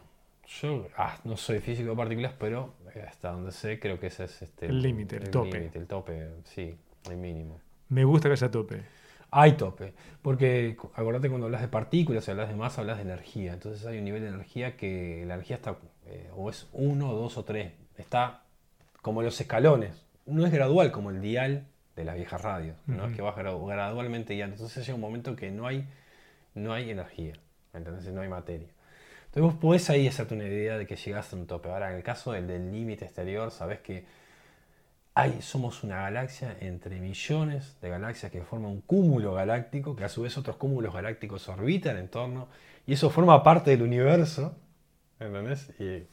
Yo 0.61 0.87
ah, 0.98 1.16
no 1.24 1.38
soy 1.38 1.61
físico 1.61 1.88
de 1.90 1.96
partículas, 1.96 2.35
pero 2.38 2.74
hasta 3.03 3.31
donde 3.31 3.53
sé 3.53 3.79
creo 3.79 3.99
que 3.99 4.09
ese 4.09 4.25
es 4.25 4.43
este, 4.43 4.67
el 4.67 4.83
límite, 4.83 5.17
el, 5.17 5.31
tope. 5.31 5.71
el 5.75 5.87
tope, 5.87 6.29
sí, 6.45 6.77
el 7.11 7.17
mínimo. 7.17 7.61
Me 7.89 8.05
gusta 8.05 8.29
que 8.29 8.33
haya 8.33 8.51
tope. 8.51 8.83
Hay 9.31 9.53
tope, 9.53 9.93
porque 10.23 10.77
acordate 10.95 11.29
cuando 11.29 11.47
hablas 11.47 11.61
de 11.61 11.69
partículas, 11.69 12.27
y 12.27 12.31
hablas 12.31 12.49
de 12.49 12.57
masa, 12.57 12.81
hablas 12.81 12.97
de 12.97 13.03
energía. 13.03 13.53
Entonces 13.53 13.85
hay 13.87 13.99
un 13.99 14.05
nivel 14.05 14.23
de 14.23 14.29
energía 14.29 14.77
que 14.77 15.25
la 15.27 15.35
energía 15.35 15.57
está 15.57 15.77
eh, 16.07 16.31
o 16.35 16.49
es 16.49 16.67
uno, 16.73 17.13
dos 17.13 17.37
o 17.37 17.45
tres. 17.45 17.73
Está 17.99 18.45
como 19.03 19.23
los 19.23 19.39
escalones. 19.41 20.07
No 20.25 20.47
es 20.47 20.53
gradual 20.53 20.93
como 20.93 21.11
el 21.11 21.21
dial 21.21 21.67
de 21.95 22.05
las 22.05 22.15
viejas 22.15 22.41
radios, 22.41 22.77
¿no? 22.87 23.07
Es 23.07 23.17
que 23.17 23.23
vas 23.23 23.35
gradualmente 23.37 24.35
y 24.35 24.41
entonces 24.41 24.87
llega 24.87 24.95
un 24.95 25.01
momento 25.01 25.35
que 25.35 25.51
no 25.51 25.67
hay, 25.67 25.87
no 26.55 26.73
hay 26.73 26.91
energía, 26.91 27.35
entonces 27.75 28.13
no 28.15 28.21
hay 28.21 28.29
materia. 28.29 28.69
Entonces 29.29 29.43
vos 29.43 29.55
podés 29.55 29.91
ahí 29.91 30.09
hacerte 30.09 30.35
una 30.35 30.45
idea 30.45 30.79
de 30.79 30.87
que 30.87 30.97
llegaste 30.97 31.37
a 31.37 31.38
un 31.38 31.47
tope. 31.47 31.71
Ahora, 31.71 31.91
en 31.91 31.97
el 31.97 32.03
caso 32.03 32.33
del 32.33 32.73
límite 32.73 33.05
exterior, 33.05 33.51
sabes 33.51 33.81
que 33.81 34.07
hay, 35.14 35.43
somos 35.43 35.85
una 35.85 36.03
galaxia 36.03 36.57
entre 36.61 36.99
millones 36.99 37.77
de 37.83 37.91
galaxias 37.91 38.33
que 38.33 38.43
forman 38.43 38.71
un 38.71 38.81
cúmulo 38.81 39.35
galáctico, 39.35 39.95
que 39.95 40.05
a 40.05 40.09
su 40.09 40.23
vez 40.23 40.38
otros 40.38 40.57
cúmulos 40.57 40.95
galácticos 40.95 41.49
orbitan 41.49 41.99
en 41.99 42.09
torno, 42.09 42.49
y 42.87 42.95
eso 42.95 43.11
forma 43.11 43.43
parte 43.43 43.71
del 43.71 43.83
universo, 43.83 44.57
¿entendés? 45.21 45.73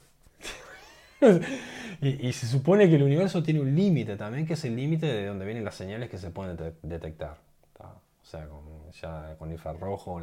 Y 2.02 2.34
se 2.34 2.46
supone 2.46 2.90
que 2.90 2.96
el 2.98 3.04
universo 3.04 3.42
tiene 3.42 3.62
un 3.62 3.74
límite 3.74 4.18
también, 4.18 4.46
que 4.46 4.54
es 4.54 4.66
el 4.66 4.76
límite 4.76 5.06
de 5.06 5.26
donde 5.26 5.46
vienen 5.46 5.64
las 5.64 5.76
señales 5.76 6.10
que 6.10 6.18
se 6.18 6.30
pueden 6.30 6.58
detectar. 6.84 7.38
O 7.80 8.28
sea, 8.28 8.48
con, 8.48 8.92
ya 8.92 9.36
con 9.38 9.52
infrarrojo, 9.52 10.20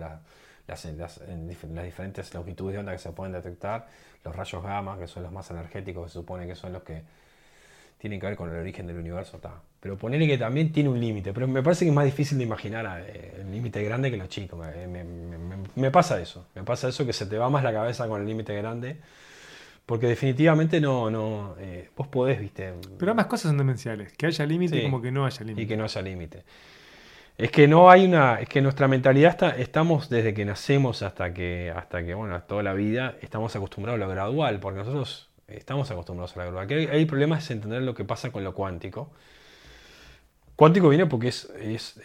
las, 0.72 1.20
las, 1.20 1.20
diferentes 1.84 2.32
longitudes 2.34 2.74
de 2.74 2.78
onda 2.80 2.92
que 2.92 2.98
se 2.98 3.10
pueden 3.12 3.32
detectar, 3.32 3.86
los 4.24 4.34
rayos 4.34 4.62
gamma, 4.62 4.98
que 4.98 5.06
son 5.06 5.22
los 5.22 5.32
más 5.32 5.50
energéticos, 5.50 6.10
se 6.10 6.18
supone 6.18 6.46
que 6.46 6.54
son 6.54 6.72
los 6.72 6.82
que 6.82 7.02
tienen 7.98 8.18
que 8.18 8.26
ver 8.26 8.36
con 8.36 8.50
el 8.50 8.56
origen 8.56 8.86
del 8.86 8.98
universo. 8.98 9.40
Pero 9.80 9.96
ponerle 9.96 10.26
que 10.26 10.38
también 10.38 10.72
tiene 10.72 10.88
un 10.88 11.00
límite, 11.00 11.32
pero 11.32 11.46
me 11.46 11.62
parece 11.62 11.84
que 11.84 11.90
es 11.90 11.94
más 11.94 12.04
difícil 12.04 12.38
de 12.38 12.44
imaginar 12.44 13.04
eh, 13.06 13.40
el 13.40 13.50
límite 13.50 13.82
grande 13.84 14.10
que 14.10 14.16
los 14.16 14.28
chicos. 14.28 14.58
Me, 14.58 15.04
me, 15.74 15.90
pasa 15.90 16.20
eso, 16.20 16.46
me 16.54 16.62
pasa 16.62 16.88
eso 16.88 17.06
que 17.06 17.12
se 17.12 17.26
te 17.26 17.38
va 17.38 17.48
más 17.48 17.62
la 17.62 17.72
cabeza 17.72 18.08
con 18.08 18.20
el 18.20 18.26
límite 18.26 18.56
grande 18.56 18.98
porque 19.86 20.06
definitivamente 20.06 20.80
no, 20.80 21.10
no 21.10 21.56
eh, 21.58 21.90
vos 21.96 22.08
podés, 22.08 22.40
viste. 22.40 22.72
Pero 22.98 23.10
ambas 23.10 23.26
cosas 23.26 23.50
son 23.50 23.58
demenciales, 23.58 24.12
que 24.12 24.26
haya 24.26 24.46
límite 24.46 24.78
y 24.78 24.82
como 24.84 25.02
que 25.02 25.10
no 25.10 25.26
haya 25.26 25.40
límite. 25.40 25.62
Y 25.62 25.66
que 25.66 25.76
no 25.76 25.84
haya 25.84 26.02
límite. 26.02 26.44
Es 27.38 27.50
que 27.50 27.66
no 27.66 27.90
hay 27.90 28.04
una, 28.04 28.40
es 28.40 28.48
que 28.48 28.60
nuestra 28.60 28.88
mentalidad 28.88 29.30
está, 29.30 29.50
estamos 29.50 30.08
desde 30.08 30.34
que 30.34 30.44
nacemos 30.44 31.02
hasta 31.02 31.32
que, 31.32 31.72
hasta 31.74 32.04
que, 32.04 32.14
bueno, 32.14 32.40
toda 32.42 32.62
la 32.62 32.74
vida, 32.74 33.16
estamos 33.22 33.56
acostumbrados 33.56 34.00
a 34.00 34.04
lo 34.04 34.10
gradual, 34.10 34.60
porque 34.60 34.80
nosotros 34.80 35.30
estamos 35.48 35.90
acostumbrados 35.90 36.36
a 36.36 36.40
lo 36.40 36.42
gradual. 36.52 36.64
Aquí 36.64 36.74
hay, 36.74 37.04
problemas 37.06 37.44
es 37.44 37.50
entender 37.50 37.82
lo 37.82 37.94
que 37.94 38.04
pasa 38.04 38.30
con 38.30 38.44
lo 38.44 38.54
cuántico. 38.54 39.10
Cuántico 40.56 40.90
viene 40.90 41.06
porque 41.06 41.28
es, 41.28 41.50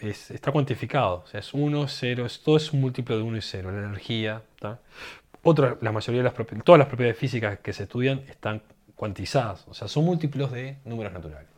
es, 0.00 0.30
está 0.30 0.50
cuantificado, 0.50 1.22
o 1.24 1.26
sea, 1.26 1.40
es 1.40 1.52
1, 1.52 1.86
0, 1.86 2.26
todo 2.42 2.56
es 2.56 2.72
un 2.72 2.80
múltiplo 2.80 3.16
de 3.16 3.22
1 3.22 3.36
y 3.36 3.42
0, 3.42 3.70
la 3.70 3.78
energía. 3.78 4.42
Otra, 5.42 5.76
la 5.80 5.92
mayoría 5.92 6.22
de 6.22 6.30
las 6.30 6.64
todas 6.64 6.78
las 6.78 6.88
propiedades 6.88 7.18
físicas 7.18 7.58
que 7.58 7.72
se 7.72 7.84
estudian 7.84 8.24
están 8.28 8.62
cuantizadas, 8.96 9.68
o 9.68 9.74
sea, 9.74 9.86
son 9.86 10.04
múltiplos 10.04 10.50
de 10.50 10.78
números 10.84 11.12
naturales. 11.12 11.57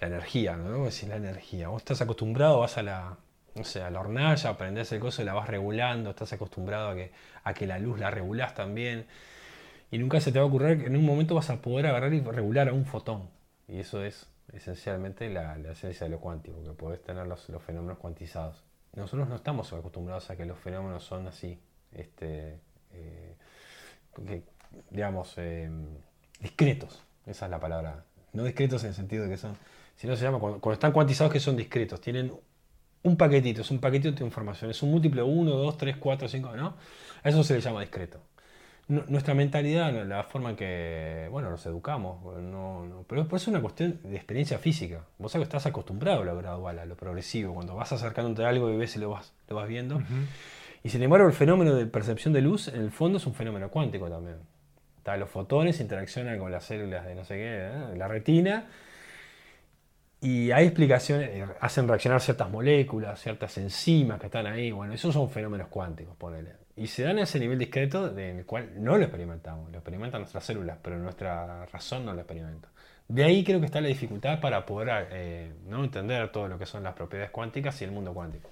La 0.00 0.06
energía, 0.06 0.56
¿no? 0.56 0.84
decir 0.84 1.08
la 1.08 1.16
energía. 1.16 1.68
Vos 1.68 1.82
estás 1.82 2.00
acostumbrado, 2.00 2.60
vas 2.60 2.78
a 2.78 2.82
la, 2.82 3.18
no 3.54 3.64
sé, 3.64 3.82
a 3.82 3.90
la 3.90 4.00
hornalla, 4.00 4.50
aprendes 4.50 4.90
el 4.92 5.00
coso 5.00 5.22
y 5.22 5.24
la 5.24 5.34
vas 5.34 5.48
regulando, 5.48 6.10
estás 6.10 6.32
acostumbrado 6.32 6.90
a 6.90 6.94
que, 6.94 7.12
a 7.44 7.54
que 7.54 7.66
la 7.66 7.78
luz 7.78 7.98
la 7.98 8.10
regulás 8.10 8.54
también. 8.54 9.06
Y 9.90 9.98
nunca 9.98 10.20
se 10.20 10.32
te 10.32 10.38
va 10.38 10.44
a 10.44 10.48
ocurrir 10.48 10.80
que 10.80 10.86
en 10.86 10.96
un 10.96 11.04
momento 11.04 11.34
vas 11.34 11.50
a 11.50 11.60
poder 11.60 11.86
agarrar 11.86 12.14
y 12.14 12.20
regular 12.20 12.68
a 12.68 12.72
un 12.72 12.86
fotón. 12.86 13.28
Y 13.68 13.80
eso 13.80 14.02
es 14.02 14.26
esencialmente 14.52 15.28
la, 15.28 15.56
esencia 15.70 16.04
de 16.06 16.10
lo 16.10 16.20
cuántico, 16.20 16.62
que 16.62 16.70
podés 16.70 17.02
tener 17.02 17.26
los, 17.26 17.48
los 17.48 17.62
fenómenos 17.62 17.98
cuantizados. 17.98 18.64
Nosotros 18.94 19.28
no 19.28 19.36
estamos 19.36 19.72
acostumbrados 19.72 20.30
a 20.30 20.36
que 20.36 20.44
los 20.44 20.58
fenómenos 20.58 21.04
son 21.04 21.26
así, 21.28 21.60
este, 21.92 22.58
eh, 22.92 23.36
digamos, 24.90 25.34
eh, 25.36 25.70
discretos. 26.40 27.02
Esa 27.26 27.44
es 27.44 27.50
la 27.50 27.60
palabra. 27.60 28.04
No 28.32 28.44
discretos 28.44 28.82
en 28.82 28.88
el 28.88 28.94
sentido 28.94 29.24
de 29.24 29.30
que 29.30 29.36
son, 29.36 29.56
sino 30.00 30.16
se 30.16 30.24
llama, 30.24 30.38
cuando, 30.38 30.72
están 30.72 30.92
cuantizados 30.92 31.30
que 31.30 31.40
son 31.40 31.56
discretos, 31.56 32.00
tienen 32.00 32.32
un 33.02 33.16
paquetito, 33.18 33.60
es 33.60 33.70
un 33.70 33.80
paquetito 33.80 34.12
de 34.12 34.24
información, 34.24 34.70
es 34.70 34.82
un 34.82 34.90
múltiplo 34.90 35.26
1, 35.26 35.50
2, 35.50 35.76
3, 35.76 35.96
4, 35.98 36.26
5, 36.26 36.56
¿no? 36.56 36.74
A 37.22 37.28
eso 37.28 37.44
se 37.44 37.52
le 37.52 37.60
llama 37.60 37.82
discreto. 37.82 38.18
nuestra 38.88 39.34
mentalidad, 39.34 39.92
la 40.06 40.24
forma 40.24 40.50
en 40.50 40.56
que, 40.56 41.28
bueno, 41.30 41.50
nos 41.50 41.66
educamos, 41.66 42.34
no, 42.40 43.04
pero 43.06 43.28
es 43.30 43.46
una 43.46 43.60
cuestión 43.60 44.00
de 44.02 44.16
experiencia 44.16 44.58
física. 44.58 45.04
Vos 45.18 45.32
sabés 45.32 45.48
que 45.48 45.56
estás 45.56 45.66
acostumbrado 45.66 46.22
a 46.22 46.24
lo 46.24 46.34
gradual, 46.34 46.78
a 46.78 46.86
lo 46.86 46.96
progresivo, 46.96 47.52
cuando 47.52 47.74
vas 47.74 47.92
acercándote 47.92 48.42
a 48.42 48.48
algo 48.48 48.70
y 48.70 48.78
ves 48.78 48.96
y 48.96 49.00
lo 49.00 49.10
vas, 49.10 49.34
lo 49.50 49.56
vas 49.56 49.68
viendo. 49.68 50.00
Y 50.82 50.88
sin 50.88 51.02
embargo, 51.02 51.26
el 51.26 51.34
fenómeno 51.34 51.74
de 51.74 51.84
percepción 51.84 52.32
de 52.32 52.40
luz, 52.40 52.68
en 52.68 52.80
el 52.80 52.90
fondo, 52.90 53.18
es 53.18 53.26
un 53.26 53.34
fenómeno 53.34 53.68
cuántico 53.68 54.08
también. 54.08 54.38
los 55.18 55.28
fotones 55.28 55.78
interaccionan 55.78 56.38
con 56.38 56.50
las 56.50 56.64
células 56.64 57.04
de 57.04 57.14
no 57.14 57.26
sé 57.26 57.34
qué, 57.34 57.66
¿eh? 57.66 57.96
la 57.98 58.08
retina, 58.08 58.66
Y 60.22 60.50
hay 60.50 60.66
explicaciones, 60.66 61.30
eh, 61.30 61.46
hacen 61.60 61.88
reaccionar 61.88 62.20
ciertas 62.20 62.50
moléculas, 62.50 63.20
ciertas 63.20 63.56
enzimas 63.56 64.20
que 64.20 64.26
están 64.26 64.46
ahí. 64.46 64.70
Bueno, 64.70 64.92
esos 64.92 65.14
son 65.14 65.30
fenómenos 65.30 65.68
cuánticos, 65.68 66.14
ponele. 66.16 66.52
Y 66.76 66.86
se 66.86 67.02
dan 67.02 67.18
a 67.18 67.22
ese 67.22 67.38
nivel 67.38 67.58
discreto 67.58 68.16
en 68.18 68.38
el 68.38 68.46
cual 68.46 68.70
no 68.76 68.96
lo 68.96 69.04
experimentamos. 69.04 69.70
Lo 69.70 69.78
experimentan 69.78 70.20
nuestras 70.20 70.44
células, 70.44 70.78
pero 70.82 70.98
nuestra 70.98 71.66
razón 71.66 72.04
no 72.04 72.12
lo 72.12 72.20
experimenta. 72.20 72.68
De 73.08 73.24
ahí 73.24 73.42
creo 73.42 73.60
que 73.60 73.66
está 73.66 73.80
la 73.80 73.88
dificultad 73.88 74.40
para 74.40 74.64
poder 74.64 75.08
eh, 75.10 75.52
no 75.66 75.82
entender 75.82 76.30
todo 76.30 76.48
lo 76.48 76.58
que 76.58 76.66
son 76.66 76.82
las 76.84 76.94
propiedades 76.94 77.30
cuánticas 77.30 77.80
y 77.80 77.84
el 77.84 77.90
mundo 77.90 78.14
cuántico. 78.14 78.50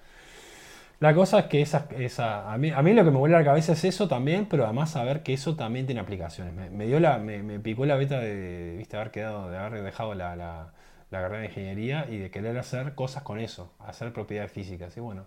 La 1.01 1.15
cosa 1.15 1.39
es 1.39 1.45
que 1.47 1.63
esa, 1.63 1.87
esa, 1.97 2.53
a, 2.53 2.59
mí, 2.59 2.73
a 2.73 2.83
mí 2.83 2.93
lo 2.93 3.05
que 3.05 3.13
me 3.13 3.19
vuelve 3.19 3.37
a 3.37 3.39
la 3.39 3.45
cabeza 3.45 3.73
es 3.73 3.85
eso 3.85 4.09
también, 4.09 4.47
pero 4.47 4.65
además 4.65 4.91
saber 4.91 5.23
que 5.23 5.33
eso 5.33 5.55
también 5.55 5.87
tiene 5.87 6.01
aplicaciones. 6.01 6.73
Me, 6.73 6.87
dio 6.87 6.99
la, 6.99 7.19
me, 7.19 7.61
picó 7.61 7.87
la 7.87 7.95
beta 7.95 8.19
de, 8.19 8.75
¿viste, 8.77 8.97
haber 8.97 9.13
quedado, 9.13 9.49
de 9.49 9.59
haber 9.59 9.83
dejado 9.85 10.15
la, 10.15 10.73
carrera 11.11 11.41
de 11.41 11.47
ingeniería 11.47 12.07
y 12.09 12.19
de 12.19 12.31
querer 12.31 12.57
hacer 12.59 12.95
cosas 12.95 13.23
con 13.23 13.41
eso, 13.41 13.73
hacer 13.79 14.13
propiedades 14.13 14.53
físicas. 14.53 14.97
Y 14.97 15.01
bueno, 15.01 15.25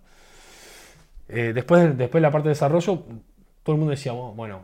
eh, 1.28 1.52
después, 1.54 1.98
después 1.98 2.22
de 2.22 2.28
la 2.28 2.32
parte 2.32 2.50
de 2.50 2.54
desarrollo, 2.54 3.04
todo 3.64 3.76
el 3.76 3.80
mundo 3.80 3.92
decía, 3.92 4.12
bueno, 4.12 4.62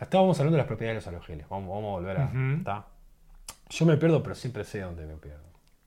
estábamos 0.00 0.38
hablando 0.38 0.56
de 0.56 0.58
las 0.58 0.66
propiedades 0.66 1.04
de 1.04 1.10
los 1.10 1.14
halogeles, 1.14 1.48
vamos, 1.48 1.68
vamos 1.68 1.88
a 1.88 2.00
volver 2.00 2.18
a... 2.68 2.86
Yo 3.70 3.86
me 3.86 3.96
pierdo, 3.96 4.22
pero 4.22 4.34
siempre 4.34 4.64
sé 4.64 4.80
dónde 4.80 5.04
me 5.06 5.14
pierdo. 5.14 5.44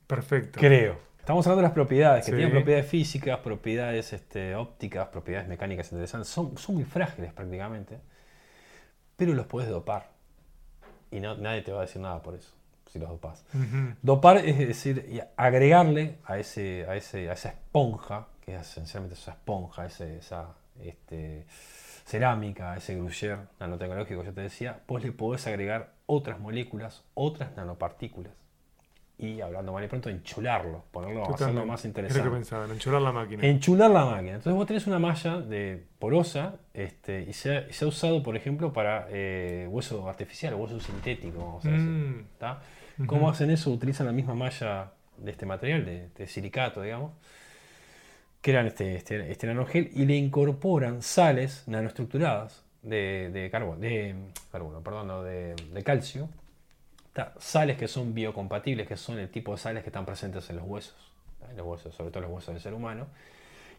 Perfecto. 0.07 0.59
Creo. 0.59 1.11
Estamos 1.19 1.45
hablando 1.45 1.61
de 1.61 1.67
las 1.67 1.73
propiedades, 1.73 2.25
que 2.25 2.31
tienen 2.31 2.51
propiedades 2.51 2.87
físicas, 2.87 3.39
propiedades 3.39 4.11
este, 4.11 4.55
ópticas, 4.55 5.07
propiedades 5.09 5.47
mecánicas 5.47 5.91
interesantes. 5.91 6.29
Son, 6.29 6.57
son 6.57 6.75
muy 6.75 6.83
frágiles 6.83 7.31
prácticamente, 7.31 7.99
pero 9.15 9.33
los 9.33 9.45
puedes 9.45 9.69
dopar. 9.69 10.09
Y 11.11 11.19
no, 11.19 11.35
nadie 11.35 11.61
te 11.61 11.71
va 11.71 11.79
a 11.79 11.81
decir 11.81 12.01
nada 12.01 12.21
por 12.21 12.35
eso, 12.35 12.53
si 12.91 12.99
los 12.99 13.09
dopas. 13.09 13.45
Dopar 14.01 14.37
es 14.37 14.57
decir, 14.57 15.23
agregarle 15.37 16.17
a, 16.25 16.37
ese, 16.37 16.85
a, 16.87 16.95
ese, 16.95 17.29
a 17.29 17.33
esa 17.33 17.49
esponja, 17.49 18.27
que 18.41 18.55
es 18.55 18.61
esencialmente 18.61 19.15
esa 19.15 19.31
esponja, 19.31 19.85
esa 19.85 20.47
este, 20.83 21.45
cerámica, 22.05 22.75
ese 22.75 22.95
gruyere 22.95 23.37
nanotecnológico 23.59 24.21
que 24.21 24.27
yo 24.27 24.33
te 24.33 24.41
decía, 24.41 24.81
pues 24.85 25.03
le 25.03 25.11
podés 25.11 25.47
agregar 25.47 25.93
otras 26.05 26.39
moléculas, 26.39 27.03
otras 27.13 27.55
nanopartículas 27.55 28.33
y 29.21 29.39
hablando 29.39 29.71
mal 29.71 29.83
y 29.83 29.87
pronto, 29.87 30.09
enchularlo, 30.09 30.83
ponerlo, 30.89 31.31
hacerlo 31.31 31.63
más 31.63 31.85
interesante. 31.85 32.27
que 32.27 32.35
pensaba, 32.35 32.65
enchular 32.65 33.01
la 33.03 33.11
máquina. 33.11 33.45
Enchular 33.45 33.91
la 33.91 34.05
máquina. 34.05 34.31
Entonces 34.31 34.53
vos 34.53 34.65
tenés 34.65 34.87
una 34.87 34.97
malla 34.97 35.37
de 35.37 35.85
porosa 35.99 36.55
este, 36.73 37.21
y, 37.21 37.33
se 37.33 37.67
ha, 37.69 37.85
usado, 37.85 38.23
por 38.23 38.35
ejemplo, 38.35 38.73
para 38.73 39.05
eh, 39.11 39.67
hueso 39.69 40.09
artificial, 40.09 40.55
hueso 40.55 40.79
sintético, 40.79 41.37
vamos 41.37 41.65
a 41.65 41.69
decir. 41.69 41.87
Mm. 41.87 42.25
¿Cómo 43.05 43.29
hacen 43.29 43.51
eso? 43.51 43.71
Utilizan 43.71 44.05
la 44.05 44.11
misma 44.11 44.35
malla 44.35 44.91
de 45.17 45.31
este 45.31 45.45
material, 45.45 46.09
de, 46.15 46.27
silicato, 46.27 46.81
digamos, 46.81 47.11
que 48.41 48.51
eran 48.51 48.67
este, 48.67 48.95
este, 48.95 49.31
este, 49.31 49.47
nanogel, 49.47 49.91
y 49.93 50.05
le 50.05 50.15
incorporan 50.15 51.01
sales 51.01 51.63
nanoestructuradas 51.67 52.63
de, 52.81 53.29
de 53.31 53.49
carbono, 53.49 53.79
de, 53.79 54.15
carbono, 54.51 54.81
perdón, 54.81 55.23
de, 55.25 55.55
de 55.55 55.83
calcio 55.83 56.29
sales 57.39 57.77
que 57.77 57.87
son 57.87 58.13
biocompatibles, 58.13 58.87
que 58.87 58.97
son 58.97 59.19
el 59.19 59.29
tipo 59.29 59.51
de 59.51 59.57
sales 59.57 59.83
que 59.83 59.89
están 59.89 60.05
presentes 60.05 60.49
en 60.49 60.57
los 60.57 60.65
huesos, 60.65 60.95
en 61.49 61.57
los 61.57 61.65
huesos, 61.65 61.93
sobre 61.93 62.11
todo 62.11 62.21
los 62.21 62.31
huesos 62.31 62.53
del 62.53 62.61
ser 62.61 62.73
humano, 62.73 63.07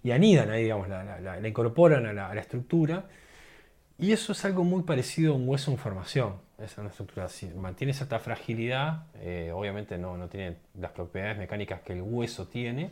y 0.04 0.10
anidan 0.10 0.50
ahí, 0.50 0.64
digamos, 0.64 0.88
la, 0.88 1.40
incorporan 1.46 2.06
a 2.06 2.12
la, 2.12 2.40
estructura. 2.40 3.04
Y 3.98 4.12
eso 4.12 4.32
es 4.32 4.44
algo 4.44 4.64
muy 4.64 4.82
parecido 4.82 5.32
a 5.32 5.36
un 5.36 5.48
hueso 5.48 5.70
en 5.70 5.78
formación. 5.78 6.34
Es 6.58 6.78
una 6.78 6.88
estructura 6.88 7.28
mantiene 7.56 7.92
cierta 7.92 8.18
fragilidad, 8.18 9.04
eh, 9.16 9.50
obviamente 9.54 9.98
no, 9.98 10.16
no 10.16 10.28
tiene 10.28 10.56
las 10.78 10.92
propiedades 10.92 11.38
mecánicas 11.38 11.80
que 11.82 11.92
el 11.92 12.02
hueso 12.02 12.46
tiene, 12.46 12.90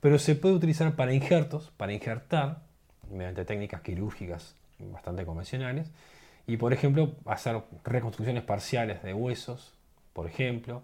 pero 0.00 0.18
se 0.18 0.34
puede 0.34 0.54
utilizar 0.54 0.94
para 0.94 1.12
injertos, 1.12 1.72
para 1.76 1.92
injertar, 1.92 2.62
mediante 3.10 3.44
técnicas 3.44 3.80
quirúrgicas 3.82 4.54
bastante 4.78 5.24
convencionales, 5.24 5.90
y 6.46 6.56
por 6.56 6.72
ejemplo 6.72 7.12
hacer 7.24 7.60
reconstrucciones 7.84 8.42
parciales 8.42 9.02
de 9.02 9.14
huesos, 9.14 9.72
por 10.12 10.26
ejemplo, 10.26 10.82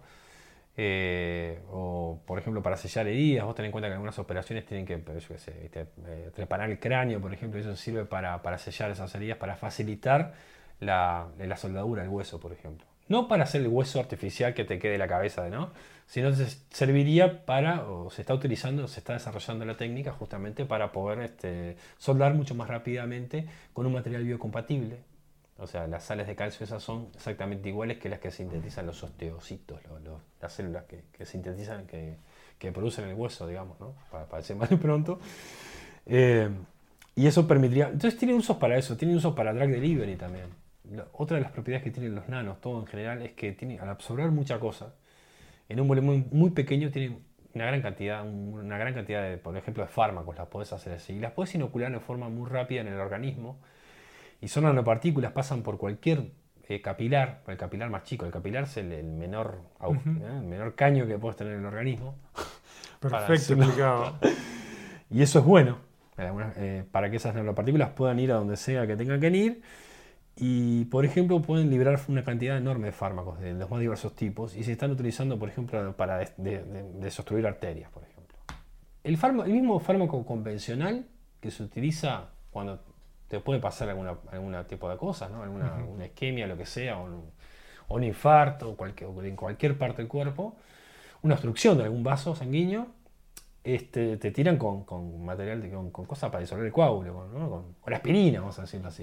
eh, 0.76 1.60
o 1.70 2.20
por 2.26 2.38
ejemplo 2.38 2.62
para 2.62 2.76
sellar 2.76 3.06
heridas, 3.06 3.44
vos 3.44 3.54
ten 3.54 3.66
en 3.66 3.72
cuenta 3.72 3.88
que 3.88 3.94
algunas 3.94 4.18
operaciones 4.18 4.66
tienen 4.66 4.84
que, 4.86 5.00
yo 5.04 5.38
sé, 5.38 5.70
eh, 5.72 6.30
preparar 6.34 6.70
el 6.70 6.80
cráneo, 6.80 7.20
por 7.20 7.32
ejemplo, 7.32 7.60
eso 7.60 7.76
sirve 7.76 8.04
para, 8.04 8.58
sellar 8.58 8.90
esas 8.90 9.14
heridas, 9.14 9.38
para 9.38 9.56
facilitar 9.56 10.34
la, 10.80 11.28
la, 11.38 11.56
soldadura 11.56 12.02
del 12.02 12.10
hueso, 12.10 12.40
por 12.40 12.52
ejemplo. 12.52 12.86
No 13.06 13.28
para 13.28 13.44
hacer 13.44 13.60
el 13.60 13.68
hueso 13.68 14.00
artificial 14.00 14.54
que 14.54 14.64
te 14.64 14.78
quede 14.78 14.98
la 14.98 15.06
cabeza, 15.06 15.48
¿no? 15.48 15.70
Sino 16.06 16.30
que 16.30 16.46
serviría 16.70 17.44
para, 17.44 17.84
o 17.84 18.10
se 18.10 18.22
está 18.22 18.34
utilizando, 18.34 18.88
se 18.88 19.00
está 19.00 19.12
desarrollando 19.12 19.64
la 19.64 19.76
técnica 19.76 20.12
justamente 20.12 20.64
para 20.64 20.90
poder 20.90 21.20
este, 21.20 21.76
soldar 21.98 22.34
mucho 22.34 22.54
más 22.54 22.68
rápidamente 22.68 23.46
con 23.72 23.86
un 23.86 23.92
material 23.92 24.24
biocompatible, 24.24 24.98
o 25.58 25.66
sea, 25.66 25.86
las 25.86 26.04
sales 26.04 26.26
de 26.26 26.34
calcio 26.34 26.64
esas 26.64 26.82
son 26.82 27.08
exactamente 27.14 27.68
iguales 27.68 27.98
que 27.98 28.08
las 28.08 28.18
que 28.18 28.30
sintetizan 28.30 28.86
los 28.86 29.02
osteocitos, 29.02 29.80
las 30.40 30.52
células 30.52 30.84
que, 30.84 31.24
sintetizan, 31.24 31.86
que, 31.86 32.16
producen 32.72 33.08
el 33.08 33.14
hueso, 33.14 33.46
digamos, 33.46 33.78
¿no? 33.78 33.94
para, 34.10 34.26
para 34.26 34.40
decir 34.40 34.56
más 34.56 34.70
de 34.70 34.76
pronto. 34.76 35.18
Eh, 36.06 36.48
y 37.14 37.26
eso 37.26 37.46
permitiría... 37.46 37.86
Entonces 37.86 38.18
tiene 38.18 38.34
usos 38.34 38.56
para 38.56 38.76
eso, 38.76 38.96
tiene 38.96 39.14
usos 39.14 39.34
para 39.34 39.52
drag 39.52 39.70
delivery 39.70 40.16
también. 40.16 40.46
otra 41.12 41.36
de 41.36 41.42
las 41.42 41.52
propiedades 41.52 41.84
que 41.84 41.90
tienen 41.90 42.14
los 42.14 42.28
nanos, 42.28 42.60
todo 42.60 42.80
en 42.80 42.86
general, 42.86 43.22
es 43.22 43.32
que 43.32 43.52
tiene, 43.52 43.78
al 43.78 43.88
absorber 43.88 44.30
mucha 44.30 44.58
cosa, 44.58 44.94
en 45.68 45.80
un 45.80 45.86
volumen 45.86 46.26
muy 46.32 46.50
pequeño 46.50 46.90
tienen 46.90 47.20
una 47.54 47.66
gran 47.66 47.80
cantidad, 47.80 48.26
una 48.26 48.76
gran 48.76 48.94
cantidad 48.94 49.22
de, 49.22 49.38
por 49.38 49.56
ejemplo, 49.56 49.84
de 49.84 49.88
fármacos, 49.88 50.36
las 50.36 50.48
puedes 50.48 50.72
hacer 50.72 50.94
así. 50.94 51.12
Y 51.12 51.20
las 51.20 51.30
puedes 51.30 51.54
inocular 51.54 51.92
de 51.92 52.00
forma 52.00 52.28
muy 52.28 52.50
rápida 52.50 52.80
en 52.80 52.88
el 52.88 52.98
organismo 52.98 53.58
y 54.44 54.48
son 54.48 54.64
nanopartículas, 54.64 55.32
pasan 55.32 55.62
por 55.62 55.78
cualquier 55.78 56.30
eh, 56.68 56.82
capilar, 56.82 57.42
el 57.46 57.56
capilar 57.56 57.88
más 57.88 58.04
chico, 58.04 58.26
el 58.26 58.30
capilar 58.30 58.64
es 58.64 58.76
el, 58.76 59.02
menor, 59.02 59.62
¿eh? 59.80 59.96
el 60.22 60.42
menor 60.42 60.74
caño 60.74 61.06
que 61.06 61.18
puedes 61.18 61.36
tener 61.36 61.54
en 61.54 61.60
el 61.60 61.64
organismo. 61.64 62.16
Perfecto, 63.00 63.54
explicado. 63.54 64.18
y 65.10 65.22
eso 65.22 65.38
es 65.38 65.44
bueno, 65.46 65.78
eh, 66.18 66.84
para 66.92 67.10
que 67.10 67.16
esas 67.16 67.34
nanopartículas 67.34 67.90
puedan 67.90 68.18
ir 68.18 68.32
a 68.32 68.34
donde 68.34 68.58
sea 68.58 68.86
que 68.86 68.96
tengan 68.96 69.18
que 69.18 69.30
ir. 69.30 69.62
Y, 70.36 70.84
por 70.86 71.06
ejemplo, 71.06 71.40
pueden 71.40 71.70
liberar 71.70 71.98
una 72.08 72.22
cantidad 72.22 72.58
enorme 72.58 72.88
de 72.88 72.92
fármacos 72.92 73.40
de 73.40 73.54
los 73.54 73.70
más 73.70 73.80
diversos 73.80 74.14
tipos 74.14 74.54
y 74.56 74.62
se 74.62 74.72
están 74.72 74.90
utilizando, 74.90 75.38
por 75.38 75.48
ejemplo, 75.48 75.96
para 75.96 76.18
desobstruir 76.36 77.46
arterias, 77.46 77.90
por 77.90 78.02
ejemplo. 78.02 78.36
El, 79.04 79.18
el 79.46 79.52
mismo 79.52 79.80
fármaco 79.80 80.26
convencional 80.26 81.06
que 81.40 81.50
se 81.50 81.62
utiliza 81.62 82.30
cuando 82.50 82.93
te 83.34 83.40
puede 83.40 83.58
pasar 83.58 83.88
alguna, 83.88 84.16
algún 84.30 84.56
tipo 84.68 84.88
de 84.88 84.96
cosas, 84.96 85.30
¿no? 85.30 85.42
alguna, 85.42 86.06
isquemia, 86.06 86.46
lo 86.46 86.56
que 86.56 86.66
sea, 86.66 86.98
o 86.98 87.08
un, 87.88 88.04
infarto, 88.04 88.70
o 88.70 88.76
cualquier, 88.76 89.10
en 89.24 89.34
cualquier 89.34 89.76
parte 89.76 90.02
del 90.02 90.08
cuerpo, 90.08 90.54
una 91.22 91.34
obstrucción 91.34 91.76
de 91.76 91.84
algún 91.84 92.04
vaso 92.04 92.36
sanguíneo, 92.36 92.86
este, 93.64 94.18
te 94.18 94.30
tiran 94.30 94.56
con, 94.56 94.84
con 94.84 95.24
material, 95.24 95.68
con, 95.68 95.90
con, 95.90 96.04
cosas 96.04 96.30
para 96.30 96.42
disolver 96.42 96.66
el 96.66 96.72
coágulo, 96.72 97.14
con, 97.14 97.74
con, 97.80 97.94
aspirina, 97.94 98.40
vamos 98.40 98.58
a 98.58 98.62
decirlo 98.62 98.88
así. 98.88 99.02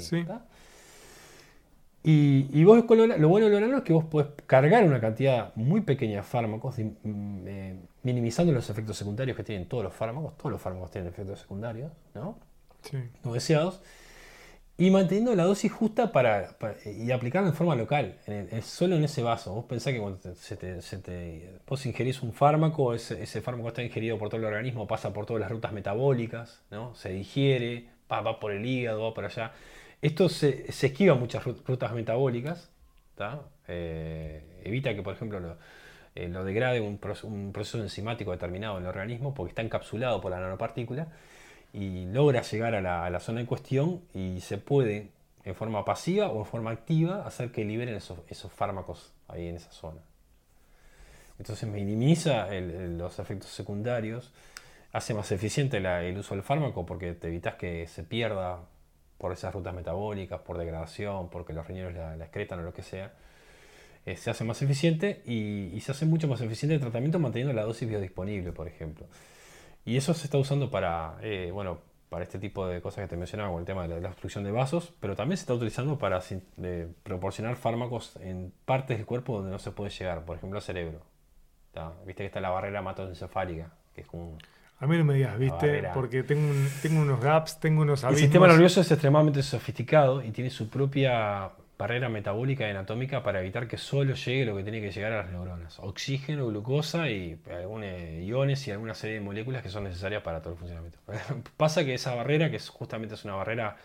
Y, 2.04 2.48
y, 2.52 2.64
vos 2.64 2.78
lo 2.78 3.30
bueno 3.30 3.50
de 3.50 3.62
lo 3.62 3.78
es 3.78 3.84
que 3.84 3.94
vos 3.94 4.06
podés 4.06 4.30
cargar 4.48 4.84
una 4.86 5.00
cantidad 5.00 5.54
muy 5.56 5.82
pequeña 5.82 6.18
de 6.18 6.24
fármacos, 6.24 6.80
mm, 6.80 7.48
eh, 7.48 7.80
minimizando 8.02 8.52
los 8.52 8.68
efectos 8.70 8.98
secundarios 8.98 9.38
que 9.38 9.44
tienen 9.44 9.68
todos 9.68 9.84
los 9.84 9.94
fármacos. 9.94 10.36
Todos 10.38 10.52
los 10.52 10.62
fármacos 10.62 10.90
tienen 10.90 11.12
efectos 11.12 11.42
secundarios, 11.42 11.92
¿no? 12.16 12.40
No 13.24 13.34
deseados 13.34 13.82
y 14.82 14.90
manteniendo 14.90 15.36
la 15.36 15.44
dosis 15.44 15.72
justa 15.72 16.12
para, 16.12 16.58
y 16.86 17.12
aplicarla 17.12 17.50
en 17.50 17.54
forma 17.54 17.76
local, 17.76 18.18
solo 18.64 18.96
en 18.96 19.04
ese 19.04 19.22
vaso. 19.22 19.54
Vos 19.54 19.66
pensás 19.66 19.94
que 19.94 20.00
cuando 20.00 20.20
se 20.34 20.58
te, 20.58 21.60
vos 21.68 21.86
ingerís 21.86 22.24
un 22.24 22.34
fármaco, 22.34 22.96
ese, 22.96 23.22
ese, 23.22 23.42
fármaco 23.42 23.68
está 23.68 23.84
ingerido 23.84 24.18
por 24.18 24.30
todo 24.30 24.40
el 24.40 24.46
organismo, 24.48 24.88
pasa 24.88 25.14
por 25.14 25.28
todas 25.28 25.40
las 25.40 25.52
rutas 25.52 25.72
metabólicas, 25.72 26.64
¿no? 26.72 26.96
se 26.96 27.10
digiere, 27.10 27.90
va, 28.12 28.40
por 28.40 28.54
el 28.54 28.66
hígado, 28.66 29.04
va 29.04 29.14
por 29.14 29.26
allá. 29.26 29.52
Esto 30.02 30.30
se, 30.30 30.72
se 30.72 30.88
esquiva 30.88 31.14
muchas 31.14 31.44
rutas 31.44 31.94
metabólicas, 31.94 32.72
eh, 33.68 34.42
evita 34.64 34.96
que, 34.96 35.04
por 35.04 35.14
ejemplo, 35.14 35.40
lo, 35.40 35.58
eh, 36.16 36.28
degrade 36.28 36.82
un, 36.82 37.00
un 37.26 37.52
proceso 37.54 37.78
enzimático 37.78 38.32
determinado 38.32 38.78
en 38.78 38.84
el 38.86 38.90
organismo 38.90 39.36
porque 39.36 39.52
está 39.52 39.62
encapsulado 39.62 40.20
por 40.22 40.32
la 40.32 40.40
nanopartícula 40.40 41.08
y 41.74 42.06
logra 42.06 42.42
llegar 42.42 42.76
a 42.76 43.10
la, 43.10 43.20
zona 43.20 43.42
en 43.42 43.46
cuestión 43.46 44.02
y 44.14 44.42
se 44.42 44.58
puede, 44.58 45.10
en 45.44 45.56
forma 45.56 45.86
pasiva 45.86 46.28
o 46.30 46.40
en 46.40 46.46
forma 46.46 46.72
activa, 46.72 47.26
hacer 47.26 47.52
que 47.52 47.64
liberen 47.64 47.96
esos, 47.96 48.20
fármacos 48.54 49.14
ahí 49.28 49.48
en 49.48 49.56
esa 49.56 49.72
zona. 49.72 50.02
Entonces 51.40 51.68
minimiza 51.70 52.48
los 52.52 53.20
efectos 53.20 53.50
secundarios, 53.50 54.32
hace 54.92 55.14
más 55.14 55.32
eficiente 55.32 55.78
el 55.78 56.18
uso 56.18 56.36
del 56.36 56.44
fármaco 56.44 56.86
porque 56.86 57.14
te 57.14 57.28
evitas 57.28 57.56
que 57.56 57.88
se 57.88 58.04
pierda 58.04 58.60
por 59.22 59.32
esas 59.32 59.54
rutas 59.54 59.74
metabólicas, 59.76 60.42
por 60.42 60.58
degradación, 60.58 61.30
porque 61.30 61.54
los 61.54 61.68
riñones 61.68 61.96
la, 61.96 62.16
excretan 62.16 62.60
o 62.60 62.64
lo 62.64 62.74
que 62.74 62.82
sea. 62.82 63.14
eh, 64.06 64.18
se 64.18 64.32
hace 64.32 64.44
más 64.44 64.62
eficiente 64.64 65.22
y, 65.26 65.80
se 65.82 65.92
hace 65.92 66.06
mucho 66.08 66.28
más 66.28 66.42
eficiente 66.42 66.74
el 66.76 66.82
tratamiento 66.82 67.20
manteniendo 67.20 67.54
la 67.54 67.64
dosis 67.64 67.88
biodisponible, 67.88 68.52
por 68.52 68.68
ejemplo. 68.68 69.06
Y 69.86 69.98
eso 69.98 70.14
se 70.14 70.26
está 70.26 70.38
usando 70.38 70.70
para, 70.70 71.18
eh, 71.22 71.50
bueno, 71.52 71.80
para 72.10 72.24
este 72.24 72.40
tipo 72.40 72.68
de 72.68 72.82
cosas 72.82 73.04
que 73.04 73.08
te 73.08 73.18
mencionaba, 73.18 73.50
con 73.52 73.60
el 73.60 73.66
tema 73.66 73.88
de 73.88 74.02
la, 74.02 74.10
obstrucción 74.10 74.44
de 74.44 74.52
vasos, 74.52 74.94
pero 75.00 75.16
también 75.16 75.38
se 75.38 75.44
está 75.44 75.54
utilizando 75.54 75.98
para 75.98 76.20
proporcionar 77.04 77.56
fármacos 77.56 78.18
en 78.18 78.54
partes 78.66 78.98
del 78.98 79.06
cuerpo 79.06 79.38
donde 79.38 79.52
no 79.52 79.60
se 79.60 79.72
puede 79.72 79.92
llegar, 79.92 80.26
por 80.26 80.38
ejemplo, 80.38 80.58
al 80.58 80.64
cerebro. 80.64 81.00
Viste 82.06 82.24
que 82.24 82.26
está 82.26 82.42
la 82.42 82.50
barrera 82.50 82.80
hematoencefálica, 82.80 83.72
que 83.96 84.02
es 84.02 84.08
como... 84.08 84.38
A 84.80 84.88
mí 84.88 84.98
no 84.98 85.06
me 85.06 85.14
digas, 85.14 85.38
¿viste? 85.38 85.90
Porque 85.94 86.24
tengo, 86.24 86.52
tengo 86.82 87.02
unos 87.02 87.22
gaps, 87.22 87.60
tengo 87.60 87.84
unos 87.84 88.04
abismos. 88.04 88.20
El 88.20 88.28
sistema 88.28 88.48
nervioso 88.48 88.82
es 88.82 88.92
extremadamente 88.92 89.42
sofisticado 89.44 90.24
y 90.24 90.32
tiene 90.32 90.50
su 90.50 90.70
propia 90.70 91.52
barrera 91.82 92.10
metabólica 92.10 92.68
y 92.68 92.70
anatómica 92.70 93.24
para 93.24 93.42
evitar 93.42 93.68
que 93.68 93.78
solo 93.78 94.14
llegue 94.14 94.46
lo 94.46 94.56
que 94.56 94.62
tiene 94.62 94.82
que 94.82 94.92
llegar 94.92 95.14
a 95.14 95.24
las 95.24 95.32
neuronas. 95.32 95.80
Oxígeno, 95.80 96.48
glucosa 96.48 97.10
y 97.10 97.40
algunos 97.50 97.88
iones 98.22 98.68
y 98.68 98.72
alguna 98.72 98.94
serie 98.94 99.16
de 99.16 99.22
moléculas 99.22 99.64
que 99.64 99.70
son 99.70 99.86
necesarias 99.86 100.22
para 100.22 100.42
todo 100.42 100.54
el 100.54 100.60
funcionamiento. 100.60 101.00
Pasa 101.58 101.84
que 101.84 101.96
esa 101.96 102.14
barrera, 102.14 102.52
que 102.52 102.58
es, 102.58 102.70
justamente 102.70 103.16
es 103.16 103.26
una 103.26 103.34
barrera 103.34 103.78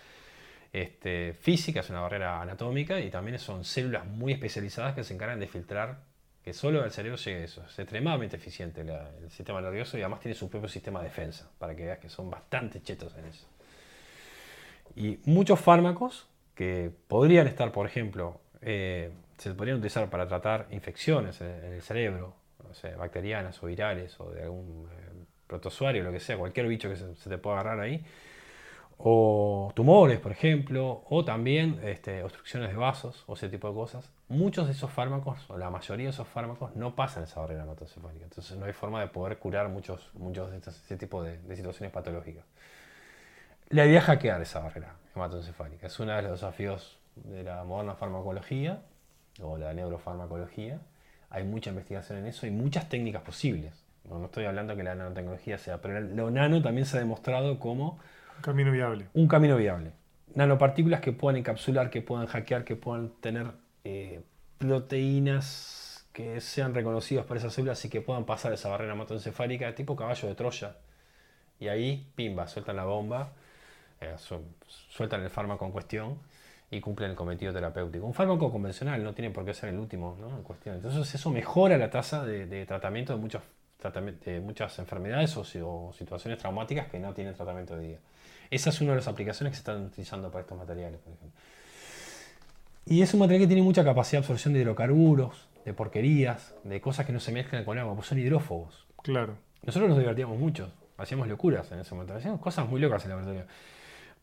este, 0.75 1.33
física, 1.41 1.81
es 1.81 1.89
una 1.89 2.01
barrera 2.01 2.43
anatómica 2.43 3.01
y 3.01 3.09
también 3.09 3.39
son 3.39 3.65
células 3.65 4.05
muy 4.05 4.35
especializadas 4.35 4.95
que 4.95 5.03
se 5.03 5.15
encargan 5.15 5.41
de 5.41 5.47
filtrar 5.47 6.01
que 6.45 6.53
solo 6.53 6.83
al 6.83 6.93
cerebro 6.93 7.17
llegue 7.17 7.45
eso. 7.45 7.65
Es 7.67 7.79
extremadamente 7.79 8.37
eficiente 8.37 8.83
el 8.83 9.31
sistema 9.31 9.63
nervioso 9.63 9.97
y 9.97 10.03
además 10.03 10.21
tiene 10.21 10.35
su 10.35 10.51
propio 10.51 10.69
sistema 10.69 11.01
de 11.01 11.07
defensa, 11.07 11.51
para 11.59 11.75
que 11.75 11.87
veas 11.87 11.99
que 11.99 12.11
son 12.11 12.31
bastante 12.31 12.83
chetos 12.83 13.17
en 13.17 13.25
eso. 13.25 13.47
Y 14.95 15.19
muchos 15.25 15.59
fármacos 15.59 16.27
que 16.57 16.91
podrían 17.07 17.47
estar, 17.47 17.71
por 17.71 17.87
ejemplo, 17.87 18.41
eh, 18.63 19.13
se 19.39 19.55
podrían 19.55 19.77
utilizar 19.77 20.11
para 20.11 20.27
tratar 20.27 20.67
infecciones 20.73 21.41
en, 21.41 21.75
el 21.75 21.83
cerebro, 21.83 22.35
bacterianas 22.99 23.63
o 23.63 23.67
virales 23.67 24.19
o 24.19 24.31
de 24.31 24.43
algún 24.43 24.89
eh, 24.91 25.25
protozoario, 25.47 26.03
lo 26.03 26.11
que 26.11 26.19
sea, 26.19 26.37
cualquier 26.37 26.67
bicho 26.67 26.89
que 26.89 26.97
se 26.97 27.31
te 27.31 27.39
pueda 27.39 27.61
agarrar 27.61 27.79
ahí 27.79 28.05
o 28.99 29.73
tumores, 29.75 30.19
por 30.21 30.33
ejemplo, 30.33 31.03
o 31.09 31.25
también 31.25 31.81
este, 31.85 32.23
obstrucciones 32.23 32.71
de 32.71 32.77
vasos 32.77 33.25
o 33.27 33.35
ese 33.35 33.49
tipo 33.49 33.69
de 33.69 33.75
cosas. 33.75 34.11
Muchos 34.29 34.67
de 34.67 34.73
esos 34.73 34.91
fármacos, 34.91 35.39
o 35.49 35.59
la 35.59 35.71
mayoría 35.71 36.07
de 36.07 36.11
esos 36.11 36.27
fármacos, 36.27 36.75
no 36.77 36.95
pasan 36.95 37.25
esa 37.25 37.41
barrera 37.41 37.65
hematoencefálica. 37.65 38.25
Entonces 38.25 38.57
no 38.57 38.65
hay 38.65 38.73
forma 38.73 39.01
de 39.01 39.09
poder 39.09 39.39
curar 39.39 39.69
muchos, 39.69 40.11
muchos 40.15 40.51
de 40.51 40.59
ese 40.59 40.97
tipo 40.97 41.23
de, 41.23 41.39
situaciones 41.55 41.93
patológicas. 41.93 42.45
La 43.69 43.85
idea 43.85 43.99
es 43.99 44.05
hackear 44.05 44.41
esa 44.43 44.61
barrera 44.61 44.95
hematoencefálica. 45.15 45.87
Es 45.89 45.99
uno 45.99 46.15
de 46.15 46.23
los 46.23 46.33
desafíos 46.33 46.99
de 47.17 47.43
la 47.43 47.65
moderna 47.65 47.95
farmacología 47.95 48.83
o 49.43 49.59
la 49.59 49.75
neurofarmacología. 49.75 50.81
Hay 51.31 51.45
mucha 51.45 51.71
investigación 51.71 52.19
en 52.19 52.27
eso 52.27 52.47
y 52.47 52.51
muchas 52.51 52.89
técnicas 52.89 53.23
posibles. 53.23 53.75
No, 54.05 54.19
no 54.19 54.27
estoy 54.27 54.45
hablando 54.45 54.77
que 54.77 54.85
la 54.85 54.95
nanotecnología 54.95 55.59
sea, 55.59 55.81
pero 55.81 56.01
lo 56.01 56.31
nano 56.31 56.63
también 56.63 56.87
se 56.87 56.97
ha 56.97 57.01
demostrado 57.01 57.59
como 57.59 57.99
un 58.37 58.43
camino 58.43 58.71
viable. 58.71 59.09
Un 59.15 59.27
camino 59.27 59.57
viable. 59.57 59.91
Nanopartículas 60.35 61.01
que 61.01 61.13
puedan 61.13 61.37
encapsular, 61.37 61.91
que 61.91 62.03
puedan 62.03 62.27
hackear, 62.27 62.65
que 62.65 62.77
puedan 62.77 63.09
tener 63.21 63.53
eh, 63.85 64.23
proteínas 64.59 66.07
que 66.13 66.41
sean 66.41 66.73
reconocidas 66.73 67.27
por 67.27 67.37
esas 67.37 67.53
células 67.53 67.85
y 67.85 67.91
que 67.91 68.01
puedan 68.01 68.25
pasar 68.25 68.53
esa 68.53 68.69
barrera 68.69 68.93
hematoencefálica, 68.93 69.75
tipo 69.75 69.97
caballo 69.97 70.29
de 70.29 70.35
Troya. 70.35 70.77
Y 71.59 71.69
ahí, 71.69 72.11
pimba, 72.15 72.47
sueltan 72.47 72.77
la 72.77 72.85
bomba, 72.85 73.33
eh, 74.01 74.15
sueltan 74.89 75.23
el 75.23 75.31
fármaco 75.31 75.65
en 75.65 75.73
cuestión 75.73 76.19
y 76.71 76.81
cumplen 76.81 77.11
el 77.11 77.17
cometido 77.17 77.53
terapéutico. 77.53 78.07
Un 78.07 78.15
fármaco 78.15 78.51
convencional 78.51 79.03
no 79.03 79.15
tiene 79.15 79.31
por 79.31 79.45
qué 79.45 79.55
ser 79.55 79.71
el 79.71 79.79
último 79.79 80.17
¿no? 80.21 80.37
en 80.37 80.43
cuestión. 80.43 80.77
Entonces 80.77 81.15
eso 81.15 81.31
mejora 81.31 81.79
la 81.79 81.91
tasa 81.91 82.25
de, 82.25 82.67
tratamiento 82.67 83.17
de, 83.17 84.41
muchas 84.41 84.79
enfermedades 84.79 85.37
o, 85.37 85.43
o, 85.65 85.93
situaciones 85.93 86.39
traumáticas 86.39 86.89
que 86.89 86.99
no 86.99 87.13
tienen 87.15 87.35
tratamiento 87.35 87.77
de 87.77 87.89
día. 87.89 87.99
Esa 88.51 88.71
es 88.71 88.81
una 88.81 88.91
de 88.91 88.97
las 88.97 89.09
aplicaciones 89.09 89.53
que 89.53 89.57
se 89.57 89.61
están 89.61 89.87
utilizando 89.87 90.31
para 90.31 90.43
estos 90.43 90.59
materiales, 90.59 91.01
por 91.01 91.13
ejemplo. 91.13 91.41
Y 92.89 93.03
es 93.03 93.13
un 93.15 93.21
material 93.21 93.43
que 93.43 93.47
tiene 93.49 93.63
mucha 93.63 93.85
capacidad 93.85 94.21
de 94.21 94.25
absorción 94.25 94.55
de 94.55 94.61
hidrocarburos, 94.61 95.49
de 95.65 95.75
porquerías, 95.75 96.55
de 96.63 96.81
cosas 96.81 97.05
que 97.05 97.13
no 97.13 97.19
se 97.19 97.33
mezclan 97.33 97.65
con 97.65 97.77
agua, 97.79 97.95
pues 97.97 98.07
son 98.07 98.19
hidrófobos. 98.19 98.87
Claro. 99.03 99.37
Nosotros 99.65 99.89
nos 99.89 99.99
divertíamos 99.99 100.39
mucho, 100.39 100.71
hacíamos 100.97 101.27
locuras 101.27 101.71
en 101.73 101.81
ese 101.81 101.95
momento, 101.95 102.15
hacíamos 102.15 102.41
cosas 102.41 102.69
muy 102.69 102.81
locas 102.81 103.05
en 103.05 103.11
el 103.11 103.17
laboratorio. 103.17 103.47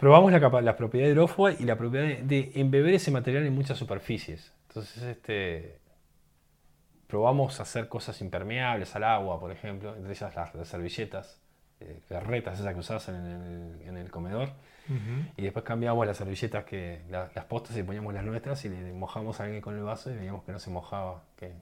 Probamos 0.03 0.33
la, 0.33 0.61
la 0.61 0.75
propiedad 0.75 1.07
hidrófoba 1.07 1.53
y 1.53 1.63
la 1.63 1.77
propiedad 1.77 2.17
de, 2.17 2.51
embeber 2.55 2.93
ese 2.93 3.09
material 3.09 3.45
en 3.45 3.55
muchas 3.55 3.77
superficies. 3.77 4.51
Entonces, 4.67 5.01
este, 5.01 5.79
probamos 7.07 7.57
hacer 7.61 7.87
cosas 7.87 8.19
impermeables 8.19 8.93
al 8.97 9.05
agua, 9.05 9.39
por 9.39 9.49
ejemplo, 9.49 9.95
entre 9.95 10.11
ellas 10.11 10.35
las 10.35 10.67
servilletas 10.67 11.39
garretas 12.09 12.59
esas 12.59 12.73
que 12.73 12.79
usabas 12.81 13.07
en 13.07 13.95
el, 13.95 14.11
comedor. 14.11 14.49
Y 15.37 15.41
después 15.41 15.63
cambiamos 15.63 16.05
las 16.05 16.17
servilletas, 16.17 16.65
que 16.65 16.99
las 17.09 17.45
postas 17.45 17.77
y 17.77 17.83
poníamos 17.83 18.13
las 18.13 18.25
nuestras 18.25 18.65
y 18.65 18.69
le 18.69 18.91
mojamos 18.91 19.39
a 19.39 19.45
alguien 19.45 19.61
con 19.61 19.73
el 19.77 19.83
vaso 19.83 20.11
y 20.11 20.15
veíamos 20.15 20.43
que 20.43 20.51
no 20.51 20.59
se 20.59 20.69
mojaba. 20.69 21.23
Que, 21.37 21.53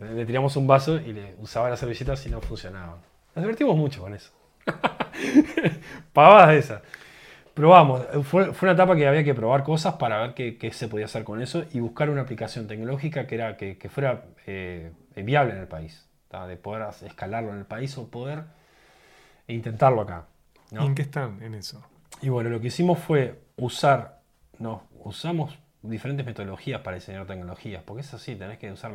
le 0.00 0.24
tiramos 0.24 0.56
un 0.56 0.66
vaso 0.66 0.96
y 0.96 1.12
le 1.12 1.34
usaba 1.38 1.68
las 1.68 1.78
servilletas 1.78 2.24
y 2.24 2.30
no 2.30 2.40
funcionaba. 2.40 2.96
Nos 3.34 3.42
divertimos 3.44 3.76
mucho 3.76 4.00
con 4.00 4.14
eso. 4.14 4.32
Pavadas 6.14 6.54
esas. 6.54 6.82
Probamos. 7.60 8.06
Fue, 8.24 8.54
fue, 8.54 8.68
una 8.68 8.72
etapa 8.72 8.96
que 8.96 9.06
había 9.06 9.22
que 9.22 9.34
probar 9.34 9.62
cosas 9.64 9.96
para 9.96 10.18
ver 10.22 10.32
qué, 10.32 10.72
se 10.72 10.88
podía 10.88 11.04
hacer 11.04 11.24
con 11.24 11.42
eso 11.42 11.66
y 11.74 11.80
buscar 11.80 12.08
una 12.08 12.22
aplicación 12.22 12.66
tecnológica 12.66 13.26
que, 13.26 13.34
era, 13.34 13.58
que, 13.58 13.76
fuera 13.90 14.24
eh, 14.46 14.92
viable 15.14 15.52
en 15.52 15.58
el 15.58 15.68
país. 15.68 16.08
De 16.48 16.56
poder 16.56 16.88
escalarlo 17.04 17.52
en 17.52 17.58
el 17.58 17.66
país 17.66 17.98
o 17.98 18.08
poder 18.08 18.44
intentarlo 19.46 20.00
acá. 20.00 20.24
¿Y 20.70 20.76
en 20.76 20.94
qué 20.94 21.02
están 21.02 21.42
en 21.42 21.54
eso? 21.54 21.84
Y 22.22 22.30
bueno, 22.30 22.48
lo 22.48 22.62
que 22.62 22.68
hicimos 22.68 22.98
fue 22.98 23.42
usar, 23.56 24.22
no, 24.58 24.84
usamos 25.04 25.58
diferentes 25.82 26.24
metodologías 26.24 26.80
para 26.80 26.94
diseñar 26.94 27.26
tecnologías, 27.26 27.82
porque 27.82 28.00
es 28.00 28.14
así, 28.14 28.36
tenés 28.36 28.56
que 28.56 28.72
usar. 28.72 28.90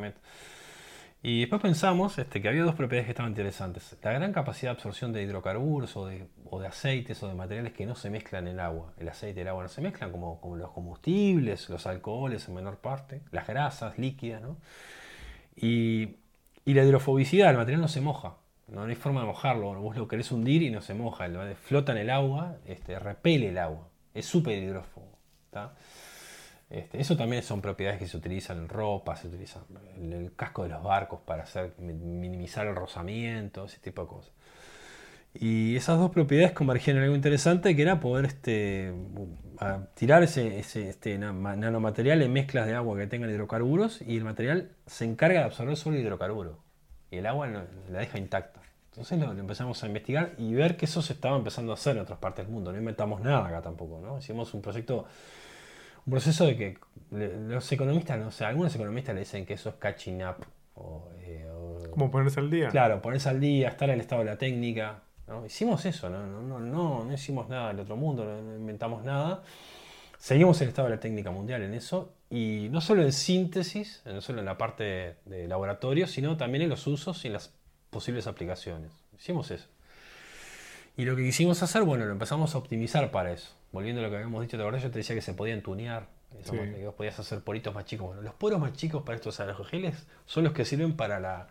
Y 1.22 1.40
después 1.40 1.62
pensamos 1.62 2.18
este, 2.18 2.42
que 2.42 2.48
había 2.48 2.64
dos 2.64 2.74
propiedades 2.74 3.06
que 3.06 3.12
estaban 3.12 3.30
interesantes. 3.30 3.96
La 4.02 4.12
gran 4.12 4.32
capacidad 4.32 4.72
de 4.72 4.76
absorción 4.76 5.12
de 5.12 5.22
hidrocarburos 5.22 5.96
o 5.96 6.06
de, 6.06 6.26
o 6.50 6.60
de, 6.60 6.66
aceites 6.66 7.22
o 7.22 7.28
de 7.28 7.34
materiales 7.34 7.72
que 7.72 7.86
no 7.86 7.94
se 7.94 8.10
mezclan 8.10 8.46
en 8.46 8.54
el 8.54 8.60
agua. 8.60 8.92
El 8.98 9.08
aceite 9.08 9.40
y 9.40 9.42
el 9.42 9.48
agua 9.48 9.62
no 9.62 9.68
se 9.68 9.80
mezclan 9.80 10.10
como, 10.10 10.40
como 10.40 10.56
los 10.56 10.70
combustibles, 10.70 11.68
los 11.68 11.86
alcoholes 11.86 12.48
en 12.48 12.54
menor 12.54 12.78
parte, 12.78 13.22
las 13.30 13.46
grasas 13.46 13.98
líquidas. 13.98 14.42
¿no? 14.42 14.56
Y, 15.56 16.16
y 16.64 16.74
la 16.74 16.84
hidrofobicidad, 16.84 17.50
el 17.50 17.56
material 17.56 17.80
no 17.80 17.88
se 17.88 18.00
moja. 18.00 18.36
No, 18.68 18.82
hay 18.82 18.96
forma 18.96 19.20
de 19.20 19.26
mojarlo. 19.26 19.74
Vos 19.80 19.96
lo 19.96 20.08
querés 20.08 20.32
hundir 20.32 20.62
y 20.62 20.70
no 20.70 20.80
se 20.80 20.94
moja. 20.94 21.28
Flota 21.62 21.92
en 21.92 21.98
el 21.98 22.10
agua, 22.10 22.56
este, 22.66 22.98
repele 22.98 23.48
el 23.50 23.58
agua. 23.58 23.88
Es 24.14 24.26
súper 24.26 24.58
hidrófobo. 24.58 25.06
Este, 26.68 27.00
eso 27.00 27.16
también 27.16 27.42
son 27.42 27.60
propiedades 27.62 28.00
que 28.00 28.08
se 28.08 28.16
utilizan 28.16 28.58
en 28.58 28.68
ropa, 28.68 29.14
se 29.16 29.28
utilizan 29.28 29.62
en 29.96 30.12
el 30.12 30.34
casco 30.34 30.64
de 30.64 30.70
los 30.70 30.82
barcos 30.82 31.20
para 31.20 31.44
hacer, 31.44 31.74
minimizar 31.78 32.66
el 32.66 32.74
rozamiento, 32.74 33.66
ese 33.66 33.78
tipo 33.78 34.02
de 34.02 34.08
cosas. 34.08 34.32
Y 35.40 35.76
esas 35.76 35.98
dos 35.98 36.10
propiedades 36.10 36.52
convergían 36.52 36.96
en 36.96 37.04
algo 37.04 37.16
interesante 37.16 37.74
que 37.76 37.82
era 37.82 38.00
poder 38.00 38.26
este, 38.26 38.92
tirar 39.94 40.22
ese, 40.22 40.58
este, 40.58 41.18
nanomaterial 41.18 42.22
en 42.22 42.32
mezclas 42.32 42.66
de 42.66 42.74
agua 42.74 42.96
que 42.96 43.06
tengan 43.06 43.30
hidrocarburos 43.30 44.02
y 44.02 44.16
el 44.16 44.24
material 44.24 44.70
se 44.86 45.04
encarga 45.04 45.40
de 45.40 45.46
absorber 45.46 45.76
solo 45.76 45.98
hidrocarburo 45.98 46.58
y 47.10 47.16
el 47.18 47.26
agua 47.26 47.46
la 47.46 47.98
deja 47.98 48.18
intacta. 48.18 48.60
Entonces 48.96 49.18
lo, 49.18 49.30
empezamos 49.32 49.82
a 49.82 49.86
investigar 49.86 50.32
y 50.38 50.54
ver 50.54 50.78
que 50.78 50.86
eso 50.86 51.02
se 51.02 51.12
estaba 51.12 51.36
empezando 51.36 51.72
a 51.72 51.74
hacer 51.74 51.96
en 51.96 52.02
otras 52.02 52.18
partes 52.18 52.46
del 52.46 52.52
mundo. 52.54 52.72
No 52.72 52.78
inventamos 52.78 53.20
nada 53.20 53.46
acá 53.46 53.60
tampoco, 53.60 54.00
¿no? 54.00 54.18
Hicimos 54.18 54.54
un 54.54 54.62
proyecto, 54.62 55.04
un 56.06 56.10
proceso 56.10 56.46
de 56.46 56.56
que 56.56 56.78
los 57.10 57.70
economistas, 57.70 58.18
no 58.18 58.30
sé, 58.30 58.46
algunos 58.46 58.74
economistas 58.74 59.14
le 59.14 59.20
dicen 59.20 59.44
que 59.44 59.52
eso 59.52 59.68
es 59.68 59.74
catching 59.74 60.26
up. 60.26 60.46
O, 60.76 61.10
eh, 61.20 61.46
Como 61.90 62.10
ponerse 62.10 62.40
al 62.40 62.50
día. 62.50 62.68
Claro, 62.68 63.02
ponerse 63.02 63.28
al 63.28 63.38
día, 63.38 63.68
estar 63.68 63.88
en 63.90 63.96
el 63.96 64.00
estado 64.00 64.22
de 64.22 64.30
la 64.30 64.38
técnica. 64.38 65.02
¿No? 65.26 65.44
Hicimos 65.44 65.84
eso, 65.84 66.08
¿no? 66.08 66.26
No, 66.26 66.40
no, 66.42 66.60
no, 66.60 67.04
no 67.04 67.12
hicimos 67.12 67.48
nada 67.48 67.68
del 67.68 67.80
otro 67.80 67.96
mundo, 67.96 68.24
no 68.24 68.56
inventamos 68.56 69.04
nada. 69.04 69.42
Seguimos 70.18 70.60
el 70.60 70.68
estado 70.68 70.88
de 70.88 70.94
la 70.94 71.00
técnica 71.00 71.30
mundial 71.30 71.62
en 71.62 71.74
eso, 71.74 72.12
y 72.30 72.68
no 72.70 72.80
solo 72.80 73.02
en 73.02 73.12
síntesis, 73.12 74.02
no 74.04 74.20
solo 74.20 74.40
en 74.40 74.46
la 74.46 74.58
parte 74.58 75.16
de 75.24 75.46
laboratorio, 75.46 76.06
sino 76.06 76.36
también 76.36 76.62
en 76.62 76.70
los 76.70 76.86
usos 76.86 77.24
y 77.24 77.28
en 77.28 77.34
las 77.34 77.52
posibles 77.90 78.26
aplicaciones. 78.26 78.90
Hicimos 79.18 79.50
eso. 79.50 79.66
Y 80.96 81.04
lo 81.04 81.14
que 81.14 81.22
quisimos 81.22 81.62
hacer, 81.62 81.82
bueno, 81.82 82.06
lo 82.06 82.12
empezamos 82.12 82.54
a 82.54 82.58
optimizar 82.58 83.10
para 83.10 83.32
eso. 83.32 83.50
Volviendo 83.72 84.00
a 84.00 84.04
lo 84.04 84.10
que 84.10 84.16
habíamos 84.16 84.42
dicho, 84.42 84.56
de 84.56 84.64
verdad 84.64 84.80
yo 84.80 84.90
te 84.90 84.98
decía 84.98 85.14
que 85.14 85.22
se 85.22 85.34
podían 85.34 85.60
tunear, 85.60 86.08
que 86.50 86.84
vos 86.86 86.94
podías 86.94 87.18
hacer 87.18 87.40
poritos 87.42 87.74
más 87.74 87.84
chicos. 87.84 88.06
Bueno, 88.06 88.22
los 88.22 88.34
poros 88.34 88.58
más 88.58 88.72
chicos 88.72 89.02
para 89.02 89.16
estos 89.16 89.38
aerogeles 89.38 90.06
son 90.24 90.44
los 90.44 90.52
que 90.52 90.64
sirven 90.64 90.96
para 90.96 91.20
la, 91.20 91.48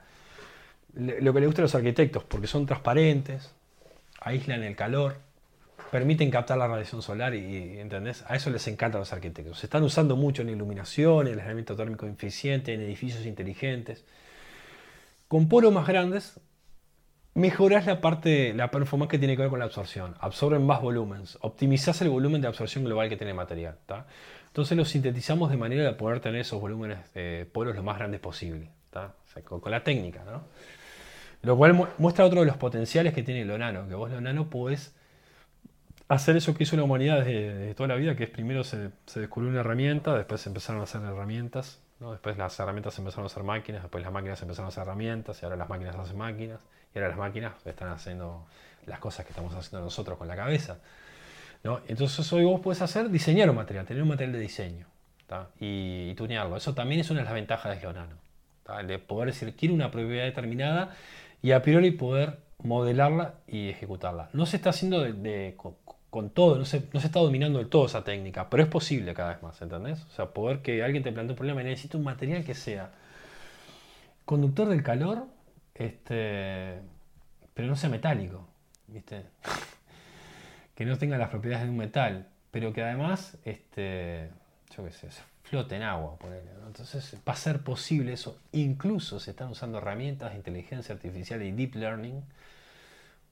lo 0.95 1.33
que 1.33 1.39
le 1.39 1.45
gusta 1.45 1.61
a 1.61 1.63
los 1.63 1.75
arquitectos, 1.75 2.23
porque 2.23 2.47
son 2.47 2.65
transparentes, 2.65 3.53
aíslan 4.25 4.63
el 4.63 4.75
calor, 4.75 5.17
permiten 5.91 6.29
captar 6.31 6.57
la 6.57 6.67
radiación 6.67 7.01
solar 7.01 7.35
y, 7.35 7.79
¿entendés? 7.79 8.25
A 8.27 8.35
eso 8.35 8.49
les 8.49 8.67
encanta 8.67 8.97
a 8.97 8.99
los 8.99 9.13
arquitectos. 9.13 9.59
Se 9.59 9.67
están 9.67 9.83
usando 9.83 10.15
mucho 10.15 10.41
en 10.41 10.49
iluminación, 10.49 11.27
en 11.27 11.33
el 11.33 11.39
aislamiento 11.39 11.75
térmico 11.75 12.05
eficiente, 12.07 12.73
en 12.73 12.81
edificios 12.81 13.25
inteligentes. 13.25 14.03
Con 15.27 15.47
poros 15.47 15.71
más 15.71 15.87
grandes, 15.87 16.39
mejoras 17.35 17.85
la 17.85 18.01
parte, 18.01 18.53
la 18.53 18.71
performance 18.71 19.11
que 19.11 19.19
tiene 19.19 19.35
que 19.35 19.43
ver 19.43 19.51
con 19.51 19.59
la 19.59 19.65
absorción. 19.65 20.15
Absorben 20.19 20.65
más 20.65 20.81
volúmenes. 20.81 21.37
Optimizás 21.41 22.01
el 22.01 22.09
volumen 22.09 22.41
de 22.41 22.47
absorción 22.47 22.83
global 22.83 23.07
que 23.09 23.17
tiene 23.17 23.31
el 23.31 23.37
material. 23.37 23.77
Entonces 24.47 24.75
lo 24.75 24.85
sintetizamos 24.85 25.51
de 25.51 25.57
manera 25.57 25.83
de 25.83 25.93
poder 25.93 26.19
tener 26.19 26.41
esos 26.41 26.59
volúmenes 26.59 27.13
de 27.13 27.47
poros 27.51 27.75
lo 27.75 27.83
más 27.83 27.97
grandes 27.97 28.19
posible. 28.21 28.69
con, 29.43 29.61
la 29.71 29.83
técnica. 29.83 30.23
Lo 31.45 31.55
cual 31.55 31.89
muestra 31.99 32.25
otro 32.25 32.39
de 32.39 32.47
los 32.47 32.57
potenciales 32.57 33.13
que 33.13 33.21
tiene 33.21 33.45
lo 33.45 33.55
nano. 33.57 33.87
Que 33.87 33.93
vos 33.93 34.09
lo 34.09 34.19
nano 34.19 34.49
podés 34.49 34.95
hacer 36.07 36.35
eso 36.35 36.55
que 36.55 36.63
hizo 36.63 36.75
la 36.75 36.83
humanidad 36.83 37.19
desde, 37.19 37.75
toda 37.75 37.87
la 37.87 37.95
vida, 37.95 38.15
que 38.15 38.23
es 38.23 38.29
primero 38.31 38.63
se, 38.63 38.89
descubrió 39.13 39.51
una 39.51 39.59
herramienta, 39.59 40.15
después 40.15 40.41
se 40.41 40.49
empezaron 40.49 40.81
a 40.81 40.85
hacer 40.85 41.01
herramientas, 41.03 41.79
después 41.99 42.37
las 42.37 42.59
herramientas 42.59 42.97
empezaron 42.97 43.25
a 43.25 43.27
hacer 43.27 43.43
máquinas, 43.43 43.83
después 43.83 44.03
las 44.03 44.11
máquinas 44.11 44.41
empezaron 44.41 44.65
a 44.65 44.69
hacer 44.69 44.83
herramientas, 44.83 45.39
y 45.39 45.45
ahora 45.45 45.55
las 45.55 45.69
máquinas 45.69 45.95
hacen 45.95 46.17
máquinas, 46.17 46.61
y 46.93 46.97
ahora 46.97 47.09
las 47.09 47.17
máquinas 47.17 47.53
están 47.65 47.89
haciendo 47.89 48.47
las 48.87 48.99
cosas 48.99 49.25
que 49.25 49.31
estamos 49.31 49.53
haciendo 49.53 49.85
nosotros 49.85 50.17
con 50.17 50.27
la 50.27 50.35
cabeza. 50.35 50.79
Entonces 51.87 52.31
hoy 52.33 52.43
vos 52.43 52.61
puedes 52.61 52.81
hacer 52.81 53.09
diseñar 53.09 53.49
un 53.51 53.55
material, 53.55 53.85
tener 53.85 54.01
un 54.01 54.09
material 54.09 54.33
de 54.33 54.39
diseño 54.39 54.87
y, 55.59 56.09
y, 56.09 56.15
tunearlo. 56.15 56.57
Eso 56.57 56.73
también 56.73 57.01
es 57.01 57.09
una 57.11 57.19
de 57.21 57.25
las 57.25 57.33
ventajas 57.33 57.71
de 57.71 57.79
Geonano. 57.79 58.17
El 58.79 58.87
de 58.87 58.99
poder 58.99 59.27
decir, 59.27 59.55
quiero 59.55 59.73
una 59.73 59.91
propiedad 59.91 60.25
determinada 60.25 60.95
y 61.45 61.51
a 61.51 61.61
priori 61.61 61.91
poder 61.91 62.39
modelarla 62.63 63.35
y 63.45 63.69
ejecutarla. 63.69 64.29
No 64.33 64.47
se 64.47 64.55
está 64.55 64.71
haciendo 64.71 65.01
de, 65.01 65.55
con 66.09 66.29
todo, 66.31 66.57
no 66.57 66.65
se, 66.65 66.87
no 66.91 66.99
se 66.99 67.05
está 67.05 67.19
dominando 67.19 67.59
del 67.59 67.69
todo 67.69 67.85
esa 67.85 68.03
técnica, 68.03 68.49
pero 68.49 68.63
es 68.63 68.69
posible 68.69 69.13
cada 69.13 69.33
vez 69.33 69.43
más, 69.43 69.61
¿entendés? 69.61 70.01
O 70.05 70.09
sea, 70.09 70.33
poder 70.33 70.63
que 70.63 70.81
alguien 70.81 71.03
te 71.03 71.11
plantee 71.11 71.33
un 71.33 71.37
problema 71.37 71.61
y 71.61 71.65
necesita 71.65 71.99
un 71.99 72.03
material 72.03 72.43
que 72.43 72.55
sea 72.55 72.93
conductor 74.25 74.67
del 74.69 74.81
calor, 74.81 75.27
este, 75.75 76.79
pero 77.53 77.67
no 77.67 77.75
sea 77.75 77.91
metálico, 77.91 78.47
¿viste? 78.87 79.25
que 80.73 80.83
no 80.83 80.97
tenga 80.97 81.19
las 81.19 81.29
propiedades 81.29 81.65
de 81.65 81.69
un 81.69 81.77
metal, 81.77 82.27
pero 82.49 82.73
que 82.73 82.81
además, 82.81 83.37
este, 83.45 84.31
yo 84.75 84.83
qué 84.83 84.91
sé, 84.91 85.09
flote 85.45 85.75
en 85.75 85.83
agua, 85.83 86.17
Entonces 86.65 87.15
va 87.27 87.33
a 87.33 87.35
ser 87.35 87.61
posible 87.61 88.13
eso. 88.13 88.39
Incluso 88.51 89.19
se 89.19 89.31
están 89.31 89.49
usando 89.49 89.77
herramientas 89.77 90.31
de 90.31 90.37
inteligencia 90.37 90.93
artificial 90.93 91.41
y 91.43 91.51
deep 91.51 91.75
learning 91.75 92.23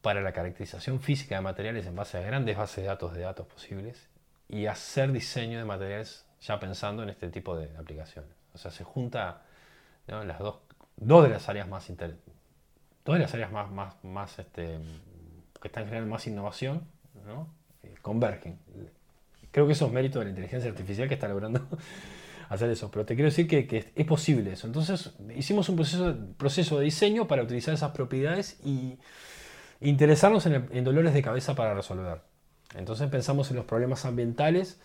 para 0.02 0.22
la 0.22 0.32
caracterización 0.32 1.00
física 1.00 1.36
de 1.36 1.42
materiales 1.42 1.86
en 1.86 1.96
base 1.96 2.18
a 2.18 2.22
grandes 2.22 2.58
bases 2.58 2.78
de 2.78 2.84
datos 2.84 3.14
de 3.14 3.22
datos 3.22 3.48
posibles 3.48 4.08
y 4.48 4.68
hacer 4.68 5.12
diseño 5.12 5.58
de 5.58 5.66
materiales 5.66 6.26
ya 6.42 6.60
pensando 6.60 7.04
en 7.04 7.10
este 7.10 7.30
tipo 7.30 7.56
de 7.56 7.76
aplicaciones. 7.78 8.32
O 8.54 8.58
sea, 8.58 8.70
se 8.70 8.84
junta 8.84 9.42
las 10.08 10.40
dos, 10.40 10.58
dos 10.98 11.24
de 11.24 11.30
las 11.30 11.50
áreas 11.50 11.68
más 11.68 11.90
las 13.06 13.34
áreas 13.34 13.52
más, 13.52 14.04
más, 14.04 14.40
este, 14.40 14.80
que 15.62 15.68
están 15.68 15.86
generando 15.86 16.12
más 16.12 16.28
innovación, 16.28 16.84
¿no? 17.26 17.48
Eh, 17.84 17.96
convergen. 18.02 18.60
Creo 19.54 19.68
que 19.68 19.74
eso 19.74 19.86
es 19.86 19.94
mérito 19.94 20.18
de 20.18 20.26
la 20.26 20.32
inteligencia 20.32 20.68
artificial 20.68 21.08
que 21.08 21.14
está 21.14 21.28
logrando 21.28 21.62
hacer 22.50 22.72
eso. 22.72 22.90
Pero 22.90 23.06
te 23.06 23.14
quiero 23.14 23.30
decir 23.30 23.48
que, 23.48 23.92
es 23.96 24.06
posible 24.06 24.54
eso. 24.54 24.66
Entonces 24.66 25.12
hicimos 25.36 25.70
un 25.70 25.76
proceso, 25.76 26.18
proceso 26.38 26.80
de 26.80 26.86
diseño 26.86 27.28
para 27.28 27.44
utilizar 27.44 27.72
esas 27.72 27.92
propiedades 27.92 28.58
y 28.66 28.98
interesarnos 29.80 30.48
en, 30.48 30.84
dolores 30.84 31.14
de 31.14 31.22
cabeza 31.22 31.54
para 31.54 31.76
resolver. 31.76 32.22
Entonces 32.76 33.08
pensamos 33.12 33.52
en 33.52 33.58
los 33.58 33.66
problemas 33.66 34.06
ambientales 34.06 34.80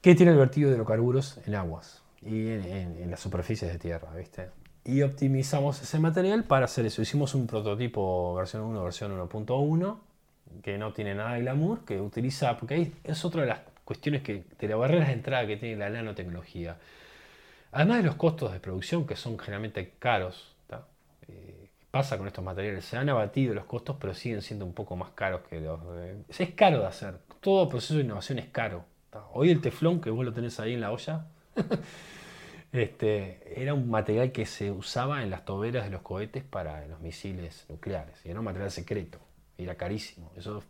que 0.00 0.14
tiene 0.14 0.32
el 0.32 0.38
vertido 0.38 0.70
de 0.70 0.76
hidrocarburos 0.76 1.38
en 1.46 1.54
aguas 1.54 2.02
y 2.22 2.48
en, 2.48 3.10
las 3.10 3.20
superficies 3.20 3.70
de 3.70 3.78
tierra, 3.78 4.08
¿viste? 4.16 4.48
Y 4.86 5.02
optimizamos 5.02 5.82
ese 5.82 5.98
material 5.98 6.44
para 6.44 6.64
hacer 6.64 6.86
eso. 6.86 7.02
Hicimos 7.02 7.34
un 7.34 7.46
prototipo 7.46 8.34
versión 8.34 8.62
1, 8.62 8.84
versión 8.84 9.12
1.1, 9.18 9.98
que 10.62 10.78
no 10.78 10.92
tiene 10.92 11.14
nada 11.14 11.34
de 11.34 11.40
glamour, 11.40 11.84
que 11.84 12.00
utiliza, 12.00 12.56
porque 12.56 12.74
ahí 12.74 12.92
es 13.04 13.24
otra 13.24 13.42
de 13.42 13.48
las 13.48 13.60
cuestiones 13.84 14.22
que, 14.22 14.44
de 14.58 14.68
las 14.68 14.78
barreras 14.78 15.08
de 15.08 15.14
entrada 15.14 15.46
que 15.46 15.56
tiene 15.56 15.76
la 15.76 15.90
nanotecnología. 15.90 16.76
Además 17.72 17.98
de 17.98 18.04
los 18.04 18.14
costos 18.14 18.52
de 18.52 18.60
producción, 18.60 19.06
que 19.06 19.16
son 19.16 19.38
generalmente 19.38 19.94
caros, 19.98 20.54
pasa 21.94 22.18
con 22.18 22.26
estos 22.26 22.42
materiales? 22.42 22.84
Se 22.84 22.96
han 22.96 23.08
abatido 23.08 23.54
los 23.54 23.66
costos, 23.66 23.96
pero 24.00 24.14
siguen 24.14 24.42
siendo 24.42 24.66
un 24.66 24.74
poco 24.74 24.96
más 24.96 25.10
caros 25.10 25.42
que 25.48 25.60
los... 25.60 25.78
es 26.28 26.50
caro 26.54 26.80
de 26.80 26.86
hacer. 26.86 27.20
Todo 27.38 27.68
proceso 27.68 27.94
de 27.94 28.00
innovación 28.00 28.40
es 28.40 28.46
caro. 28.46 28.84
Hoy 29.32 29.50
el 29.50 29.60
teflón, 29.60 30.00
que 30.00 30.10
vos 30.10 30.24
lo 30.24 30.32
tenés 30.32 30.58
ahí 30.58 30.74
en 30.74 30.80
la 30.80 30.90
olla, 30.90 31.26
este, 32.72 33.62
era 33.62 33.74
un 33.74 33.88
material 33.88 34.32
que 34.32 34.44
se 34.44 34.72
usaba 34.72 35.22
en 35.22 35.30
las 35.30 35.44
toberas 35.44 35.84
de 35.84 35.90
los 35.90 36.02
cohetes 36.02 36.42
para 36.42 36.84
los 36.88 36.98
misiles 36.98 37.64
nucleares. 37.68 38.26
Y 38.26 38.30
era 38.30 38.40
un 38.40 38.46
material 38.46 38.72
secreto. 38.72 39.20
Era 39.58 39.74
carísimo. 39.76 40.32
Eso 40.36 40.62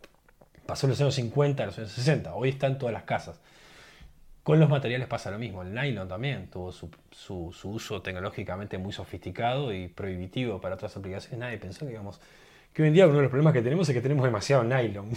pasó 0.65 0.85
en 0.87 0.91
los 0.91 1.01
años 1.01 1.15
50, 1.15 1.63
en 1.63 1.67
los 1.67 1.77
años 1.77 1.91
60. 1.91 2.33
Hoy 2.33 2.49
está 2.49 2.67
en 2.67 2.77
todas 2.77 2.93
las 2.93 3.03
casas. 3.03 3.39
Con 4.45 4.59
los 4.59 4.69
materiales 4.69 5.07
pasa 5.07 5.31
lo 5.31 5.39
mismo. 5.39 5.63
El 5.63 5.73
nylon 5.73 6.07
también 6.07 6.47
tuvo 6.51 6.71
su, 6.71 6.91
uso 7.63 8.01
tecnológicamente 8.03 8.77
muy 8.77 8.93
sofisticado 8.93 9.73
y 9.73 9.87
prohibitivo 9.87 10.61
para 10.61 10.75
otras 10.75 10.95
aplicaciones. 10.95 11.39
Nadie 11.39 11.57
pensó 11.57 11.83
digamos, 11.83 12.21
que 12.71 12.83
hoy 12.83 12.89
en 12.89 12.93
día 12.93 13.07
uno 13.07 13.15
de 13.15 13.23
los 13.23 13.31
problemas 13.31 13.53
que 13.53 13.63
tenemos 13.63 13.89
es 13.89 13.95
que 13.95 14.01
tenemos 14.01 14.23
demasiado 14.23 14.63
nylon. 14.63 15.09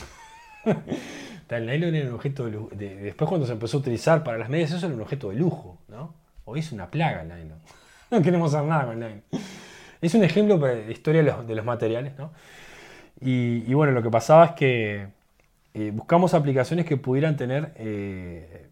el 1.51 1.67
nylon 1.67 1.95
era 1.95 2.09
un 2.09 2.15
objeto 2.15 2.47
de, 2.47 2.53
lujo. 2.53 2.71
Después 2.75 3.29
cuando 3.29 3.47
se 3.47 3.53
empezó 3.53 3.77
a 3.77 3.81
utilizar 3.81 4.25
para 4.25 4.39
las 4.39 4.49
medias, 4.49 4.71
eso 4.71 4.87
era 4.87 4.95
un 4.95 5.03
objeto 5.03 5.29
de 5.29 5.37
lujo. 5.37 5.77
¿no? 5.89 6.15
Hoy 6.47 6.61
es 6.61 6.73
una 6.73 6.91
plaga 6.91 7.21
el 7.21 7.29
nylon. 7.29 7.59
no 8.11 8.23
queremos 8.23 8.55
hacer 8.55 8.67
nada 8.67 8.87
con 8.87 8.95
el 8.95 9.01
nylon. 9.01 9.23
Es 10.01 10.15
un 10.15 10.25
ejemplo 10.25 10.57
de 10.57 10.91
historia 10.91 11.23
de 11.23 11.55
los, 11.55 11.65
materiales. 11.67 12.17
¿no? 12.17 12.33
Y, 13.21 13.73
bueno, 13.75 13.93
lo 13.93 14.03
que 14.03 14.11
pasaba 14.11 14.47
es 14.47 14.53
que 14.53 15.09
eh, 15.75 15.91
buscamos 15.93 16.35
aplicaciones 16.35 16.87
que 16.87 16.97
pudieran 16.97 17.37
tener... 17.37 17.73
Eh, 17.77 18.69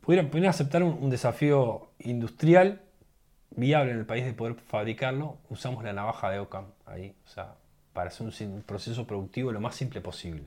pudieran, 0.00 0.46
aceptar 0.46 0.82
un, 0.82 1.10
desafío 1.10 1.90
industrial 1.98 2.82
viable 3.50 3.92
en 3.92 3.98
el 3.98 4.06
país 4.06 4.24
de 4.24 4.32
poder 4.32 4.54
fabricarlo, 4.54 5.38
usamos 5.48 5.84
la 5.84 5.92
navaja 5.92 6.30
de 6.30 6.40
Ockham 6.40 6.66
ahí, 6.86 7.14
o 7.24 7.28
sea, 7.28 7.54
para 7.92 8.08
hacer 8.08 8.26
un, 8.26 8.62
proceso 8.62 9.06
productivo 9.06 9.52
lo 9.52 9.60
más 9.60 9.74
simple 9.74 10.00
posible. 10.00 10.44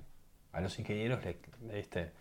A 0.51 0.61
los 0.61 0.77
ingenieros 0.79 1.19
este, 1.71 2.11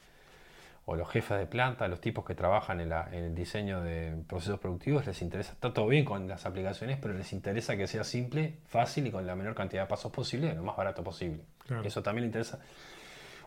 o 0.86 0.96
los 0.96 1.08
jefes 1.10 1.38
de 1.38 1.46
planta, 1.46 1.86
los 1.88 2.00
tipos 2.00 2.24
que 2.24 2.34
trabajan 2.34 2.80
en, 2.80 2.92
el 2.92 3.34
diseño 3.34 3.82
de 3.82 4.16
procesos 4.26 4.58
productivos, 4.58 5.06
les 5.06 5.20
interesa, 5.20 5.52
está 5.52 5.72
todo 5.72 5.88
bien 5.88 6.04
con 6.04 6.26
las 6.26 6.46
aplicaciones, 6.46 6.98
pero 7.00 7.12
les 7.12 7.32
interesa 7.32 7.76
que 7.76 7.86
sea 7.86 8.04
simple, 8.04 8.54
fácil 8.66 9.06
y 9.06 9.10
con 9.10 9.26
la 9.26 9.34
menor 9.34 9.54
cantidad 9.54 9.82
de 9.82 9.88
pasos 9.88 10.10
posible, 10.12 10.54
lo 10.54 10.62
más 10.62 10.76
barato 10.76 11.04
posible. 11.04 11.42
Eso 11.84 12.02
también 12.02 12.22
le 12.22 12.26
interesa. 12.28 12.60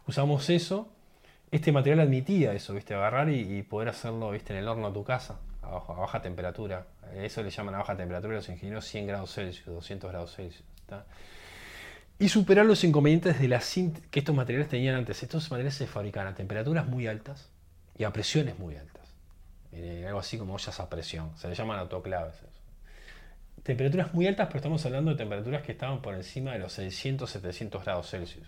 Usamos 0.06 0.50
eso 0.50 0.90
este 1.52 1.72
material 1.72 2.02
admitía 2.02 2.54
eso, 2.54 2.76
¿viste? 2.76 2.94
Agarrar 2.94 3.30
y, 3.30 3.64
poder 3.64 3.90
hacerlo, 3.90 4.32
¿viste? 4.32 4.54
En 4.54 4.60
el 4.60 4.68
horno 4.68 4.90
de 4.90 4.94
tu 4.94 5.04
casa, 5.04 5.40
a, 5.64 5.80
baja 5.80 6.22
temperatura. 6.22 6.86
Eso 7.16 7.42
le 7.42 7.50
llaman 7.50 7.74
a 7.74 7.80
baja 7.80 7.98
temperatura 7.98 8.36
los 8.36 8.50
ingenieros 8.50 8.86
100 8.86 9.08
grados 9.08 9.34
Celsius, 9.34 9.66
200 9.66 10.12
grados 10.12 10.36
Celsius. 10.36 10.64
Y 12.20 12.30
superar 12.30 12.66
los 12.66 12.84
inconvenientes 12.84 13.40
de 13.40 13.48
la 13.48 13.62
que 14.12 14.20
estos 14.20 14.36
materiales 14.36 14.70
tenían 14.70 14.96
antes. 14.96 15.24
Estos 15.24 15.50
materiales 15.50 15.76
se 15.76 15.88
fabrican 15.88 16.28
a 16.28 16.36
temperaturas 16.36 16.86
muy 16.86 17.08
altas 17.08 17.50
y 17.98 18.04
a 18.04 18.12
presiones 18.12 18.60
muy 18.60 18.76
altas. 18.76 19.08
Eh, 19.72 20.04
algo 20.06 20.20
así 20.20 20.38
como 20.38 20.54
ollas 20.54 20.80
a 20.80 20.90
presión. 20.90 21.32
Se 21.38 21.48
le 21.48 21.56
llaman 21.56 21.80
autoclaves. 21.80 22.36
Temperaturas 23.64 24.14
muy 24.14 24.28
altas, 24.28 24.48
pero 24.48 24.58
estamos 24.58 24.86
hablando 24.86 25.12
de 25.12 25.18
temperaturas 25.18 25.62
que 25.62 25.72
estaban 25.72 26.02
por 26.02 26.14
encima 26.14 26.52
de 26.52 26.60
los 26.60 26.74
600, 26.74 27.30
700 27.30 27.84
grados 27.84 28.10
Celsius 28.10 28.48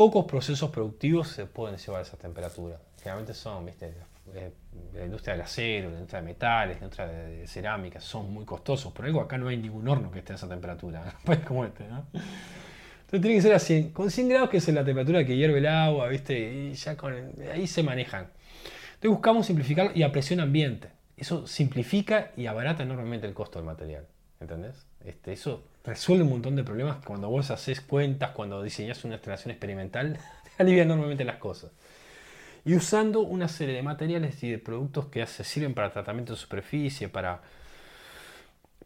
pocos 0.00 0.24
procesos 0.24 0.70
productivos 0.70 1.28
se 1.28 1.44
pueden 1.44 1.76
llevar 1.76 1.98
a 1.98 2.02
esa 2.04 2.16
temperatura. 2.16 2.80
Generalmente 3.00 3.34
son, 3.34 3.66
viste, 3.66 3.92
eh, 4.34 4.52
la 4.94 5.04
industria 5.04 5.34
del 5.34 5.42
acero, 5.42 5.88
la 5.88 5.94
industria 5.94 6.20
de 6.20 6.26
metales, 6.26 6.76
la 6.76 6.84
industria 6.84 7.06
de, 7.06 7.46
cerámica, 7.46 8.00
son 8.00 8.32
muy 8.32 8.44
costosos. 8.44 8.92
Por 8.92 9.04
algo 9.04 9.20
acá 9.20 9.38
no 9.38 9.48
hay 9.48 9.56
ningún 9.56 9.86
horno 9.88 10.10
que 10.10 10.20
esté 10.20 10.32
a 10.32 10.36
esa 10.36 10.48
temperatura, 10.48 11.14
pues 11.24 11.40
como 11.40 11.64
este, 11.64 11.86
¿no? 11.88 12.06
Entonces 12.12 13.22
tiene 13.22 13.36
que 13.36 13.42
ser 13.42 13.54
a 13.54 13.58
100, 13.58 13.90
con 13.90 14.10
100 14.10 14.28
grados 14.28 14.50
que 14.50 14.58
es 14.58 14.68
la 14.68 14.84
temperatura 14.84 15.24
que 15.24 15.36
hierve 15.36 15.58
el 15.58 15.66
agua, 15.66 16.06
viste, 16.08 16.38
y 16.38 16.74
ya 16.74 16.96
con 16.96 17.12
ahí 17.52 17.66
se 17.66 17.82
manejan. 17.82 18.28
Entonces 18.94 19.10
buscamos 19.10 19.46
simplificar 19.46 19.96
y 19.96 20.04
a 20.04 20.12
presión 20.12 20.38
ambiente. 20.38 20.90
Eso 21.16 21.46
simplifica 21.46 22.30
y 22.36 22.46
abarata 22.46 22.82
enormemente 22.82 23.26
el 23.26 23.34
costo 23.34 23.58
del 23.58 23.66
material, 23.66 24.06
¿entendés? 24.38 24.86
Este, 25.04 25.32
eso 25.32 25.64
resuelve 25.84 26.22
un 26.22 26.30
montón 26.30 26.54
de 26.54 26.62
problemas 26.62 27.04
cuando 27.04 27.28
vos 27.28 27.50
haces 27.50 27.80
cuentas, 27.80 28.30
cuando 28.30 28.62
diseñas 28.62 29.04
una 29.04 29.14
instalación 29.14 29.50
experimental, 29.50 30.18
te 30.56 30.62
alivia 30.62 30.84
enormemente 30.84 31.24
las 31.24 31.36
cosas. 31.36 31.72
Y 32.64 32.74
usando 32.74 33.20
una 33.20 33.48
serie 33.48 33.74
de 33.76 33.82
materiales 33.82 34.42
y 34.44 34.50
de 34.50 34.58
productos 34.58 35.06
que 35.06 35.26
se 35.26 35.44
sirven 35.44 35.74
para 35.74 35.90
tratamiento 35.92 36.34
de 36.34 36.38
superficie, 36.38 37.08
para, 37.08 37.42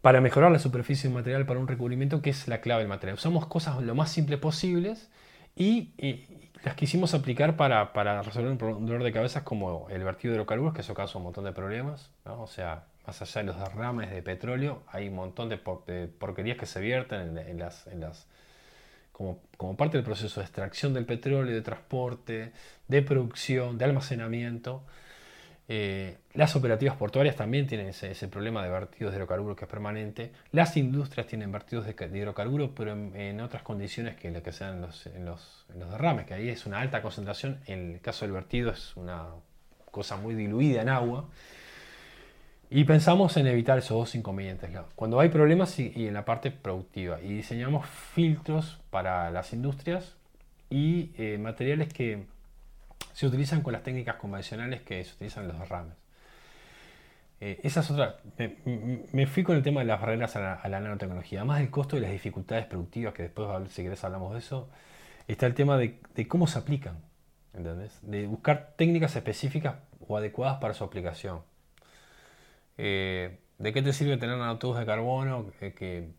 para 0.01 0.21
mejorar 0.21 0.51
la 0.51 0.59
superficie 0.59 1.03
de 1.03 1.07
un 1.09 1.15
material 1.15 1.45
para 1.45 1.59
un 1.59 1.67
recubrimiento, 1.67 2.21
que 2.21 2.29
es 2.29 2.47
la 2.47 2.61
clave 2.61 2.81
del 2.81 2.89
material. 2.89 3.15
Usamos 3.15 3.47
cosas 3.47 3.81
lo 3.81 3.95
más 3.95 4.11
simples 4.11 4.39
posibles 4.39 5.09
Y, 5.55 5.93
y 5.97 6.25
las 6.63 6.75
quisimos 6.75 7.13
aplicar 7.13 7.55
para, 7.57 7.93
para 7.93 8.21
resolver 8.21 8.51
un, 8.51 8.85
dolor 8.85 9.03
de 9.03 9.11
cabeza 9.13 9.43
como 9.45 9.87
el 9.89 10.03
vertido 10.03 10.33
de 10.33 10.37
hidrocarburos, 10.37 10.73
que 10.73 10.81
eso 10.81 10.93
causa 10.93 11.17
un 11.17 11.23
montón 11.25 11.45
de 11.45 11.53
problemas. 11.53 12.11
O 12.25 12.47
sea, 12.47 12.85
más 13.07 13.21
allá 13.21 13.41
de 13.41 13.47
los 13.47 13.59
derrames 13.59 14.11
de 14.11 14.21
petróleo, 14.21 14.83
hay 14.87 15.07
un 15.09 15.15
montón 15.15 15.49
de, 15.49 15.57
por- 15.57 15.85
de 15.85 16.07
porquerías 16.07 16.57
que 16.57 16.65
se 16.67 16.81
vierten 16.81 17.37
en 17.37 17.59
las 18.01 18.27
como, 19.15 19.39
como 19.55 19.77
parte 19.77 19.95
del 19.95 20.03
proceso 20.03 20.41
de 20.41 20.45
extracción 20.45 20.93
del 20.93 21.05
petróleo, 21.05 21.55
de 21.55 21.61
transporte, 21.61 22.51
de 22.89 23.01
producción, 23.01 23.77
de 23.77 23.85
almacenamiento. 23.85 24.83
Eh, 25.69 26.17
las 26.33 26.57
operativas 26.57 26.97
portuarias 26.97 27.37
también 27.37 27.65
tienen 27.65 27.87
ese, 27.87 28.11
ese 28.11 28.27
problema 28.27 28.61
de 28.61 28.69
vertidos 28.69 29.13
de 29.13 29.17
hidrocarburos 29.19 29.55
que 29.55 29.63
es 29.63 29.71
permanente. 29.71 30.33
Las 30.51 30.75
industrias 30.75 31.27
tienen 31.27 31.49
vertidos 31.49 31.85
de, 31.85 31.93
de 31.93 32.17
hidrocarburos, 32.17 32.71
pero 32.75 32.91
en, 32.91 33.15
en 33.15 33.39
otras 33.39 33.63
condiciones 33.63 34.17
que 34.17 34.29
lo 34.31 34.43
que 34.43 34.51
sean 34.51 34.81
los, 34.81 35.07
en, 35.07 35.23
los, 35.23 35.65
en 35.73 35.79
los 35.79 35.91
derrames, 35.91 36.25
que 36.25 36.33
ahí 36.33 36.49
es 36.49 36.65
una 36.65 36.81
alta 36.81 37.01
concentración. 37.01 37.61
En 37.67 37.93
el 37.93 38.01
caso 38.01 38.25
del 38.25 38.33
vertido 38.33 38.71
es 38.71 38.97
una 38.97 39.27
cosa 39.91 40.17
muy 40.17 40.35
diluida 40.35 40.81
en 40.81 40.89
agua. 40.89 41.29
Y 42.69 42.83
pensamos 42.83 43.37
en 43.37 43.47
evitar 43.47 43.77
esos 43.77 43.97
dos 43.97 44.15
inconvenientes. 44.15 44.69
Cuando 44.95 45.19
hay 45.19 45.29
problemas 45.29 45.77
y, 45.79 45.93
y 45.95 46.07
en 46.07 46.13
la 46.13 46.25
parte 46.25 46.51
productiva. 46.51 47.21
Y 47.21 47.29
diseñamos 47.29 47.87
filtros 47.87 48.79
para 48.89 49.29
las 49.31 49.53
industrias 49.53 50.15
y 50.69 51.11
eh, 51.17 51.37
materiales 51.37 51.93
que 51.93 52.25
se 53.13 53.27
utilizan 53.27 53.61
con 53.61 53.73
las 53.73 53.83
técnicas 53.83 54.15
convencionales 54.15 54.81
que 54.81 55.03
se 55.03 55.13
utilizan 55.13 55.43
en 55.43 55.49
los 55.49 55.59
derrames. 55.59 55.93
Eh, 57.39 57.59
esa 57.63 57.81
es 57.81 57.91
otra. 57.91 58.17
Me, 58.37 58.57
me- 59.13 59.27
fui 59.27 59.43
con 59.43 59.55
el 59.55 59.63
tema 59.63 59.81
de 59.81 59.85
las 59.85 60.01
barreras 60.01 60.35
a 60.35 60.39
la, 60.39 60.53
a 60.55 60.67
la 60.67 60.79
nanotecnología. 60.79 61.39
Además 61.39 61.59
del 61.59 61.69
costo 61.69 61.97
y 61.97 61.99
las 61.99 62.11
dificultades 62.11 62.65
productivas, 62.65 63.13
que 63.13 63.23
después, 63.23 63.47
si 63.71 63.83
querés, 63.83 64.03
hablamos 64.03 64.33
de 64.33 64.39
eso, 64.39 64.69
está 65.27 65.45
el 65.45 65.53
tema 65.53 65.77
de, 65.77 65.99
de 66.15 66.27
cómo 66.27 66.47
se 66.47 66.59
aplican. 66.59 66.97
¿Entendés? 67.53 67.99
De 68.01 68.27
buscar 68.27 68.73
técnicas 68.75 69.15
específicas 69.15 69.75
o 70.07 70.17
adecuadas 70.17 70.57
para 70.59 70.73
su 70.73 70.83
aplicación. 70.83 71.39
Eh, 72.77 73.39
¿De 73.57 73.73
qué 73.73 73.81
te 73.81 73.93
sirve 73.93 74.17
tener 74.17 74.37
nanotubos 74.37 74.77
de 74.77 74.85
carbono 74.85 75.51
eh, 75.61 75.73
que, 75.73 76.09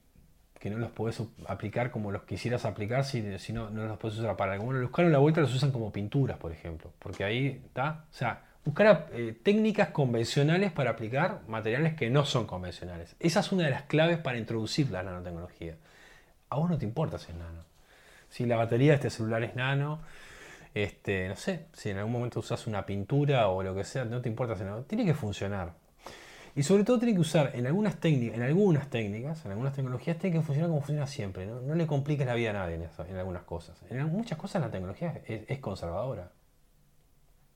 que 0.59 0.71
no 0.71 0.79
los 0.79 1.21
u- 1.21 1.31
aplicar 1.47 1.91
como 1.91 2.13
los 2.13 2.23
quisieras 2.25 2.65
aplicar 2.65 3.05
si, 3.05 3.23
no, 3.53 3.71
los 3.71 3.99
puedes 3.99 4.19
usar 4.19 4.37
para 4.37 4.53
algo? 4.53 4.67
Bueno, 4.67 4.81
los 4.81 4.91
buscaron 4.91 5.13
la 5.13 5.19
vuelta 5.19 5.41
los 5.41 5.55
usan 5.55 5.71
como 5.73 5.93
pinturas, 5.93 6.39
por 6.39 6.53
ejemplo. 6.53 6.93
Porque 6.99 7.25
ahí 7.25 7.63
está. 7.67 8.05
O 8.11 8.15
sea, 8.15 8.43
buscar 8.65 9.09
eh, 9.13 9.39
técnicas 9.43 9.91
convencionales 9.91 10.73
para 10.73 10.91
aplicar 10.93 11.43
materiales 11.49 11.95
que 11.95 12.11
no 12.11 12.25
son 12.25 12.47
convencionales. 12.47 13.17
Esa 13.21 13.41
es 13.41 13.53
una 13.53 13.65
de 13.65 13.71
las 13.71 13.83
claves 13.83 14.19
para 14.19 14.39
introducir 14.39 14.91
la 14.91 15.03
nanotecnología. 15.03 15.77
A 16.51 16.57
vos 16.59 16.71
no 16.71 16.79
te 16.79 16.85
importa 16.87 17.19
si 17.19 17.33
es 17.33 17.39
nano. 17.39 17.65
Si 18.31 18.47
la 18.47 18.57
batería 18.57 18.91
de 18.93 18.97
este 18.97 19.11
celular 19.11 19.43
es 19.45 19.57
nano, 19.57 20.01
este, 20.75 21.29
no 21.29 21.37
sé, 21.37 21.67
si 21.73 21.91
en 21.91 21.99
algún 21.99 22.13
momento 22.13 22.41
usas 22.41 22.67
una 22.67 22.87
pintura 22.87 23.49
o 23.49 23.63
lo 23.63 23.75
que 23.75 23.85
sea, 23.85 24.05
no 24.05 24.21
te 24.23 24.29
importa 24.29 24.57
si 24.57 24.65
no. 24.65 24.83
Tiene 24.83 25.05
que 25.05 25.15
funcionar. 25.15 25.75
Y 26.57 26.63
sobre 26.63 26.85
todo 26.85 26.99
tiene 26.99 27.13
que 27.15 27.21
usar 27.21 27.53
en 27.55 27.67
algunas 27.67 27.97
técnicas, 28.01 28.37
en 28.37 28.43
algunas 28.43 28.89
técnicas, 28.89 29.45
en 29.45 29.51
algunas 29.53 29.75
tecnologías, 29.75 30.19
tiene 30.19 30.39
que 30.39 30.43
funcionar 30.43 30.71
como 30.71 30.81
funciona 30.81 31.07
siempre. 31.07 31.45
No, 31.47 31.61
no 31.61 31.75
le 31.75 31.87
compliques 31.87 32.27
la 32.27 32.35
vida 32.35 32.51
a 32.51 32.55
nadie 32.55 32.77
en, 32.77 32.83
eso- 32.83 33.05
en 33.05 33.17
algunas 33.17 33.43
cosas. 33.43 33.77
En 33.91 34.03
muchas 34.07 34.39
cosas 34.39 34.63
la 34.63 34.71
tecnología 34.71 35.21
es, 35.27 35.43
es 35.49 35.59
conservadora. 35.59 36.31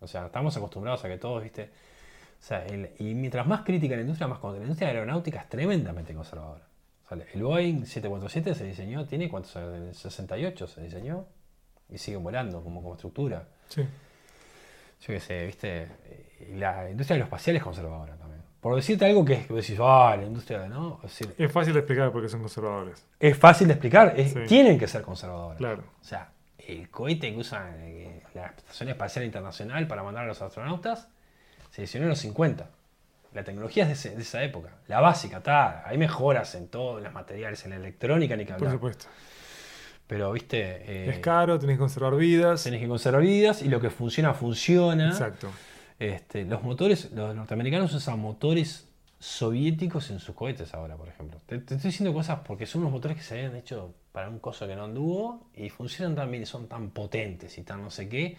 O 0.00 0.06
sea, 0.06 0.26
estamos 0.26 0.56
acostumbrados 0.56 1.02
a 1.04 1.08
que 1.08 1.16
todos, 1.18 1.42
viste. 1.42 1.70
O 2.40 2.42
sea, 2.42 2.64
el- 2.66 2.90
y 2.98 3.14
mientras 3.14 3.46
más 3.46 3.62
crítica 3.62 3.94
la 3.96 4.02
industria, 4.02 4.28
más 4.28 4.38
contra. 4.38 4.58
La 4.60 4.64
industria 4.66 4.88
aeronáutica 4.90 5.40
es 5.40 5.48
tremendamente 5.48 6.12
conservadora. 6.14 6.64
O 7.06 7.08
sea, 7.08 7.24
el 7.34 7.42
Boeing 7.42 7.86
747 7.86 8.54
se 8.54 8.64
diseñó, 8.66 9.06
tiene 9.06 9.28
cuántos 9.30 9.56
años, 9.56 9.74
en 9.76 9.82
el 9.88 9.94
68 9.94 10.66
se 10.68 10.82
diseñó 10.82 11.24
y 11.88 11.96
sigue 11.98 12.18
volando 12.18 12.62
como, 12.62 12.82
como 12.82 12.94
estructura. 12.94 13.48
Sí. 13.68 13.80
Yo 13.82 15.06
qué 15.14 15.20
sé, 15.20 15.46
viste, 15.46 15.88
Y 16.50 16.54
la 16.56 16.90
industria 16.90 17.14
aeroespacial 17.14 17.56
es 17.56 17.62
conservadora 17.62 18.14
también. 18.16 18.29
Por 18.60 18.76
decirte 18.76 19.06
algo 19.06 19.24
que 19.24 19.32
es 19.34 19.46
que 19.46 19.54
decís, 19.54 19.78
ah, 19.80 20.14
la 20.18 20.24
industria, 20.24 20.66
¿no? 20.68 21.00
Es, 21.02 21.10
decir, 21.18 21.34
Es 21.38 21.50
fácil 21.50 21.72
de 21.72 21.78
explicar 21.80 22.12
por 22.12 22.20
qué 22.22 22.28
son 22.28 22.40
conservadores. 22.40 23.02
es 23.18 23.36
fácil 23.38 23.68
de 23.68 23.72
explicar, 23.74 24.14
es- 24.18 24.32
Sí. 24.32 24.40
tienen 24.46 24.78
que 24.78 24.86
ser 24.86 25.00
conservadores. 25.02 25.56
Claro. 25.58 25.82
O 26.00 26.04
sea, 26.04 26.30
el 26.58 26.90
cohete 26.90 27.32
que 27.32 27.38
usa 27.38 27.70
eh, 27.78 28.22
la 28.34 28.46
Estación 28.48 28.90
Espacial 28.90 29.24
Internacional 29.24 29.86
para 29.86 30.02
mandar 30.02 30.24
a 30.24 30.26
los 30.26 30.42
astronautas 30.42 31.08
se 31.70 31.82
diseñó 31.82 32.04
en 32.04 32.10
los 32.10 32.18
50. 32.18 32.68
La 33.32 33.44
tecnología 33.44 33.84
es 33.84 33.88
de, 33.88 33.94
ese- 33.94 34.16
de 34.16 34.22
esa 34.22 34.42
época. 34.42 34.70
La 34.88 35.00
básica, 35.00 35.38
está. 35.38 35.88
Hay 35.88 35.96
mejoras 35.96 36.54
en 36.54 36.68
todos 36.68 37.02
los 37.02 37.12
materiales, 37.14 37.64
en 37.64 37.70
la 37.70 37.76
electrónica, 37.76 38.36
ni 38.36 38.44
que 38.44 38.52
Por 38.52 38.58
hablar. 38.62 38.72
supuesto. 38.74 39.06
Pero, 40.06 40.32
viste, 40.32 40.58
eh, 40.60 41.08
es 41.10 41.18
caro, 41.20 41.58
tenés 41.58 41.76
que 41.76 41.80
conservar 41.80 42.16
vidas. 42.16 42.64
tenés 42.64 42.80
que 42.80 42.88
conservar 42.88 43.22
vidas 43.22 43.62
y 43.62 43.68
lo 43.68 43.80
que 43.80 43.88
funciona, 43.90 44.34
funciona. 44.34 45.08
Exacto. 45.10 45.48
Este, 46.00 46.44
los 46.44 46.62
motores, 46.62 47.12
los 47.12 47.34
norteamericanos 47.36 47.94
usan 47.94 48.18
motores 48.18 48.88
soviéticos 49.18 50.10
en 50.10 50.18
sus 50.18 50.34
cohetes 50.34 50.72
ahora, 50.74 50.96
por 50.96 51.08
ejemplo. 51.08 51.38
Te, 51.46 51.58
te 51.58 51.74
estoy 51.74 51.90
diciendo 51.90 52.12
cosas 52.14 52.40
porque 52.46 52.64
son 52.66 52.80
unos 52.80 52.92
motores 52.92 53.18
que 53.18 53.22
se 53.22 53.34
habían 53.34 53.54
hecho 53.54 53.94
para 54.12 54.28
un 54.30 54.38
coso 54.38 54.66
que 54.66 54.74
no 54.74 54.84
anduvo 54.84 55.50
y 55.54 55.68
funcionan 55.68 56.16
tan 56.16 56.30
bien 56.30 56.42
y 56.42 56.46
son 56.46 56.66
tan 56.68 56.90
potentes 56.90 57.58
y 57.58 57.62
tan 57.62 57.82
no 57.82 57.90
sé 57.90 58.08
qué. 58.08 58.36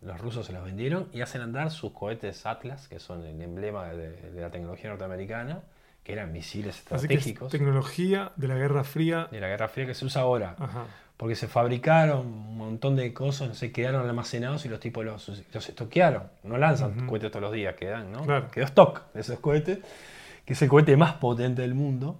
Los 0.00 0.18
rusos 0.20 0.46
se 0.46 0.52
los 0.52 0.64
vendieron 0.64 1.08
y 1.12 1.20
hacen 1.20 1.42
andar 1.42 1.70
sus 1.70 1.92
cohetes 1.92 2.46
Atlas, 2.46 2.88
que 2.88 2.98
son 2.98 3.24
el 3.24 3.40
emblema 3.40 3.90
de, 3.90 4.32
de 4.32 4.40
la 4.40 4.50
tecnología 4.50 4.90
norteamericana, 4.90 5.62
que 6.02 6.12
eran 6.14 6.32
misiles 6.32 6.82
Así 6.90 7.06
que 7.06 7.14
es 7.14 7.20
estratégicos 7.20 7.52
tecnología 7.52 8.32
de 8.36 8.48
la 8.48 8.56
Guerra 8.56 8.84
Fría. 8.84 9.28
de 9.30 9.38
la 9.40 9.48
Guerra 9.48 9.68
Fría 9.68 9.86
que 9.86 9.94
se 9.94 10.04
usa 10.04 10.22
ahora. 10.22 10.56
Ajá. 10.58 10.86
Porque 11.16 11.36
se 11.36 11.46
fabricaron 11.46 12.26
un 12.26 12.56
montón 12.56 12.96
de 12.96 13.12
cosas, 13.12 13.56
se 13.56 13.70
quedaron 13.70 14.08
almacenados 14.08 14.64
y 14.64 14.68
los 14.68 14.80
tipos 14.80 15.04
los, 15.04 15.44
los 15.52 15.68
estoquearon. 15.68 16.24
No 16.42 16.58
lanzan 16.58 17.06
cohetes 17.06 17.30
todos 17.30 17.42
los 17.42 17.52
días, 17.52 17.74
quedan, 17.76 18.10
¿no? 18.10 18.24
Claro. 18.24 18.50
Quedó 18.50 18.64
stock 18.64 19.12
de 19.12 19.20
esos 19.20 19.38
cohetes, 19.38 19.78
que 20.44 20.54
es 20.54 20.62
el 20.62 20.68
cohete 20.68 20.96
más 20.96 21.14
potente 21.14 21.62
del 21.62 21.74
mundo. 21.74 22.18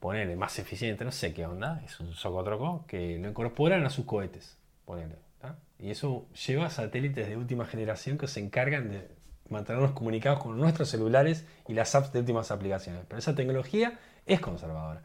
Ponele, 0.00 0.36
más 0.36 0.58
eficiente, 0.58 1.04
no 1.04 1.12
sé 1.12 1.32
qué 1.32 1.46
onda, 1.46 1.80
es 1.86 1.98
un 2.00 2.12
socotroco, 2.12 2.84
que 2.86 3.18
lo 3.18 3.28
incorporan 3.28 3.86
a 3.86 3.90
sus 3.90 4.04
cohetes. 4.04 4.58
Ponele. 4.84 5.16
¿tá? 5.40 5.56
Y 5.78 5.90
eso 5.90 6.26
lleva 6.46 6.68
satélites 6.68 7.26
de 7.26 7.36
última 7.38 7.64
generación 7.64 8.18
que 8.18 8.26
se 8.26 8.40
encargan 8.40 8.90
de 8.90 9.08
mantenernos 9.48 9.92
comunicados 9.92 10.40
con 10.40 10.58
nuestros 10.58 10.88
celulares 10.88 11.46
y 11.68 11.74
las 11.74 11.94
apps 11.94 12.12
de 12.12 12.20
últimas 12.20 12.50
aplicaciones. 12.50 13.02
Pero 13.08 13.18
esa 13.18 13.34
tecnología 13.34 13.98
es 14.26 14.40
conservadora. 14.40 15.02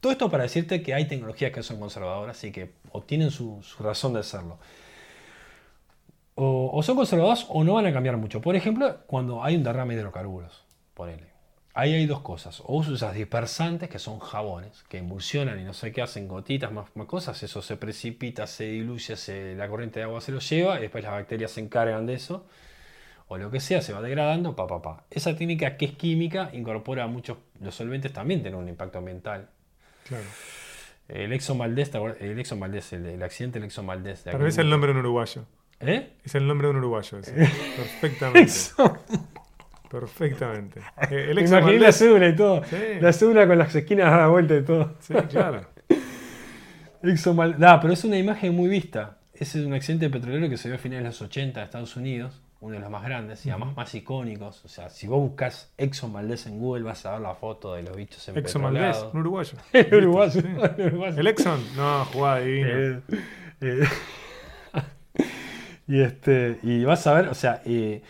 Todo 0.00 0.12
esto 0.12 0.30
para 0.30 0.44
decirte 0.44 0.82
que 0.82 0.94
hay 0.94 1.06
tecnologías 1.08 1.52
que 1.52 1.62
son 1.62 1.80
conservadoras 1.80 2.42
y 2.44 2.52
que 2.52 2.72
obtienen 2.92 3.30
su, 3.30 3.60
razón 3.80 4.12
de 4.14 4.22
serlo. 4.22 4.58
O, 6.34 6.70
o 6.72 6.82
son 6.82 6.96
conservadoras 6.96 7.46
o 7.48 7.64
no 7.64 7.74
van 7.74 7.86
a 7.86 7.92
cambiar 7.92 8.16
mucho. 8.16 8.40
Por 8.40 8.54
ejemplo, 8.54 8.98
cuando 9.06 9.42
hay 9.42 9.56
un 9.56 9.64
derrame 9.64 9.94
de 9.94 10.00
hidrocarburos, 10.00 10.64
ponele. 10.94 11.26
Ahí 11.74 11.94
hay 11.94 12.06
dos 12.06 12.20
cosas. 12.20 12.60
O 12.64 12.76
usas 12.76 13.14
dispersantes, 13.14 13.88
que 13.88 13.98
son 13.98 14.18
jabones, 14.18 14.82
que 14.88 14.98
emulsionan 14.98 15.60
y 15.60 15.64
no 15.64 15.74
sé 15.74 15.92
qué, 15.92 16.02
hacen 16.02 16.26
gotitas, 16.28 16.72
más, 16.72 16.90
cosas. 17.06 17.40
Eso 17.42 17.62
se 17.62 17.76
precipita, 17.76 18.46
se 18.46 18.64
diluye, 18.64 19.16
se- 19.16 19.54
la 19.54 19.68
corriente 19.68 20.00
de 20.00 20.04
agua 20.04 20.20
se 20.20 20.32
lo 20.32 20.40
lleva 20.40 20.78
y 20.78 20.82
después 20.82 21.04
las 21.04 21.12
bacterias 21.12 21.52
se 21.52 21.60
encargan 21.60 22.06
de 22.06 22.14
eso. 22.14 22.46
O 23.28 23.38
lo 23.38 23.50
que 23.50 23.60
sea, 23.60 23.82
se 23.82 23.92
va 23.92 24.00
degradando, 24.02 24.56
pa, 24.56 24.66
pa, 24.66 24.82
pa. 24.82 25.04
Esa 25.10 25.36
técnica 25.36 25.76
que 25.76 25.86
es 25.86 25.92
química 25.92 26.50
incorpora 26.52 27.06
muchos... 27.06 27.38
Los 27.60 27.74
solventes 27.76 28.12
también 28.12 28.42
tienen 28.42 28.60
un 28.60 28.68
impacto 28.68 28.98
ambiental. 28.98 29.48
Claro. 30.08 30.24
El 31.08 31.32
Exxon 31.32 31.56
Valdez, 31.58 31.90
el 32.20 32.38
Exxon 32.38 32.60
Valdez, 32.60 32.92
el, 32.92 33.06
el 33.06 33.22
accidente 33.22 33.58
del 33.58 33.66
Exxon 33.66 33.86
Valdez. 33.86 34.24
de 34.24 34.32
Tal 34.32 34.42
vez 34.42 34.58
el 34.58 34.68
nombre 34.68 34.88
de 34.92 34.98
un 34.98 35.00
uruguayo. 35.00 35.44
¿Eh? 35.80 36.12
Es 36.24 36.34
el 36.34 36.46
nombre 36.46 36.66
de 36.66 36.72
un 36.72 36.76
uruguayo. 36.78 37.18
ese. 37.18 37.32
Perfectamente. 37.76 38.40
Exxon. 38.40 38.98
Perfectamente. 39.90 40.80
Eh, 41.10 41.26
el 41.30 41.34
Me 41.36 41.40
Exxon 41.42 41.58
imaginé 41.60 41.78
la 41.80 41.92
cédula 41.92 42.28
y 42.28 42.36
todo. 42.36 42.64
Sí. 42.64 42.76
La 43.00 43.12
cédula 43.12 43.46
con 43.46 43.58
las 43.58 43.74
esquinas 43.74 44.12
a 44.12 44.18
la 44.18 44.26
vuelta 44.28 44.56
y 44.56 44.62
todo. 44.62 44.96
Sí, 45.00 45.14
claro. 45.30 45.62
Exxon 47.02 47.36
Valdez. 47.36 47.62
Ah, 47.62 47.78
pero 47.80 47.94
es 47.94 48.04
una 48.04 48.18
imagen 48.18 48.54
muy 48.54 48.68
vista. 48.68 49.18
Ese 49.32 49.60
es 49.60 49.66
un 49.66 49.72
accidente 49.72 50.10
petrolero 50.10 50.48
que 50.50 50.56
se 50.56 50.68
dio 50.68 50.76
a 50.76 50.78
finales 50.78 51.04
de 51.04 51.08
los 51.10 51.22
80 51.22 51.60
en 51.60 51.64
Estados 51.64 51.96
Unidos. 51.96 52.42
Uno 52.60 52.74
de 52.74 52.80
los 52.80 52.90
más 52.90 53.04
grandes 53.04 53.46
y 53.46 53.50
además 53.50 53.76
más 53.76 53.94
icónicos. 53.94 54.64
O 54.64 54.68
sea, 54.68 54.88
si 54.90 55.06
vos 55.06 55.20
buscas 55.20 55.70
Exxon 55.78 56.12
Valdez 56.12 56.46
en 56.46 56.58
Google 56.58 56.82
vas 56.82 57.06
a 57.06 57.12
ver 57.12 57.20
la 57.20 57.34
foto 57.34 57.74
de 57.74 57.84
los 57.84 57.96
bichos 57.96 58.28
Exxon 58.40 58.62
Valdez, 58.62 58.96
un 59.14 59.20
uruguayo. 59.20 59.52
El 59.72 59.94
uruguayo. 59.94 60.40
El 61.20 61.26
Exxon, 61.28 61.60
no, 61.76 62.04
jugada 62.06 62.40
divina. 62.40 62.68
Eh, 62.68 63.00
eh, 63.60 63.84
y 65.86 66.00
este 66.00 66.58
y 66.62 66.84
vas 66.84 67.06
a 67.06 67.14
ver, 67.14 67.28
o 67.28 67.34
sea, 67.34 67.62
eh, 67.64 68.02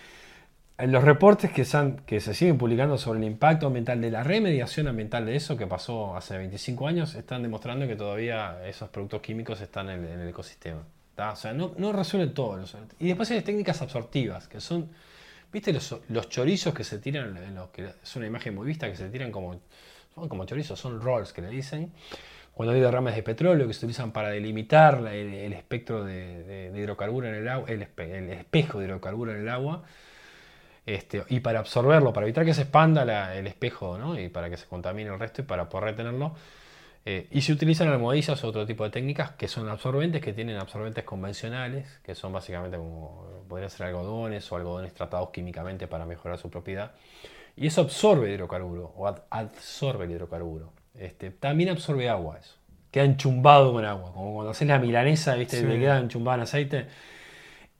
en 0.78 0.92
los 0.92 1.02
reportes 1.04 1.50
que 1.50 1.64
se, 1.64 1.76
han- 1.76 1.96
que 2.06 2.20
se 2.20 2.34
siguen 2.34 2.56
publicando 2.56 2.98
sobre 2.98 3.18
el 3.18 3.24
impacto 3.26 3.66
ambiental 3.66 4.00
de 4.00 4.10
la 4.10 4.22
remediación 4.22 4.86
ambiental 4.88 5.26
de 5.26 5.36
eso 5.36 5.56
que 5.56 5.66
pasó 5.66 6.16
hace 6.16 6.38
25 6.38 6.86
años, 6.86 7.14
están 7.16 7.42
demostrando 7.42 7.86
que 7.86 7.96
todavía 7.96 8.64
esos 8.66 8.88
productos 8.88 9.20
químicos 9.20 9.60
están 9.60 9.90
en, 9.90 10.04
en 10.04 10.20
el 10.20 10.28
ecosistema. 10.28 10.80
O 11.18 11.36
sea, 11.36 11.52
no, 11.52 11.72
no 11.76 11.92
resuelven 11.92 12.32
todo. 12.32 12.56
los- 12.56 12.76
Y 12.98 13.08
después 13.08 13.30
hay 13.30 13.42
técnicas 13.42 13.82
absortivas, 13.82 14.46
que 14.48 14.60
son, 14.60 14.88
¿viste 15.52 15.72
los, 15.72 16.28
chorizos 16.28 16.72
que 16.72 16.84
se 16.84 16.98
tiran, 16.98 17.36
que 17.72 17.90
es 18.02 18.16
una 18.16 18.26
imagen 18.26 18.54
muy 18.54 18.66
vista, 18.66 18.88
que 18.88 18.96
se 18.96 19.08
tiran 19.10 19.32
como, 19.32 19.60
son 20.14 20.28
como 20.28 20.44
chorizos, 20.44 20.78
son 20.78 21.00
rolls 21.00 21.32
que 21.32 21.42
le 21.42 21.48
dicen, 21.48 21.92
cuando 22.54 22.72
hay 22.72 22.80
derrames 22.80 23.14
de 23.14 23.22
petróleo 23.22 23.66
que 23.66 23.72
se 23.72 23.86
utilizan 23.86 24.12
para 24.12 24.30
delimitar 24.30 25.06
el, 25.06 25.52
espectro 25.52 26.04
de, 26.04 26.72
hidrocarburo 26.74 27.28
en 27.28 27.34
el 27.34 27.48
agua, 27.48 27.68
el, 27.68 27.82
espejo 27.82 28.78
de 28.78 28.86
hidrocarburo 28.86 29.32
en 29.32 29.40
el 29.40 29.48
agua, 29.48 29.84
este, 30.86 31.24
y 31.28 31.40
para 31.40 31.60
absorberlo, 31.60 32.12
para 32.12 32.26
evitar 32.26 32.44
que 32.44 32.54
se 32.54 32.62
expanda 32.62 33.34
el 33.34 33.46
espejo 33.46 34.16
y 34.18 34.28
para 34.28 34.50
que 34.50 34.56
se 34.56 34.66
contamine 34.66 35.10
el 35.10 35.18
resto 35.18 35.42
y 35.42 35.44
para 35.44 35.68
poder 35.68 35.90
retenerlo. 35.90 36.34
Eh, 37.10 37.26
y 37.30 37.40
se 37.40 37.54
utilizan 37.54 37.88
almohadillas 37.88 38.44
o 38.44 38.48
otro 38.48 38.66
tipo 38.66 38.84
de 38.84 38.90
técnicas 38.90 39.30
que 39.30 39.48
son 39.48 39.66
absorbentes, 39.70 40.20
que 40.20 40.34
tienen 40.34 40.58
absorbentes 40.58 41.04
convencionales, 41.04 42.00
que 42.02 42.14
son 42.14 42.34
básicamente 42.34 42.76
como 42.76 43.44
podrían 43.48 43.70
ser 43.70 43.86
algodones 43.86 44.52
o 44.52 44.56
algodones 44.56 44.92
tratados 44.92 45.30
químicamente 45.30 45.86
para 45.86 46.04
mejorar 46.04 46.36
su 46.36 46.50
propiedad. 46.50 46.92
Y 47.56 47.66
eso 47.66 47.80
absorbe 47.80 48.26
el 48.26 48.34
hidrocarburo 48.34 48.92
o 48.94 49.06
absorbe 49.30 50.04
el 50.04 50.10
hidrocarburo. 50.10 50.74
Este, 50.94 51.30
también 51.30 51.70
absorbe 51.70 52.10
agua 52.10 52.36
eso. 52.42 52.56
Queda 52.90 53.04
enchumbado 53.04 53.72
con 53.72 53.86
agua, 53.86 54.12
como 54.12 54.34
cuando 54.34 54.50
haces 54.50 54.68
la 54.68 54.78
milanesa, 54.78 55.34
¿viste? 55.36 55.62
le 55.62 55.78
queda 55.78 55.98
enchumbado 56.00 56.36
en 56.36 56.42
aceite. 56.42 56.88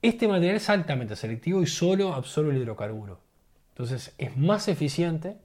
Este 0.01 0.27
material 0.27 0.55
es 0.55 0.67
altamente 0.71 1.15
selectivo 1.15 1.61
y 1.61 1.67
solo 1.67 2.15
absorbe 2.15 2.49
el 2.49 2.57
hidrocarburo. 2.63 3.19
Entonces 3.73 4.11
es 4.17 4.35
más 4.35 4.67
eficiente, 4.67 5.37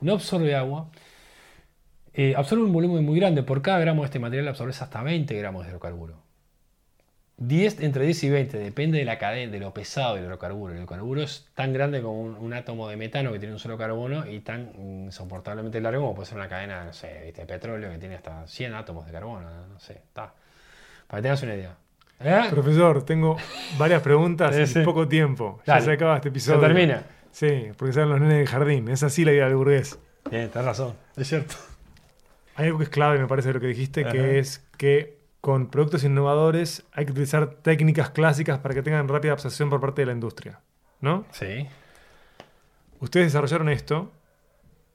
no 0.00 0.14
absorbe 0.14 0.54
agua, 0.54 0.88
eh, 2.14 2.34
absorbe 2.36 2.64
un 2.64 2.72
volumen 2.72 3.04
muy 3.04 3.18
grande. 3.18 3.42
Por 3.42 3.62
cada 3.62 3.78
gramo 3.78 4.02
de 4.02 4.06
este 4.06 4.18
material 4.18 4.48
absorbes 4.48 4.82
hasta 4.82 5.02
20 5.02 5.34
gramos 5.36 5.64
de 5.64 5.70
hidrocarburo. 5.70 6.22
10, 7.38 7.80
entre 7.80 8.04
10 8.04 8.24
y 8.24 8.30
20, 8.30 8.58
depende 8.58 8.98
de 8.98 9.04
la 9.04 9.18
cadena, 9.18 9.50
de 9.50 9.58
lo 9.58 9.72
pesado 9.74 10.14
del 10.14 10.24
hidrocarburo. 10.24 10.72
El 10.72 10.78
hidrocarburo 10.78 11.22
es 11.22 11.48
tan 11.54 11.72
grande 11.72 12.00
como 12.00 12.20
un, 12.20 12.52
átomo 12.52 12.88
de 12.88 12.96
metano 12.96 13.32
que 13.32 13.38
tiene 13.38 13.54
un 13.54 13.58
solo 13.58 13.76
carbono 13.76 14.26
y 14.26 14.40
tan 14.40 14.70
insoportablemente 14.78 15.80
largo 15.80 16.02
como 16.02 16.14
puede 16.14 16.26
ser 16.26 16.38
una 16.38 16.48
cadena, 16.48 16.84
no 16.84 16.92
sé, 16.92 17.32
de 17.36 17.46
petróleo 17.46 17.90
que 17.90 17.98
tiene 17.98 18.14
hasta 18.14 18.46
100 18.46 18.74
átomos 18.74 19.06
de 19.06 19.12
carbono, 19.12 19.48
no 19.68 19.80
sé, 19.80 19.94
está. 19.94 20.32
Para 21.08 21.18
que 21.18 21.22
tengas 21.22 21.42
una 21.42 21.54
idea. 21.54 21.76
¿Eh? 22.20 22.46
Profesor, 22.50 23.04
tengo 23.04 23.36
varias 23.76 24.02
preguntas 24.02 24.54
y 24.76 24.78
poco 24.84 25.08
tiempo. 25.08 25.60
Ya 25.66 25.80
se 25.80 25.92
acaba 25.92 26.16
este 26.16 26.28
episodio. 26.28 26.60
Se 26.60 26.66
termina. 26.66 27.02
Sí, 27.32 27.70
porque 27.76 27.92
salen 27.92 28.10
los 28.10 28.20
nenes 28.20 28.38
del 28.38 28.46
jardín. 28.46 28.88
Es 28.88 29.02
así 29.02 29.24
la 29.24 29.32
vida 29.32 29.46
del 29.46 29.56
burgués. 29.56 29.98
Bien, 30.30 30.48
tenés 30.48 30.66
razón, 30.66 30.94
es 31.16 31.26
cierto. 31.26 31.56
Hay 32.54 32.66
algo 32.66 32.78
que 32.78 32.84
es 32.84 32.90
clave, 32.90 33.18
me 33.18 33.26
parece, 33.26 33.48
de 33.48 33.54
lo 33.54 33.60
que 33.60 33.66
dijiste, 33.66 34.04
que 34.04 34.38
es 34.38 34.64
que 34.76 35.22
con 35.40 35.68
productos 35.68 36.04
innovadores 36.04 36.84
hay 36.92 37.04
que 37.04 37.12
utilizar 37.12 37.54
técnicas 37.62 38.10
clásicas 38.10 38.58
para 38.60 38.74
que 38.74 38.82
tengan 38.82 39.08
rápida 39.08 39.32
absorción 39.32 39.70
por 39.70 39.80
parte 39.80 40.02
de 40.02 40.06
la 40.06 40.12
industria. 40.12 40.60
¿No? 41.00 41.24
Sí. 41.32 41.66
Ustedes 43.00 43.26
desarrollaron 43.26 43.68
esto, 43.68 44.12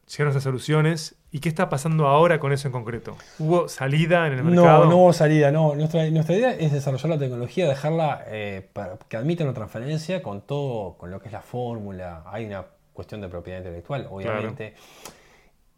llegaron 0.08 0.28
a 0.28 0.30
esas 0.30 0.44
soluciones. 0.44 1.16
¿Y 1.30 1.40
qué 1.40 1.50
está 1.50 1.68
pasando 1.68 2.06
ahora 2.06 2.40
con 2.40 2.52
eso 2.52 2.66
en 2.68 2.72
concreto? 2.72 3.18
¿Hubo 3.38 3.68
salida 3.68 4.26
en 4.26 4.32
el 4.32 4.44
mercado? 4.44 4.84
No, 4.84 4.90
no 4.90 4.96
hubo 4.96 5.12
salida, 5.12 5.52
no. 5.52 5.74
Nuestra, 5.74 6.06
idea 6.06 6.52
es 6.52 6.72
desarrollar 6.72 7.10
la 7.10 7.18
tecnología, 7.18 7.68
dejarla 7.68 8.24
eh, 8.28 8.66
para 8.72 8.96
que 8.96 9.18
admita 9.18 9.44
una 9.44 9.52
transferencia 9.52 10.22
con 10.22 10.40
todo, 10.40 10.94
con 10.96 11.10
lo 11.10 11.20
que 11.20 11.26
es 11.28 11.32
la 11.32 11.42
fórmula. 11.42 12.22
Hay 12.24 12.46
una 12.46 12.64
cuestión 12.94 13.20
de 13.20 13.28
propiedad 13.28 13.58
intelectual, 13.58 14.08
obviamente. 14.10 14.74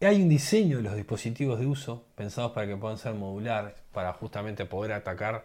Hay 0.03 0.23
un 0.23 0.31
diseño 0.31 0.79
de 0.79 0.83
los 0.83 0.97
dispositivos 0.97 1.59
de 1.61 1.67
uso 1.67 2.07
pensados 2.15 2.53
para 2.53 2.67
que 2.67 2.75
puedan 2.75 2.97
ser 2.97 3.13
modulares, 3.13 3.75
para 3.93 4.15
justamente 4.15 4.65
poder 4.65 4.93
atacar 4.93 5.45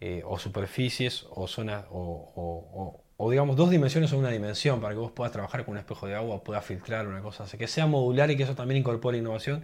eh, 0.00 0.22
o 0.26 0.40
superficies 0.40 1.24
o 1.30 1.46
zonas 1.46 1.84
o, 1.90 3.00
digamos 3.30 3.54
dos 3.56 3.70
dimensiones 3.70 4.12
o 4.12 4.18
una 4.18 4.30
dimensión 4.30 4.80
para 4.80 4.92
que 4.94 4.98
vos 4.98 5.12
puedas 5.12 5.32
trabajar 5.32 5.64
con 5.64 5.72
un 5.72 5.78
espejo 5.78 6.08
de 6.08 6.16
agua, 6.16 6.42
puedas 6.42 6.64
filtrar 6.64 7.06
una 7.06 7.22
cosa, 7.22 7.44
así 7.44 7.56
que 7.56 7.68
sea 7.68 7.86
modular 7.86 8.28
y 8.30 8.36
que 8.36 8.42
eso 8.42 8.56
también 8.56 8.80
incorpore 8.80 9.18
innovación. 9.18 9.62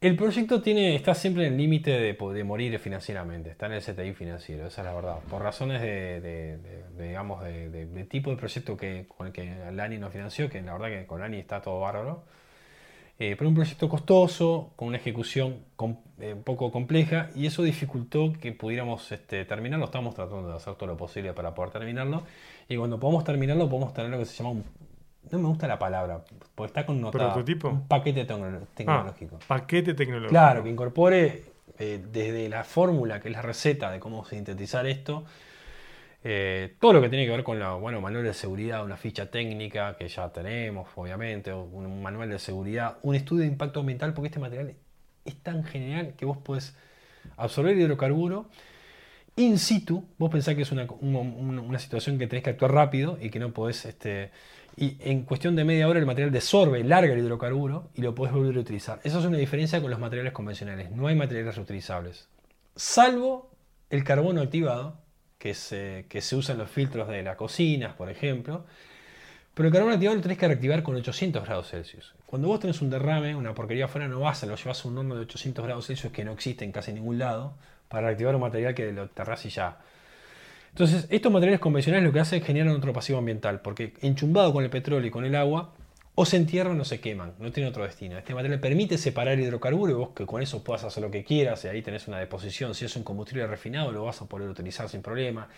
El 0.00 0.16
proyecto 0.16 0.60
tiene, 0.60 0.96
está 0.96 1.14
siempre 1.14 1.46
en 1.46 1.52
el 1.52 1.58
límite 1.58 1.90
de, 1.90 2.44
morir 2.44 2.78
financieramente, 2.80 3.50
está 3.50 3.66
en 3.66 3.72
el 3.74 3.82
CTI 3.82 4.12
financiero, 4.12 4.66
esa 4.66 4.80
es 4.80 4.86
la 4.86 4.94
verdad. 4.94 5.18
Por 5.30 5.42
razones 5.42 5.80
de, 5.82 6.58
digamos, 6.98 7.44
de, 7.44 8.06
tipo 8.08 8.30
de 8.30 8.36
proyecto 8.36 8.76
que, 8.76 9.06
con 9.06 9.28
el 9.28 9.32
que 9.32 9.54
Lani 9.72 9.98
nos 9.98 10.12
financió, 10.12 10.50
que 10.50 10.60
la 10.62 10.72
verdad 10.72 10.88
que 10.88 11.06
con 11.06 11.20
Lani 11.20 11.38
está 11.38 11.60
todo 11.60 11.80
bárbaro, 11.80 12.24
eh, 13.20 13.36
pero 13.36 13.50
un 13.50 13.54
proyecto 13.54 13.86
costoso, 13.86 14.70
con 14.76 14.88
una 14.88 14.96
ejecución 14.96 15.58
eh, 16.20 16.32
un 16.32 16.42
poco 16.42 16.72
compleja, 16.72 17.28
y 17.34 17.44
eso 17.44 17.62
dificultó 17.62 18.32
que 18.32 18.52
pudiéramos 18.52 19.12
este, 19.12 19.44
terminarlo. 19.44 19.84
Estamos 19.84 20.14
tratando 20.14 20.48
de 20.48 20.56
hacer 20.56 20.74
todo 20.76 20.86
lo 20.86 20.96
posible 20.96 21.34
para 21.34 21.54
poder 21.54 21.70
terminarlo, 21.70 22.22
y 22.66 22.78
cuando 22.78 22.98
podamos 22.98 23.22
terminarlo, 23.22 23.68
podemos 23.68 23.92
tener 23.92 24.10
lo 24.10 24.18
que 24.18 24.24
se 24.24 24.38
llama 24.38 24.50
un. 24.50 24.64
No 25.30 25.38
me 25.38 25.48
gusta 25.48 25.68
la 25.68 25.78
palabra, 25.78 26.24
porque 26.54 26.68
está 26.68 26.86
con 26.86 27.10
¿Prototipo? 27.10 27.68
un 27.68 27.86
paquete 27.86 28.24
tecnológico. 28.24 29.36
Ah, 29.38 29.44
paquete 29.46 29.92
tecnológico. 29.92 30.30
Claro, 30.30 30.62
que 30.62 30.70
incorpore 30.70 31.44
eh, 31.78 32.02
desde 32.10 32.48
la 32.48 32.64
fórmula, 32.64 33.20
que 33.20 33.28
es 33.28 33.34
la 33.34 33.42
receta 33.42 33.90
de 33.90 34.00
cómo 34.00 34.24
sintetizar 34.24 34.86
esto, 34.86 35.24
eh, 36.22 36.76
todo 36.80 36.92
lo 36.92 37.00
que 37.00 37.08
tiene 37.08 37.24
que 37.24 37.30
ver 37.30 37.44
con 37.44 37.58
la, 37.58 37.74
bueno, 37.74 38.00
manual 38.00 38.24
de 38.24 38.34
seguridad, 38.34 38.84
una 38.84 38.96
ficha 38.96 39.30
técnica 39.30 39.96
que 39.96 40.08
ya 40.08 40.30
tenemos, 40.30 40.88
obviamente, 40.94 41.52
un 41.52 42.02
manual 42.02 42.28
de 42.28 42.38
seguridad, 42.38 42.98
un 43.02 43.14
estudio 43.14 43.42
de 43.42 43.48
impacto 43.48 43.80
ambiental, 43.80 44.12
porque 44.12 44.28
este 44.28 44.40
material 44.40 44.74
es 45.24 45.36
tan 45.36 45.64
general 45.64 46.14
que 46.16 46.24
vos 46.24 46.38
podés 46.38 46.76
absorber 47.36 47.76
hidrocarburo 47.76 48.48
in 49.36 49.58
situ. 49.58 50.04
Vos 50.18 50.30
pensás 50.30 50.54
que 50.54 50.62
es 50.62 50.72
una, 50.72 50.86
situación 51.78 52.18
que 52.18 52.26
tenés 52.26 52.44
que 52.44 52.50
actuar 52.50 52.72
rápido 52.72 53.18
y 53.20 53.30
que 53.30 53.38
no 53.38 53.52
podés. 53.52 53.84
Este, 53.86 54.30
y 54.76 54.96
en 55.00 55.24
cuestión 55.24 55.56
de 55.56 55.64
media 55.64 55.88
hora 55.88 55.98
el 55.98 56.06
material 56.06 56.32
desorbe, 56.32 56.82
larga 56.84 57.12
el 57.12 57.20
hidrocarburo 57.20 57.90
y 57.94 58.02
lo 58.02 58.14
podés 58.14 58.32
volver 58.32 58.56
a 58.56 58.60
utilizar. 58.60 59.00
Esa 59.04 59.18
es 59.18 59.24
una 59.24 59.38
diferencia 59.38 59.80
con 59.80 59.90
los 59.90 60.00
materiales 60.00 60.32
convencionales. 60.32 60.90
No 60.90 61.06
hay 61.06 61.16
materiales 61.16 61.56
reutilizables. 61.56 62.28
Salvo 62.76 63.50
el 63.90 64.04
carbono 64.04 64.40
activado, 64.40 64.98
que 65.40 65.54
se, 65.54 66.04
que 66.10 66.20
se 66.20 66.36
usa 66.36 66.54
los 66.54 66.70
filtros 66.70 67.08
de 67.08 67.22
las 67.22 67.34
cocinas, 67.34 67.94
por 67.94 68.10
ejemplo. 68.10 68.66
Pero 69.54 69.68
el 69.68 69.72
carbón 69.72 69.92
activado 69.94 70.16
lo 70.16 70.22
tenés 70.22 70.36
que 70.36 70.46
reactivar 70.46 70.82
con 70.82 70.94
800 70.96 71.42
grados 71.44 71.70
Celsius. 71.70 72.14
Cuando 72.26 72.46
vos 72.46 72.60
tenés 72.60 72.82
un 72.82 72.90
derrame, 72.90 73.34
una 73.34 73.54
porquería 73.54 73.86
afuera, 73.86 74.06
no 74.06 74.20
vas 74.20 74.42
a 74.42 74.46
lo 74.46 74.54
llevas 74.54 74.84
a 74.84 74.88
un 74.88 74.98
horno 74.98 75.16
de 75.16 75.22
800 75.22 75.64
grados 75.64 75.86
Celsius 75.86 76.12
que 76.12 76.24
no 76.24 76.32
existe 76.32 76.64
en 76.66 76.72
casi 76.72 76.92
ningún 76.92 77.18
lado 77.18 77.54
para 77.88 78.08
reactivar 78.08 78.34
un 78.34 78.42
material 78.42 78.74
que 78.74 78.92
lo 78.92 79.08
terrás 79.08 79.44
y 79.46 79.48
ya. 79.48 79.78
Entonces, 80.68 81.06
estos 81.08 81.32
materiales 81.32 81.58
convencionales 81.58 82.06
lo 82.06 82.12
que 82.12 82.20
hacen 82.20 82.40
es 82.40 82.46
generar 82.46 82.68
otro 82.76 82.92
pasivo 82.92 83.18
ambiental, 83.18 83.60
porque 83.62 83.94
enchumbado 84.02 84.52
con 84.52 84.62
el 84.62 84.70
petróleo 84.70 85.08
y 85.08 85.10
con 85.10 85.24
el 85.24 85.34
agua, 85.34 85.72
o 86.20 86.26
se 86.26 86.36
entierran 86.36 86.78
o 86.78 86.84
se 86.84 87.00
queman, 87.00 87.32
no 87.38 87.50
tiene 87.50 87.70
otro 87.70 87.82
destino. 87.82 88.18
Este 88.18 88.34
material 88.34 88.60
permite 88.60 88.98
separar 88.98 89.38
hidrocarburo 89.38 89.90
y 89.90 89.94
vos 89.94 90.10
que 90.10 90.26
con 90.26 90.42
eso 90.42 90.62
puedas 90.62 90.84
hacer 90.84 91.02
lo 91.02 91.10
que 91.10 91.24
quieras, 91.24 91.64
y 91.64 91.68
ahí 91.68 91.80
tenés 91.80 92.08
una 92.08 92.18
deposición. 92.18 92.74
Si 92.74 92.84
es 92.84 92.94
un 92.94 93.04
combustible 93.04 93.46
refinado, 93.46 93.90
lo 93.90 94.04
vas 94.04 94.20
a 94.20 94.26
poder 94.26 94.50
utilizar 94.50 94.86
sin 94.90 95.00
problema. 95.00 95.48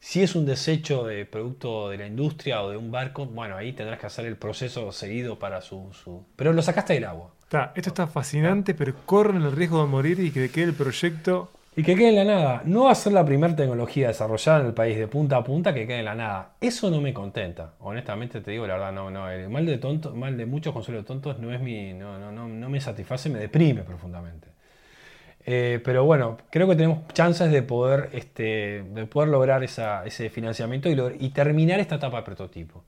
Si 0.00 0.22
es 0.22 0.34
un 0.34 0.46
desecho 0.46 1.04
de 1.04 1.26
producto 1.26 1.90
de 1.90 1.98
la 1.98 2.06
industria 2.06 2.62
o 2.62 2.70
de 2.70 2.78
un 2.78 2.90
barco, 2.90 3.26
bueno, 3.26 3.58
ahí 3.58 3.74
tendrás 3.74 3.98
que 4.00 4.06
hacer 4.06 4.24
el 4.24 4.36
proceso 4.36 4.90
seguido 4.90 5.38
para 5.38 5.60
su... 5.60 6.24
Pero 6.34 6.54
lo 6.54 6.62
sacaste 6.62 6.94
del 6.94 7.04
agua. 7.04 7.34
esto 7.74 7.90
está 7.90 8.06
fascinante, 8.06 8.72
pero 8.72 8.94
corren 9.04 9.42
el 9.42 9.52
riesgo 9.52 9.82
de 9.82 9.88
morir 9.88 10.18
y 10.20 10.30
que 10.30 10.50
quede 10.50 10.64
el 10.64 10.74
proyecto 10.74 11.50
y 11.76 11.82
que 11.82 11.94
quede 11.94 12.08
en 12.08 12.16
la 12.16 12.24
nada. 12.24 12.62
No 12.64 12.84
va 12.84 12.92
a 12.92 12.94
ser 12.94 13.12
la 13.12 13.24
primera 13.24 13.54
tecnología 13.54 14.08
desarrollada 14.08 14.60
en 14.60 14.66
el 14.66 14.74
país 14.74 14.96
de 14.96 15.08
punta 15.08 15.36
a 15.36 15.44
punta 15.44 15.74
que 15.74 15.86
quede 15.86 15.98
en 15.98 16.06
la 16.06 16.14
nada. 16.14 16.54
Eso 16.60 16.90
no 16.90 17.02
me 17.02 17.12
contenta. 17.12 17.74
Honestamente 17.80 18.40
te 18.40 18.50
digo 18.52 18.66
la 18.66 18.74
verdad, 18.74 18.92
no, 18.92 19.10
no. 19.10 19.28
El 19.30 19.50
mal 19.50 19.66
de 19.66 19.76
tonto, 19.76 20.14
mal 20.14 20.36
de 20.38 20.46
muchos 20.46 20.72
consuelos 20.72 21.04
tontos 21.04 21.38
no 21.38 21.52
es 21.52 21.60
mi. 21.60 21.92
No, 21.92 22.18
no, 22.18 22.32
no, 22.32 22.48
no 22.48 22.70
me 22.70 22.80
satisface, 22.80 23.28
me 23.28 23.38
deprime 23.38 23.82
profundamente. 23.82 24.48
Eh, 25.44 25.80
pero 25.84 26.04
bueno, 26.04 26.38
creo 26.50 26.66
que 26.66 26.74
tenemos 26.76 27.06
chances 27.12 27.52
de 27.52 27.62
poder, 27.62 28.08
este, 28.12 28.82
de 28.82 29.06
poder 29.06 29.28
lograr 29.28 29.62
ese 29.62 30.30
financiamiento 30.30 30.88
y, 30.88 30.96
y 31.24 31.30
terminar 31.30 31.78
esta 31.78 31.96
etapa 31.96 32.16
de 32.18 32.22
prototipo. 32.24 32.84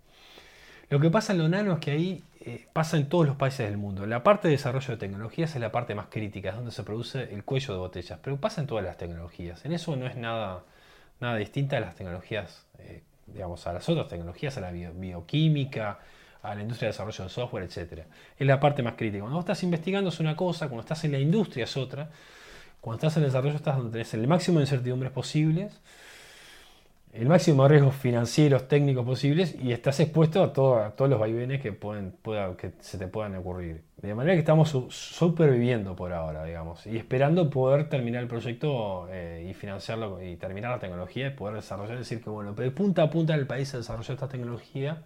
Lo 0.91 1.01
que 1.01 1.11
pasa 1.11 1.32
en 1.32 1.39
lo 1.39 1.49
nano 1.49 1.74
es 1.74 1.78
que 1.80 1.91
ahí 1.91 2.22
eh, 2.41 2.66
pasa 2.72 2.97
en 2.97 3.09
todos 3.09 3.26
los 3.26 3.36
países 3.36 3.68
del 3.68 3.76
mundo. 3.76 4.07
La 4.07 4.22
parte 4.22 4.49
de 4.49 4.53
desarrollo 4.53 4.89
de 4.89 4.97
tecnologías 4.97 5.55
es 5.55 5.61
la 5.61 5.70
parte 5.70 5.95
más 5.95 6.07
crítica, 6.07 6.51
es 6.51 6.57
donde 6.57 6.70
se 6.70 6.82
produce 6.82 7.34
el 7.34 7.45
cuello 7.45 7.74
de 7.74 7.80
botellas, 7.80 8.18
pero 8.22 8.39
pasa 8.39 8.62
en 8.62 8.66
todas 8.66 8.84
las 8.84 8.97
tecnologías. 8.97 9.64
En 9.66 9.72
eso 9.72 9.95
no 9.97 10.07
es 10.07 10.16
nada, 10.16 10.62
nada 11.20 11.36
distinta 11.36 11.76
a 11.76 11.80
las 11.80 11.95
tecnologías, 11.95 12.64
eh, 12.78 13.03
digamos, 13.26 13.66
a 13.66 13.74
las 13.74 13.86
otras 13.89 14.09
tecnologías, 14.09 14.57
a 14.57 14.61
la 14.62 14.70
bioquímica, 14.70 15.99
a 16.43 16.55
la 16.55 16.62
industria 16.62 16.86
de 16.86 16.93
desarrollo 16.93 17.24
de 17.24 17.30
software, 17.30 17.64
etc. 17.64 18.05
Es 18.39 18.47
la 18.47 18.59
parte 18.59 18.82
más 18.82 18.95
crítica. 18.95 19.20
Cuando 19.20 19.41
estás 19.41 19.62
investigando 19.62 20.09
es 20.09 20.20
una 20.20 20.36
cosa, 20.36 20.68
cuando 20.68 20.80
estás 20.80 21.05
en 21.05 21.12
la 21.12 21.18
industria 21.18 21.64
es 21.64 21.76
otra. 21.76 22.09
Cuando 22.80 22.97
estás 22.97 23.18
en 23.18 23.24
el 23.24 23.28
desarrollo 23.28 23.57
estás 23.57 23.76
donde 23.76 23.93
tenés 23.93 24.14
el 24.14 24.26
máximo 24.26 24.59
de 24.59 24.64
incertidumbres 24.64 25.12
posibles 25.12 25.78
el 27.12 27.26
máximo 27.26 27.62
de 27.62 27.68
riesgos 27.70 27.96
financieros, 27.96 28.68
técnicos 28.68 29.04
posibles 29.04 29.56
y 29.61 29.72
estás 29.72 29.98
expuesto 30.00 30.42
a, 30.42 30.52
todos 30.52 31.11
los 31.11 31.18
vaivenes 31.18 31.61
que, 31.61 31.72
pueden, 31.72 32.14
que 32.56 32.72
se 32.80 32.98
te 32.98 33.06
puedan 33.09 33.34
ocurrir. 33.36 33.82
De 33.96 34.14
manera 34.14 34.34
que 34.34 34.40
estamos 34.40 34.70
superviviendo 34.90 35.96
por 35.96 36.12
ahora, 36.12 36.44
digamos, 36.44 36.86
y 36.86 36.96
esperando 36.96 37.50
poder 37.50 37.88
terminar 37.88 38.22
el 38.22 38.28
proyecto 38.28 39.09
eh, 39.11 39.46
y 39.50 39.54
financiarlo 39.54 40.22
y 40.22 40.36
terminar 40.36 40.70
la 40.70 40.78
tecnología 40.78 41.28
y 41.28 41.30
poder 41.30 41.56
desarrollar, 41.56 41.94
es 41.94 42.00
decir, 42.00 42.22
que 42.22 42.30
bueno, 42.30 42.52
de 42.52 42.70
punta 42.70 43.02
a 43.04 43.11
punta 43.11 43.36
del 43.36 43.46
país 43.46 43.68
se 43.68 43.78
desarrolló 43.78 44.14
esta 44.14 44.28
tecnología 44.28 45.02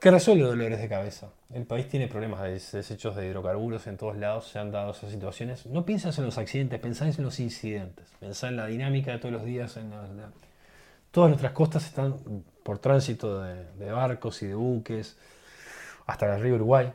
que 0.00 0.10
resuelve 0.10 0.44
dolores 0.44 0.80
de 0.80 0.88
cabeza. 0.88 1.28
El 1.52 1.64
país 1.64 1.88
tiene 1.88 2.06
problemas 2.06 2.42
de 2.42 2.52
desechos 2.52 3.16
de 3.16 3.26
hidrocarburos 3.26 3.86
en 3.88 3.96
todos 3.96 4.16
lados, 4.16 4.48
se 4.48 4.58
han 4.58 4.70
dado 4.70 4.92
esas 4.92 5.10
situaciones. 5.10 5.66
No 5.66 5.84
piensas 5.84 6.18
en 6.18 6.24
los 6.24 6.38
accidentes, 6.38 6.78
pensás 6.80 7.18
en 7.18 7.24
los 7.24 7.40
incidentes, 7.40 8.06
pensás 8.20 8.50
en 8.50 8.56
la 8.56 8.66
dinámica 8.66 9.12
de 9.12 9.18
todos 9.18 9.32
los 9.32 9.44
días. 9.44 9.76
En 9.76 9.90
Todas 11.18 11.30
nuestras 11.30 11.50
costas 11.50 11.84
están 11.84 12.14
por 12.62 12.78
tránsito 12.78 13.42
de, 13.42 13.90
barcos 13.90 14.40
y 14.44 14.46
de 14.46 14.54
buques 14.54 15.18
hasta 16.06 16.32
el 16.32 16.40
río 16.40 16.54
Uruguay. 16.54 16.92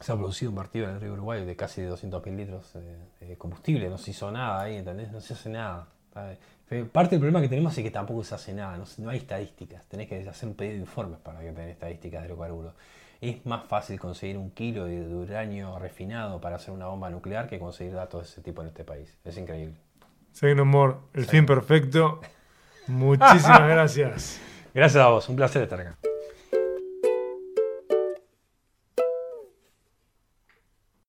Se 0.00 0.12
ha 0.12 0.16
producido 0.16 0.50
un 0.50 0.56
partido 0.56 0.88
en 0.88 0.94
el 0.94 1.00
río 1.02 1.12
Uruguay 1.12 1.44
de 1.44 1.54
casi 1.54 1.82
200.000 1.82 2.34
litros 2.34 2.72
de, 3.20 3.36
combustible, 3.36 3.90
no 3.90 3.98
se 3.98 4.12
hizo 4.12 4.32
nada 4.32 4.62
ahí, 4.62 4.76
¿entendés? 4.76 5.12
No 5.12 5.20
se 5.20 5.34
hace 5.34 5.50
nada. 5.50 5.88
Parte 6.90 7.16
del 7.16 7.20
problema 7.20 7.42
que 7.42 7.50
tenemos 7.50 7.76
es 7.76 7.84
que 7.84 7.90
tampoco 7.90 8.24
se 8.24 8.34
hace 8.34 8.54
nada, 8.54 8.82
no, 8.96 9.10
hay 9.10 9.18
estadísticas. 9.18 9.84
Tenés 9.88 10.08
que 10.08 10.26
hacer 10.26 10.48
un 10.48 10.54
pedido 10.54 10.76
de 10.76 10.80
informes 10.80 11.18
para 11.18 11.40
que 11.40 11.52
tengas 11.52 11.68
estadísticas 11.68 12.22
de 12.22 12.28
hidrocarburos. 12.28 12.72
Es 13.20 13.44
más 13.44 13.66
fácil 13.66 14.00
conseguir 14.00 14.38
un 14.38 14.52
kilo 14.52 14.86
de 14.86 15.02
uranio 15.14 15.78
refinado 15.78 16.40
para 16.40 16.56
hacer 16.56 16.72
una 16.72 16.86
bomba 16.86 17.10
nuclear 17.10 17.46
que 17.46 17.58
conseguir 17.58 17.92
datos 17.92 18.22
de 18.22 18.26
ese 18.30 18.40
tipo 18.40 18.62
en 18.62 18.68
este 18.68 18.84
país. 18.84 19.14
Es 19.22 19.36
increíble. 19.36 19.74
Say 20.32 20.54
no 20.54 20.64
more, 20.64 20.94
el 21.12 21.26
fin 21.26 21.44
perfecto. 21.44 22.22
Muchísimas 22.88 23.68
gracias. 23.68 24.40
Gracias 24.74 25.02
a 25.02 25.08
vos, 25.08 25.28
un 25.28 25.36
placer 25.36 25.62
estar 25.62 25.80
acá. 25.80 25.96